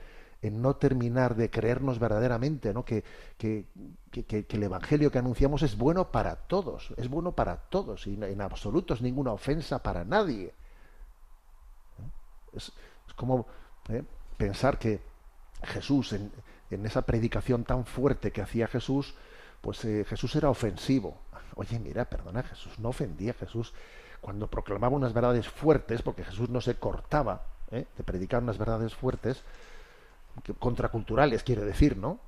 en 0.41 0.61
no 0.61 0.76
terminar 0.76 1.37
de 1.37 1.51
creernos 1.51 1.99
verdaderamente, 1.99 2.74
¿no? 2.74 2.85
Que, 2.85 3.03
que, 3.39 3.66
el 4.12 4.62
Evangelio 4.62 5.11
que 5.11 5.18
anunciamos 5.18 5.62
es 5.62 5.76
bueno 5.78 6.11
para 6.11 6.37
todos, 6.37 6.93
es 6.99 7.09
bueno 7.09 7.32
para 7.32 7.57
todos, 7.57 8.07
y 8.07 8.14
en 8.22 8.41
absoluto 8.43 8.93
es 8.93 9.01
ninguna 9.01 9.32
ofensa 9.32 9.82
para 9.82 10.05
nadie. 10.05 10.53
Es, 12.53 12.72
como 13.16 13.47
¿eh? 13.89 14.03
pensar 14.37 14.78
que 14.78 15.01
Jesús, 15.62 16.12
en, 16.12 16.30
esa 16.87 17.03
predicación 17.03 17.64
tan 17.64 17.85
fuerte 17.85 18.31
que 18.33 18.43
hacía 18.43 18.66
Jesús, 18.66 19.14
pues 19.61 19.85
eh, 19.85 20.05
Jesús 20.09 20.35
era 20.37 20.51
ofensivo. 20.51 21.18
Oye, 21.57 21.79
mira, 21.79 22.05
perdona, 22.05 22.43
Jesús 22.43 22.79
no 22.79 22.91
ofendía, 22.91 23.33
Jesús 23.35 23.72
cuando 24.20 24.49
proclamaba 24.49 24.97
unas 24.97 25.12
verdades 25.12 25.49
fuertes, 25.49 26.03
porque 26.03 26.25
Jesús 26.25 26.49
no 26.49 26.61
se 26.61 26.77
cortaba 26.77 27.43
¿eh? 27.70 27.87
de 27.97 28.05
predicar 28.05 28.43
unas 28.43 28.57
verdades 28.57 28.95
fuertes, 28.95 29.43
contraculturales, 30.59 31.43
quiere 31.43 31.62
decir, 31.62 31.97
¿no? 31.97 32.18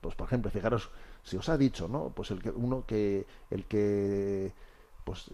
Pues 0.00 0.14
por 0.14 0.26
ejemplo, 0.28 0.50
fijaros, 0.50 0.90
si 1.22 1.36
os 1.36 1.48
ha 1.48 1.58
dicho, 1.58 1.88
¿no? 1.88 2.12
Pues 2.14 2.30
el 2.30 2.40
que 2.40 2.50
uno 2.50 2.84
que 2.86 3.26
el 3.50 3.64
que 3.64 4.52
pues 5.04 5.30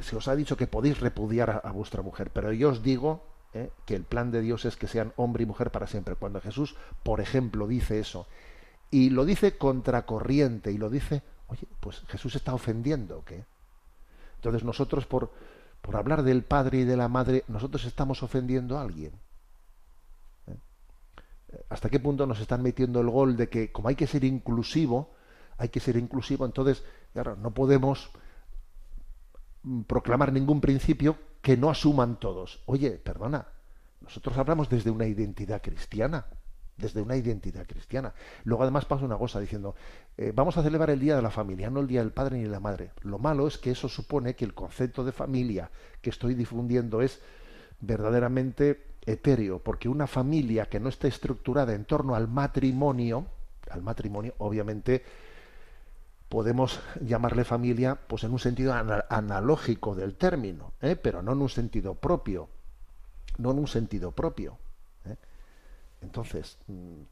se 0.00 0.16
os 0.16 0.28
ha 0.28 0.36
dicho 0.36 0.56
que 0.56 0.66
podéis 0.66 1.00
repudiar 1.00 1.62
a, 1.64 1.72
vuestra 1.72 2.02
mujer, 2.02 2.30
pero 2.30 2.52
yo 2.52 2.70
os 2.70 2.82
digo 2.82 3.22
¿eh? 3.54 3.70
que 3.86 3.94
el 3.94 4.04
plan 4.04 4.30
de 4.30 4.40
Dios 4.40 4.64
es 4.64 4.76
que 4.76 4.86
sean 4.86 5.12
hombre 5.16 5.44
y 5.44 5.46
mujer 5.46 5.70
para 5.70 5.86
siempre. 5.86 6.16
Cuando 6.16 6.40
Jesús, 6.40 6.76
por 7.02 7.20
ejemplo, 7.20 7.66
dice 7.66 7.98
eso 7.98 8.26
y 8.90 9.10
lo 9.10 9.24
dice 9.24 9.56
contracorriente 9.56 10.70
y 10.72 10.78
lo 10.78 10.90
dice, 10.90 11.22
oye, 11.48 11.66
pues 11.80 12.02
Jesús 12.08 12.34
está 12.34 12.54
ofendiendo, 12.54 13.24
¿qué? 13.24 13.44
Entonces 14.36 14.64
nosotros 14.64 15.06
por 15.06 15.30
por 15.80 15.96
hablar 15.96 16.22
del 16.22 16.44
padre 16.44 16.78
y 16.78 16.84
de 16.84 16.96
la 16.96 17.08
madre, 17.08 17.42
nosotros 17.48 17.84
estamos 17.86 18.22
ofendiendo 18.22 18.78
a 18.78 18.82
alguien 18.82 19.12
hasta 21.68 21.88
qué 21.88 22.00
punto 22.00 22.26
nos 22.26 22.40
están 22.40 22.62
metiendo 22.62 23.00
el 23.00 23.10
gol 23.10 23.36
de 23.36 23.48
que 23.48 23.72
como 23.72 23.88
hay 23.88 23.94
que 23.94 24.06
ser 24.06 24.24
inclusivo, 24.24 25.14
hay 25.58 25.68
que 25.68 25.80
ser 25.80 25.96
inclusivo, 25.96 26.44
entonces, 26.44 26.84
claro, 27.12 27.36
no 27.36 27.52
podemos 27.52 28.10
proclamar 29.86 30.32
ningún 30.32 30.60
principio 30.60 31.16
que 31.42 31.56
no 31.56 31.68
asuman 31.68 32.18
todos. 32.18 32.62
Oye, 32.66 32.92
perdona, 32.92 33.46
nosotros 34.00 34.38
hablamos 34.38 34.68
desde 34.70 34.90
una 34.90 35.06
identidad 35.06 35.60
cristiana, 35.60 36.26
desde 36.76 37.02
una 37.02 37.16
identidad 37.16 37.66
cristiana. 37.66 38.14
Luego 38.44 38.62
además 38.62 38.84
pasa 38.84 39.04
una 39.04 39.18
cosa 39.18 39.40
diciendo, 39.40 39.74
eh, 40.16 40.32
vamos 40.34 40.56
a 40.56 40.62
celebrar 40.62 40.90
el 40.90 41.00
Día 41.00 41.16
de 41.16 41.22
la 41.22 41.30
Familia, 41.30 41.68
no 41.68 41.80
el 41.80 41.88
Día 41.88 42.00
del 42.00 42.12
Padre 42.12 42.38
ni 42.38 42.44
de 42.44 42.50
la 42.50 42.60
Madre. 42.60 42.92
Lo 43.02 43.18
malo 43.18 43.46
es 43.46 43.58
que 43.58 43.72
eso 43.72 43.88
supone 43.88 44.34
que 44.34 44.44
el 44.44 44.54
concepto 44.54 45.04
de 45.04 45.12
familia 45.12 45.70
que 46.00 46.10
estoy 46.10 46.34
difundiendo 46.34 47.02
es 47.02 47.20
verdaderamente 47.80 48.86
etéreo, 49.04 49.58
porque 49.58 49.88
una 49.88 50.06
familia 50.06 50.66
que 50.66 50.78
no 50.78 50.88
esté 50.88 51.08
estructurada 51.08 51.74
en 51.74 51.84
torno 51.84 52.14
al 52.14 52.28
matrimonio, 52.28 53.26
al 53.68 53.82
matrimonio, 53.82 54.34
obviamente 54.38 55.02
podemos 56.32 56.80
llamarle 57.02 57.44
familia 57.44 57.98
pues 58.06 58.24
en 58.24 58.32
un 58.32 58.38
sentido 58.38 58.72
analógico 58.72 59.94
del 59.94 60.14
término, 60.14 60.72
¿eh? 60.80 60.96
pero 60.96 61.20
no 61.20 61.32
en 61.34 61.42
un 61.42 61.50
sentido 61.50 61.94
propio, 61.94 62.48
no 63.36 63.50
en 63.50 63.58
un 63.58 63.68
sentido 63.68 64.12
propio. 64.12 64.56
¿eh? 65.04 65.16
Entonces, 66.00 66.56
mm, 66.68 67.02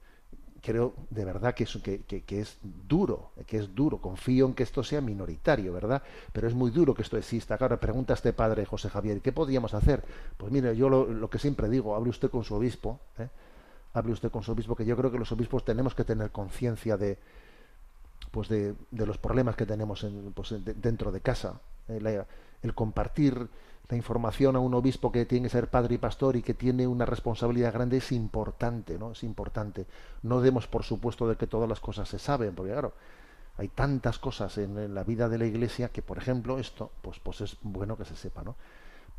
creo 0.63 0.95
de 1.11 1.27
verdad 1.27 1.53
que 1.53 1.65
es, 1.65 1.79
que, 1.85 2.01
que, 2.01 2.41
es 2.41 2.57
duro, 2.63 3.33
que 3.47 3.59
es 3.59 3.75
duro. 3.75 3.99
Confío 3.99 4.47
en 4.47 4.55
que 4.55 4.63
esto 4.63 4.83
sea 4.83 5.03
minoritario, 5.03 5.75
¿verdad? 5.75 6.03
Pero 6.33 6.49
es 6.49 6.55
muy 6.55 6.71
duro 6.71 6.95
que 6.95 7.03
esto 7.03 7.19
exista. 7.19 7.59
Ahora 7.61 7.79
pregunta 7.79 8.15
este 8.15 8.33
padre 8.33 8.65
José 8.65 8.89
Javier, 8.89 9.21
¿qué 9.21 9.33
podríamos 9.33 9.75
hacer? 9.75 10.03
Pues 10.39 10.51
mire, 10.51 10.75
yo 10.75 10.89
lo, 10.89 11.29
que 11.29 11.39
siempre 11.39 11.69
digo, 11.69 11.95
hable 11.95 12.09
usted 12.09 12.31
con 12.31 12.43
su 12.43 12.55
obispo, 12.55 12.99
¿eh? 13.19 13.29
hable 13.93 14.13
usted 14.13 14.31
con 14.31 14.43
su 14.43 14.53
obispo, 14.53 14.75
que 14.75 14.87
yo 14.87 14.97
creo 14.97 15.13
que 15.13 15.19
los 15.19 15.31
obispos 15.31 15.63
tenemos 15.63 15.95
que 15.95 16.05
tener 16.05 16.31
conciencia 16.31 16.97
de 16.97 17.19
pues 18.31 18.49
de, 18.49 18.75
los 18.93 19.19
problemas 19.19 19.57
que 19.57 19.67
tenemos 19.67 20.05
en, 20.05 20.33
pues, 20.33 20.55
dentro 20.65 21.13
de 21.13 21.21
casa. 21.21 21.61
¿eh? 21.89 22.25
el 22.63 22.75
compartir 22.75 23.49
la 23.91 23.97
información 23.97 24.55
a 24.55 24.61
un 24.61 24.73
obispo 24.75 25.11
que 25.11 25.27
tiene 25.27 25.49
que 25.49 25.51
ser 25.51 25.69
padre 25.69 25.97
y 25.97 25.99
pastor 25.99 26.37
y 26.37 26.43
que 26.43 26.55
tiene 26.55 26.87
una 26.87 27.07
responsabilidad 27.07 27.73
grande 27.73 27.97
es 27.97 28.13
importante, 28.13 28.99
¿no? 28.99 29.13
Es 29.13 29.25
importante. 29.25 29.87
No 30.23 30.41
demos 30.41 30.69
por 30.69 30.85
supuesto 30.85 31.29
de 31.29 31.37
que 31.37 31.49
todas 31.49 31.69
las 31.69 31.81
cosas 31.81 32.09
se 32.09 32.21
saben, 32.21 32.55
porque 32.55 32.71
claro, 32.71 32.93
hay 33.57 33.69
tantas 33.69 34.19
cosas 34.19 34.57
en, 34.59 34.95
la 34.95 35.03
vida 35.03 35.29
de 35.29 35.39
la 35.39 35.45
iglesia 35.45 35.89
que, 35.89 36.03
por 36.03 36.19
ejemplo, 36.19 36.59
esto, 36.59 36.93
pues, 37.03 37.19
pues 37.19 37.41
es 37.41 37.57
bueno 37.63 37.97
que 37.97 38.05
se 38.05 38.15
sepa, 38.15 38.45
¿no? 38.45 38.55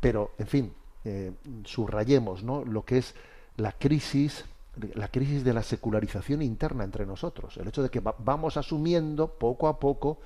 Pero, 0.00 0.32
en 0.38 0.46
fin, 0.46 0.74
eh, 1.04 1.32
subrayemos, 1.64 2.42
¿no? 2.42 2.64
Lo 2.64 2.84
que 2.84 2.98
es 2.98 3.14
la 3.56 3.72
crisis, 3.72 4.46
la 4.94 5.08
crisis 5.08 5.44
de 5.44 5.52
la 5.52 5.62
secularización 5.62 6.42
interna 6.42 6.84
entre 6.84 7.06
nosotros, 7.06 7.56
el 7.58 7.68
hecho 7.68 7.82
de 7.82 7.90
que 7.90 8.00
vamos 8.00 8.56
asumiendo 8.56 9.38
poco 9.38 9.68
a 9.68 9.78
poco 9.78 10.20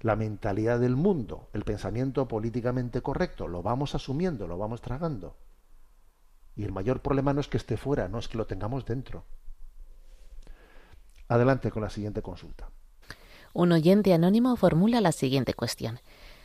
la 0.00 0.16
mentalidad 0.16 0.78
del 0.78 0.96
mundo, 0.96 1.48
el 1.52 1.64
pensamiento 1.64 2.26
políticamente 2.28 3.02
correcto, 3.02 3.48
lo 3.48 3.62
vamos 3.62 3.94
asumiendo, 3.94 4.46
lo 4.46 4.56
vamos 4.56 4.80
tragando. 4.80 5.36
Y 6.56 6.64
el 6.64 6.72
mayor 6.72 7.00
problema 7.00 7.32
no 7.32 7.40
es 7.40 7.48
que 7.48 7.56
esté 7.56 7.76
fuera, 7.76 8.08
no 8.08 8.18
es 8.18 8.28
que 8.28 8.38
lo 8.38 8.46
tengamos 8.46 8.84
dentro. 8.84 9.24
Adelante 11.28 11.70
con 11.70 11.82
la 11.82 11.90
siguiente 11.90 12.22
consulta. 12.22 12.70
Un 13.52 13.72
oyente 13.72 14.14
anónimo 14.14 14.54
formula 14.56 15.00
la 15.00 15.12
siguiente 15.12 15.54
cuestión. 15.54 16.00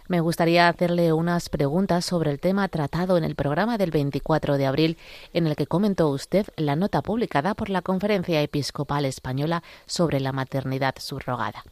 Me 0.07 0.19
gustaría 0.19 0.67
hacerle 0.67 1.13
unas 1.13 1.49
preguntas 1.49 2.05
sobre 2.05 2.29
el 2.29 2.39
tema 2.39 2.67
tratado 2.67 3.17
en 3.17 3.23
el 3.23 3.33
programa 3.33 3.79
del 3.79 3.89
24 3.89 4.57
de 4.57 4.67
abril, 4.67 4.97
en 5.33 5.47
el 5.47 5.55
que 5.55 5.65
comentó 5.65 6.09
usted 6.09 6.45
la 6.57 6.75
nota 6.75 7.01
publicada 7.01 7.55
por 7.55 7.71
la 7.71 7.81
Conferencia 7.81 8.39
Episcopal 8.43 9.05
Española 9.05 9.63
sobre 9.87 10.19
la 10.19 10.31
maternidad 10.31 10.93
subrogada. 10.99 11.63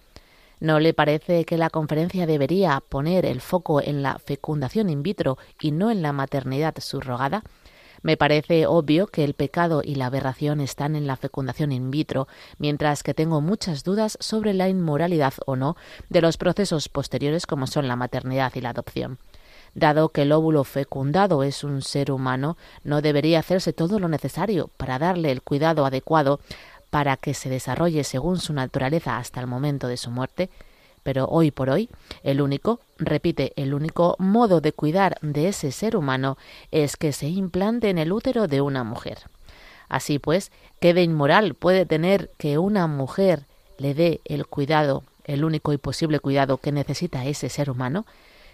¿No 0.60 0.80
le 0.80 0.96
parece 0.96 1.46
que 1.46 1.60
la 1.60 1.70
conferencia 1.70 2.26
debería 2.26 2.82
poner 2.90 3.26
el 3.28 3.40
foco 3.40 3.82
en 3.82 4.02
la 4.02 4.18
fecundación 4.18 4.90
in 4.90 5.04
vitro 5.04 5.38
y 5.62 5.70
no 5.70 5.92
en 5.92 6.02
la 6.02 6.12
maternidad 6.12 6.74
subrogada? 6.80 7.44
Me 8.04 8.18
parece 8.18 8.68
obvio 8.68 9.08
que 9.08 9.24
el 9.24 9.34
pecado 9.34 9.82
y 9.84 9.96
la 9.96 10.08
aberración 10.08 10.60
están 10.60 10.98
en 10.98 11.08
la 11.08 11.16
fecundación 11.16 11.72
in 11.72 11.90
vitro, 11.90 12.28
mientras 12.58 13.02
que 13.02 13.14
tengo 13.14 13.40
muchas 13.40 13.86
dudas 13.86 14.18
sobre 14.20 14.54
la 14.54 14.68
inmoralidad 14.68 15.34
o 15.46 15.56
no 15.56 15.78
de 16.10 16.22
los 16.22 16.36
procesos 16.36 16.90
posteriores 16.90 17.48
como 17.48 17.66
son 17.66 17.88
la 17.88 17.96
maternidad 17.96 18.52
y 18.56 18.62
la 18.62 18.72
adopción. 18.72 19.20
Dado 19.74 20.10
que 20.10 20.24
el 20.24 20.34
óvulo 20.34 20.66
fecundado 20.66 21.44
es 21.44 21.64
un 21.64 21.82
ser 21.82 22.12
humano, 22.12 22.58
no 22.84 23.02
debería 23.02 23.40
hacerse 23.40 23.72
todo 23.72 24.00
lo 24.00 24.10
necesario 24.10 24.70
para 24.76 25.00
darle 25.00 25.32
el 25.32 25.42
cuidado 25.42 25.86
adecuado 25.86 26.42
para 26.90 27.16
que 27.16 27.34
se 27.34 27.50
desarrolle 27.50 28.04
según 28.04 28.38
su 28.38 28.54
naturaleza 28.54 29.18
hasta 29.18 29.40
el 29.40 29.48
momento 29.48 29.88
de 29.88 29.98
su 29.98 30.12
muerte, 30.12 30.50
pero 31.04 31.26
hoy 31.26 31.52
por 31.52 31.70
hoy, 31.70 31.90
el 32.24 32.42
único, 32.42 32.80
repite, 32.98 33.54
el 33.56 33.74
único 33.74 34.16
modo 34.20 34.62
de 34.62 34.72
cuidar 34.74 35.18
de 35.22 35.50
ese 35.50 35.72
ser 35.72 35.96
humano 35.96 36.38
es 36.72 36.98
que 36.98 37.12
se 37.12 37.28
implante 37.28 37.90
en 37.90 37.98
el 37.98 38.12
útero 38.12 38.48
de 38.48 38.62
una 38.62 38.84
mujer. 38.84 39.20
Así 39.90 40.18
pues, 40.18 40.52
¿qué 40.80 40.94
de 40.94 41.04
inmoral 41.04 41.54
puede 41.54 41.86
tener 41.86 42.32
que 42.38 42.58
una 42.58 42.88
mujer 42.88 43.46
le 43.78 43.94
dé 43.94 44.22
el 44.26 44.48
cuidado, 44.48 45.04
el 45.26 45.44
único 45.44 45.74
y 45.74 45.78
posible 45.78 46.20
cuidado 46.20 46.58
que 46.58 46.72
necesita 46.72 47.26
ese 47.26 47.50
ser 47.50 47.70
humano? 47.70 48.06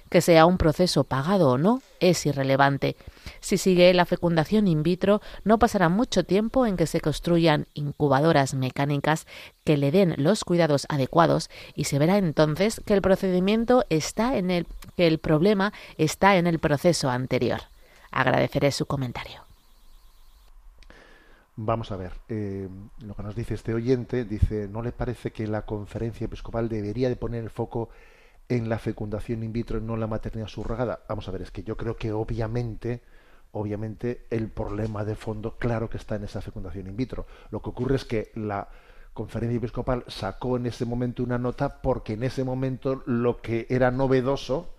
Que 0.09 0.21
sea 0.21 0.45
un 0.45 0.57
proceso 0.57 1.03
pagado 1.03 1.51
o 1.51 1.57
no 1.57 1.81
es 1.99 2.25
irrelevante. 2.25 2.95
Si 3.39 3.57
sigue 3.57 3.93
la 3.93 4.05
fecundación 4.05 4.67
in 4.67 4.83
vitro, 4.83 5.21
no 5.43 5.59
pasará 5.59 5.89
mucho 5.89 6.23
tiempo 6.23 6.65
en 6.65 6.77
que 6.77 6.87
se 6.87 7.01
construyan 7.01 7.67
incubadoras 7.73 8.53
mecánicas 8.53 9.27
que 9.63 9.77
le 9.77 9.91
den 9.91 10.15
los 10.17 10.43
cuidados 10.43 10.85
adecuados 10.89 11.49
y 11.75 11.85
se 11.85 11.99
verá 11.99 12.17
entonces 12.17 12.81
que 12.85 12.93
el 12.93 13.01
procedimiento 13.01 13.85
está 13.89 14.37
en 14.37 14.51
el 14.51 14.67
que 14.95 15.07
el 15.07 15.19
problema 15.19 15.73
está 15.97 16.37
en 16.37 16.47
el 16.47 16.59
proceso 16.59 17.09
anterior. 17.09 17.61
Agradeceré 18.11 18.71
su 18.71 18.85
comentario. 18.85 19.49
Vamos 21.61 21.91
a 21.91 21.97
ver, 21.97 22.13
eh, 22.29 22.69
lo 23.05 23.15
que 23.15 23.23
nos 23.23 23.35
dice 23.35 23.53
este 23.53 23.73
oyente, 23.73 24.23
dice, 24.23 24.69
¿no 24.69 24.81
le 24.81 24.93
parece 24.93 25.31
que 25.31 25.45
la 25.45 25.63
conferencia 25.63 26.23
episcopal 26.23 26.69
debería 26.69 27.09
de 27.09 27.17
poner 27.17 27.43
el 27.43 27.49
foco 27.49 27.89
en 28.49 28.67
la 28.67 28.79
fecundación 28.79 29.43
in 29.43 29.53
vitro 29.53 29.79
no 29.79 29.93
en 29.93 29.99
la 30.01 30.07
maternidad 30.07 30.47
subrogada. 30.47 31.03
Vamos 31.07 31.27
a 31.27 31.31
ver, 31.31 31.43
es 31.43 31.51
que 31.51 31.63
yo 31.63 31.77
creo 31.77 31.95
que 31.95 32.11
obviamente, 32.11 33.01
obviamente 33.51 34.25
el 34.31 34.49
problema 34.49 35.05
de 35.05 35.15
fondo, 35.15 35.57
claro 35.57 35.89
que 35.89 35.97
está 35.97 36.15
en 36.15 36.23
esa 36.23 36.41
fecundación 36.41 36.87
in 36.87 36.97
vitro. 36.97 37.27
Lo 37.51 37.61
que 37.61 37.69
ocurre 37.69 37.95
es 37.95 38.05
que 38.05 38.31
la 38.35 38.67
conferencia 39.13 39.57
episcopal 39.57 40.03
sacó 40.07 40.57
en 40.57 40.65
ese 40.65 40.85
momento 40.85 41.23
una 41.23 41.37
nota 41.37 41.81
porque 41.81 42.13
en 42.13 42.23
ese 42.23 42.43
momento 42.43 43.03
lo 43.05 43.41
que 43.41 43.67
era 43.69 43.91
novedoso 43.91 44.73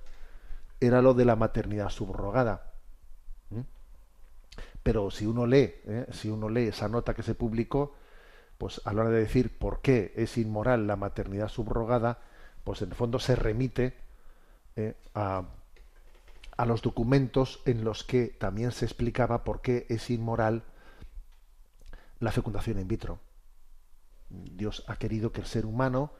era 0.80 1.00
lo 1.00 1.14
de 1.14 1.24
la 1.24 1.36
maternidad 1.36 1.90
subrogada. 1.90 2.72
¿Mm? 3.50 3.60
Pero 4.82 5.10
si 5.12 5.26
uno 5.26 5.46
lee, 5.46 5.74
¿eh? 5.86 6.06
si 6.10 6.28
uno 6.28 6.48
lee 6.48 6.68
esa 6.68 6.88
nota 6.88 7.14
que 7.14 7.22
se 7.22 7.36
publicó, 7.36 7.94
pues 8.58 8.80
a 8.84 8.92
la 8.92 9.02
hora 9.02 9.10
de 9.10 9.20
decir 9.20 9.56
por 9.58 9.80
qué 9.80 10.12
es 10.16 10.36
inmoral 10.38 10.86
la 10.86 10.96
maternidad 10.96 11.48
subrogada, 11.48 12.18
pues 12.64 12.82
en 12.82 12.90
el 12.90 12.94
fondo 12.94 13.18
se 13.18 13.36
remite 13.36 13.94
eh, 14.76 14.94
a, 15.14 15.44
a 16.56 16.66
los 16.66 16.82
documentos 16.82 17.61
en 17.64 17.84
los 17.84 18.04
que 18.04 18.26
también 18.28 18.72
se 18.72 18.84
explicaba 18.84 19.44
por 19.44 19.61
qué 19.61 19.86
es 19.88 20.11
inmoral 20.11 20.62
la 22.18 22.32
fecundación 22.32 22.78
in 22.78 22.88
vitro. 22.88 23.18
Dios 24.28 24.84
ha 24.86 24.96
querido 24.96 25.32
que 25.32 25.40
el 25.40 25.46
ser 25.46 25.66
humano 25.66 26.12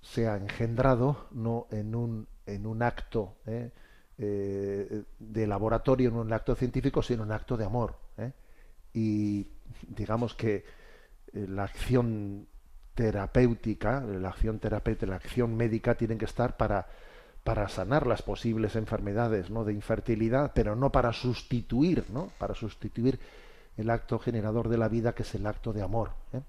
sea 0.00 0.36
engendrado 0.36 1.28
no 1.30 1.66
en 1.70 1.94
un, 1.94 2.28
en 2.46 2.66
un 2.66 2.82
acto 2.82 3.36
eh, 3.46 3.70
eh, 4.18 5.02
de 5.18 5.46
laboratorio, 5.46 6.10
en 6.10 6.16
un 6.16 6.32
acto 6.32 6.54
científico, 6.54 7.02
sino 7.02 7.22
en 7.22 7.30
un 7.30 7.32
acto 7.32 7.56
de 7.56 7.64
amor. 7.64 7.96
Y 8.92 9.48
digamos 9.88 10.34
que 10.34 10.64
la 11.32 11.64
acción 11.64 12.46
terapéutica, 12.94 14.00
la 14.00 14.28
acción 14.28 14.58
terapéutica, 14.58 15.06
la 15.06 15.16
acción 15.16 15.56
médica 15.56 15.94
tienen 15.94 16.18
que 16.18 16.24
estar 16.24 16.56
para, 16.56 16.86
para 17.42 17.68
sanar 17.68 18.06
las 18.06 18.22
posibles 18.22 18.76
enfermedades 18.76 19.50
¿no? 19.50 19.64
de 19.64 19.72
infertilidad, 19.72 20.52
pero 20.54 20.76
no 20.76 20.90
para 20.90 21.12
sustituir, 21.12 22.04
¿no? 22.10 22.30
Para 22.38 22.54
sustituir 22.54 23.18
el 23.76 23.90
acto 23.90 24.18
generador 24.18 24.68
de 24.68 24.78
la 24.78 24.88
vida, 24.88 25.14
que 25.14 25.24
es 25.24 25.34
el 25.34 25.46
acto 25.46 25.72
de 25.72 25.82
amor, 25.82 26.10
¿eh? 26.32 26.40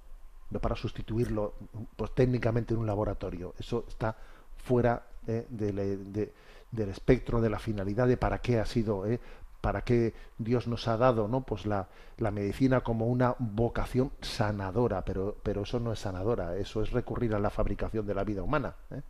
no 0.51 0.59
para 0.59 0.75
sustituirlo 0.75 1.55
pues, 1.95 2.13
técnicamente 2.13 2.73
en 2.73 2.79
un 2.79 2.87
laboratorio. 2.87 3.55
Eso 3.57 3.85
está 3.87 4.15
fuera 4.57 5.03
¿eh? 5.27 5.45
del 5.49 6.89
espectro 6.89 7.41
de 7.41 7.49
la 7.49 7.59
finalidad 7.59 8.07
de 8.07 8.17
para 8.17 8.39
qué 8.39 8.59
ha 8.59 8.65
sido 8.65 9.07
¿eh? 9.07 9.19
Para 9.65 9.81
qué 9.81 10.13
Dios 10.37 10.67
nos 10.67 10.87
ha 10.87 10.95
dado 10.95 11.27
¿no? 11.27 11.41
pues 11.41 11.65
la, 11.65 11.87
la, 12.19 12.29
medicina 12.29 12.81
como 12.81 13.07
una 13.07 13.33
vocación 13.39 14.11
sanadora, 14.21 15.03
pero, 15.03 15.37
pero 15.41 15.63
eso 15.63 15.79
no 15.79 15.91
es 15.91 15.97
sanadora, 15.97 16.55
eso 16.55 16.83
es 16.83 16.91
recurrir 16.91 17.33
a 17.33 17.39
la 17.39 17.49
fabricación 17.49 18.05
de 18.05 18.13
la 18.13 18.23
vida 18.23 18.43
humana. 18.43 18.75
¿eh? 18.91 19.01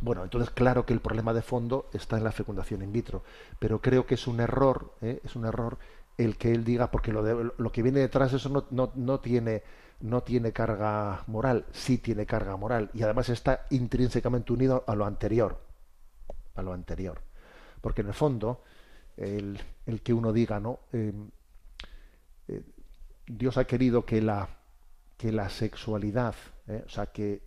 Bueno, 0.00 0.24
entonces 0.24 0.50
claro 0.50 0.84
que 0.84 0.94
el 0.94 0.98
problema 0.98 1.32
de 1.32 1.42
fondo 1.42 1.88
está 1.92 2.16
en 2.16 2.24
la 2.24 2.32
fecundación 2.32 2.82
in 2.82 2.90
vitro, 2.90 3.22
pero 3.60 3.80
creo 3.80 4.04
que 4.04 4.16
es 4.16 4.26
un 4.26 4.40
error, 4.40 4.92
¿eh? 5.00 5.20
es 5.22 5.36
un 5.36 5.44
error 5.44 5.78
el 6.16 6.36
que 6.36 6.50
él 6.50 6.64
diga, 6.64 6.90
porque 6.90 7.12
lo, 7.12 7.52
lo 7.56 7.70
que 7.70 7.82
viene 7.84 8.00
detrás 8.00 8.32
eso 8.32 8.48
no, 8.48 8.64
no, 8.70 8.90
no, 8.96 9.20
tiene 9.20 9.62
no 10.00 10.24
tiene 10.24 10.52
carga 10.52 11.22
moral, 11.28 11.66
sí 11.70 11.98
tiene 11.98 12.26
carga 12.26 12.56
moral, 12.56 12.90
y 12.94 13.04
además 13.04 13.28
está 13.28 13.64
intrínsecamente 13.70 14.52
unido 14.52 14.82
a 14.88 14.96
lo 14.96 15.06
anterior, 15.06 15.60
a 16.56 16.62
lo 16.62 16.72
anterior. 16.72 17.20
Porque 17.80 18.00
en 18.00 18.08
el 18.08 18.14
fondo, 18.14 18.64
el, 19.18 20.00
que 20.02 20.12
uno 20.12 20.32
diga, 20.32 20.60
¿no? 20.60 20.80
Eh, 20.92 21.12
eh, 22.48 22.62
Dios 23.26 23.58
ha 23.58 23.66
querido 23.66 24.04
que 24.04 24.22
la, 24.22 24.48
que 25.16 25.32
la 25.32 25.48
sexualidad, 25.50 26.34
¿eh? 26.68 26.84
o 26.86 26.88
sea, 26.88 27.06
que 27.06 27.42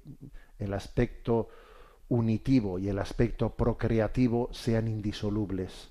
el 0.60 0.74
aspecto 0.74 1.50
unitivo 2.10 2.78
y 2.78 2.90
el 2.90 3.00
aspecto 3.00 3.56
procreativo 3.56 4.50
sean 4.52 4.88
indisolubles. 4.88 5.90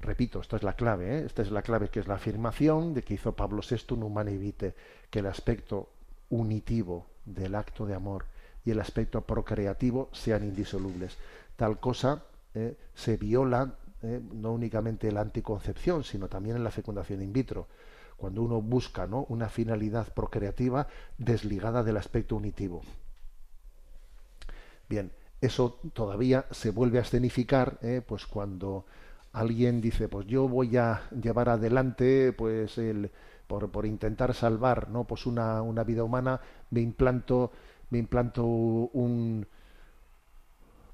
Repito, 0.00 0.40
esta 0.40 0.56
es 0.56 0.62
la 0.62 0.74
clave, 0.74 1.18
¿eh? 1.18 1.24
esta 1.26 1.42
es 1.42 1.50
la 1.50 1.62
clave 1.62 1.88
que 1.88 2.00
es 2.00 2.08
la 2.08 2.14
afirmación 2.14 2.94
de 2.94 3.02
que 3.02 3.14
hizo 3.14 3.36
Pablo 3.36 3.62
VI 3.68 3.94
en 3.94 4.02
Humane 4.02 4.36
Vitae, 4.36 4.74
que 5.10 5.20
el 5.20 5.26
aspecto 5.26 5.90
unitivo 6.30 7.06
del 7.24 7.54
acto 7.54 7.86
de 7.86 7.94
amor 7.94 8.24
y 8.64 8.70
el 8.70 8.80
aspecto 8.80 9.20
procreativo 9.22 10.08
sean 10.12 10.42
indisolubles. 10.42 11.16
Tal 11.56 11.78
cosa 11.78 12.24
eh, 12.54 12.76
se 12.94 13.16
viola 13.16 13.76
eh, 14.02 14.20
no 14.32 14.52
únicamente 14.52 15.12
la 15.12 15.20
anticoncepción, 15.20 16.04
sino 16.04 16.28
también 16.28 16.56
en 16.56 16.64
la 16.64 16.70
fecundación 16.70 17.22
in 17.22 17.32
vitro, 17.32 17.68
cuando 18.16 18.42
uno 18.42 18.62
busca 18.62 19.06
¿no? 19.06 19.26
una 19.28 19.48
finalidad 19.48 20.12
procreativa 20.14 20.86
desligada 21.18 21.82
del 21.82 21.98
aspecto 21.98 22.36
unitivo. 22.36 22.82
Bien, 24.88 25.12
eso 25.40 25.78
todavía 25.92 26.46
se 26.50 26.70
vuelve 26.70 26.98
a 26.98 27.02
escenificar 27.02 27.78
eh, 27.82 28.02
pues 28.06 28.26
cuando 28.26 28.86
alguien 29.32 29.80
dice 29.80 30.08
pues 30.08 30.26
yo 30.26 30.48
voy 30.48 30.76
a 30.76 31.08
llevar 31.10 31.48
adelante 31.48 32.32
pues 32.32 32.78
el, 32.78 33.10
por, 33.46 33.70
por 33.70 33.86
intentar 33.86 34.34
salvar 34.34 34.90
no 34.90 35.04
pues 35.04 35.26
una, 35.26 35.62
una 35.62 35.84
vida 35.84 36.02
humana 36.02 36.40
me 36.70 36.80
implanto 36.80 37.52
me 37.90 37.98
implanto 37.98 38.44
un, 38.44 39.46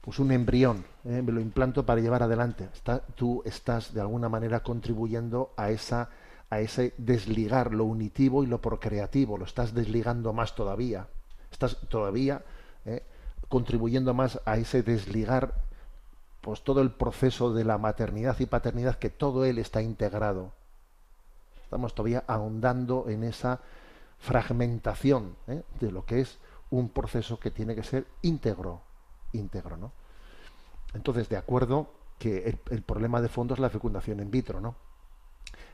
pues 0.06 0.20
un 0.20 0.30
embrión, 0.30 0.84
¿eh? 1.04 1.20
me 1.20 1.32
lo 1.32 1.40
implanto 1.40 1.84
para 1.84 2.00
llevar 2.00 2.22
adelante. 2.22 2.68
tú 3.16 3.42
estás 3.44 3.92
de 3.92 4.00
alguna 4.00 4.28
manera 4.28 4.62
contribuyendo 4.62 5.52
a 5.56 5.70
esa 5.70 6.10
a 6.48 6.60
ese 6.60 6.94
desligar 6.96 7.74
lo 7.74 7.86
unitivo 7.86 8.44
y 8.44 8.46
lo 8.46 8.60
procreativo, 8.60 9.36
lo 9.36 9.44
estás 9.44 9.74
desligando 9.74 10.32
más 10.32 10.54
todavía. 10.54 11.08
Estás 11.50 11.76
todavía 11.88 12.44
¿eh? 12.84 13.02
contribuyendo 13.48 14.14
más 14.14 14.40
a 14.44 14.56
ese 14.58 14.84
desligar 14.84 15.54
pues 16.40 16.62
todo 16.62 16.82
el 16.82 16.92
proceso 16.92 17.52
de 17.52 17.64
la 17.64 17.76
maternidad 17.76 18.38
y 18.38 18.46
paternidad 18.46 19.00
que 19.00 19.10
todo 19.10 19.44
él 19.44 19.58
está 19.58 19.82
integrado. 19.82 20.52
Estamos 21.64 21.96
todavía 21.96 22.22
ahondando 22.28 23.06
en 23.08 23.24
esa 23.24 23.58
fragmentación 24.20 25.34
¿eh? 25.48 25.64
de 25.80 25.90
lo 25.90 26.06
que 26.06 26.20
es 26.20 26.38
un 26.70 26.90
proceso 26.90 27.40
que 27.40 27.50
tiene 27.50 27.74
que 27.74 27.82
ser 27.82 28.06
íntegro, 28.22 28.85
íntegro, 29.36 29.76
¿no? 29.76 29.92
Entonces, 30.94 31.28
de 31.28 31.36
acuerdo 31.36 31.90
que 32.18 32.58
el, 32.70 32.82
problema 32.82 33.20
de 33.20 33.28
fondo 33.28 33.54
es 33.54 33.60
la 33.60 33.70
fecundación 33.70 34.20
in 34.20 34.30
vitro, 34.30 34.60
¿no? 34.60 34.74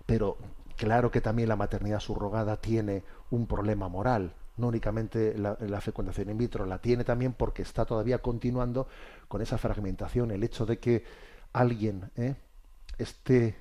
Pero 0.06 0.36
claro 0.76 1.10
que 1.10 1.20
también 1.20 1.48
la 1.48 1.56
maternidad 1.56 2.00
subrogada 2.00 2.56
tiene 2.56 3.04
un 3.30 3.46
problema 3.46 3.88
moral, 3.88 4.34
no 4.56 4.68
únicamente 4.68 5.38
la, 5.38 5.80
fecundación 5.80 6.30
in 6.30 6.38
vitro, 6.38 6.66
la 6.66 6.78
tiene 6.78 7.04
también 7.04 7.32
porque 7.32 7.62
está 7.62 7.84
todavía 7.84 8.18
continuando 8.18 8.88
con 9.28 9.40
esa 9.42 9.58
fragmentación, 9.58 10.30
el 10.30 10.42
hecho 10.42 10.66
de 10.66 10.78
que 10.78 11.04
alguien 11.52 12.10
¿eh? 12.16 12.34
esté 12.98 13.54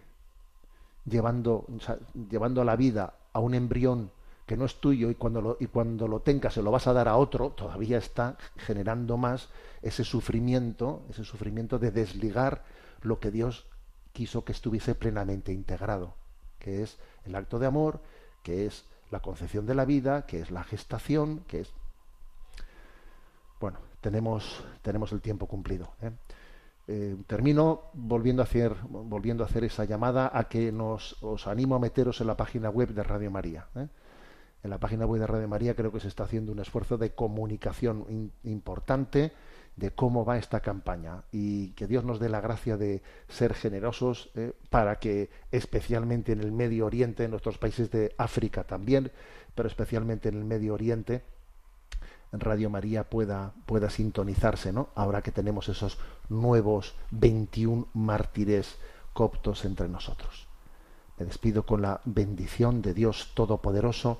llevando, 1.05 1.65
llevando 2.29 2.61
a 2.61 2.65
la 2.65 2.75
vida 2.75 3.13
a 3.33 3.39
un 3.39 3.53
embrión 3.53 4.11
que 4.51 4.57
no 4.57 4.65
es 4.65 4.81
tuyo 4.81 5.09
y 5.09 5.15
cuando 5.15 5.41
lo, 5.41 5.57
y 5.61 5.67
cuando 5.67 6.09
lo 6.09 6.19
tengas 6.19 6.55
se 6.55 6.61
lo 6.61 6.71
vas 6.71 6.85
a 6.85 6.91
dar 6.91 7.07
a 7.07 7.15
otro, 7.15 7.51
todavía 7.51 7.97
está 7.97 8.35
generando 8.57 9.15
más 9.15 9.47
ese 9.81 10.03
sufrimiento, 10.03 11.05
ese 11.09 11.23
sufrimiento 11.23 11.79
de 11.79 11.89
desligar 11.89 12.65
lo 13.01 13.21
que 13.21 13.31
Dios 13.31 13.65
quiso 14.11 14.43
que 14.43 14.51
estuviese 14.51 14.93
plenamente 14.93 15.53
integrado, 15.53 16.15
que 16.59 16.83
es 16.83 16.97
el 17.23 17.35
acto 17.35 17.59
de 17.59 17.67
amor, 17.67 18.01
que 18.43 18.65
es 18.65 18.83
la 19.09 19.21
concepción 19.21 19.65
de 19.65 19.73
la 19.73 19.85
vida, 19.85 20.25
que 20.25 20.41
es 20.41 20.51
la 20.51 20.65
gestación, 20.65 21.45
que 21.47 21.61
es 21.61 21.73
bueno, 23.61 23.79
tenemos, 24.01 24.65
tenemos 24.81 25.13
el 25.13 25.21
tiempo 25.21 25.47
cumplido. 25.47 25.93
¿eh? 26.01 26.11
Eh, 26.89 27.15
termino 27.25 27.83
volviendo 27.93 28.41
a 28.41 28.43
hacer 28.43 28.75
volviendo 28.89 29.45
a 29.45 29.47
hacer 29.47 29.63
esa 29.63 29.85
llamada 29.85 30.29
a 30.33 30.49
que 30.49 30.73
nos 30.73 31.15
os 31.23 31.47
animo 31.47 31.75
a 31.75 31.79
meteros 31.79 32.19
en 32.19 32.27
la 32.27 32.35
página 32.35 32.69
web 32.69 32.89
de 32.89 33.01
Radio 33.01 33.31
María. 33.31 33.69
¿eh? 33.75 33.87
En 34.63 34.69
la 34.69 34.79
página 34.79 35.05
web 35.05 35.21
de 35.21 35.27
Radio 35.27 35.47
María 35.47 35.75
creo 35.75 35.91
que 35.91 35.99
se 35.99 36.07
está 36.07 36.23
haciendo 36.23 36.51
un 36.51 36.59
esfuerzo 36.59 36.97
de 36.97 37.11
comunicación 37.11 38.31
importante 38.43 39.31
de 39.75 39.91
cómo 39.91 40.25
va 40.25 40.37
esta 40.37 40.59
campaña 40.59 41.23
y 41.31 41.69
que 41.71 41.87
Dios 41.87 42.03
nos 42.03 42.19
dé 42.19 42.29
la 42.29 42.41
gracia 42.41 42.77
de 42.77 43.01
ser 43.29 43.53
generosos 43.53 44.29
¿eh? 44.35 44.53
para 44.69 44.99
que 44.99 45.29
especialmente 45.51 46.33
en 46.33 46.41
el 46.41 46.51
Medio 46.51 46.85
Oriente, 46.85 47.23
en 47.23 47.31
nuestros 47.31 47.57
países 47.57 47.89
de 47.89 48.13
África 48.17 48.63
también, 48.65 49.11
pero 49.55 49.67
especialmente 49.67 50.29
en 50.29 50.35
el 50.35 50.45
Medio 50.45 50.73
Oriente, 50.73 51.23
Radio 52.33 52.69
María 52.69 53.09
pueda, 53.09 53.53
pueda 53.65 53.89
sintonizarse, 53.89 54.71
¿no? 54.71 54.89
Ahora 54.95 55.21
que 55.21 55.31
tenemos 55.31 55.67
esos 55.67 55.97
nuevos 56.29 56.95
21 57.11 57.87
mártires 57.93 58.77
coptos 59.11 59.65
entre 59.65 59.89
nosotros. 59.89 60.47
Me 61.17 61.25
despido 61.25 61.65
con 61.65 61.81
la 61.81 61.99
bendición 62.05 62.81
de 62.81 62.93
Dios 62.93 63.31
Todopoderoso, 63.33 64.19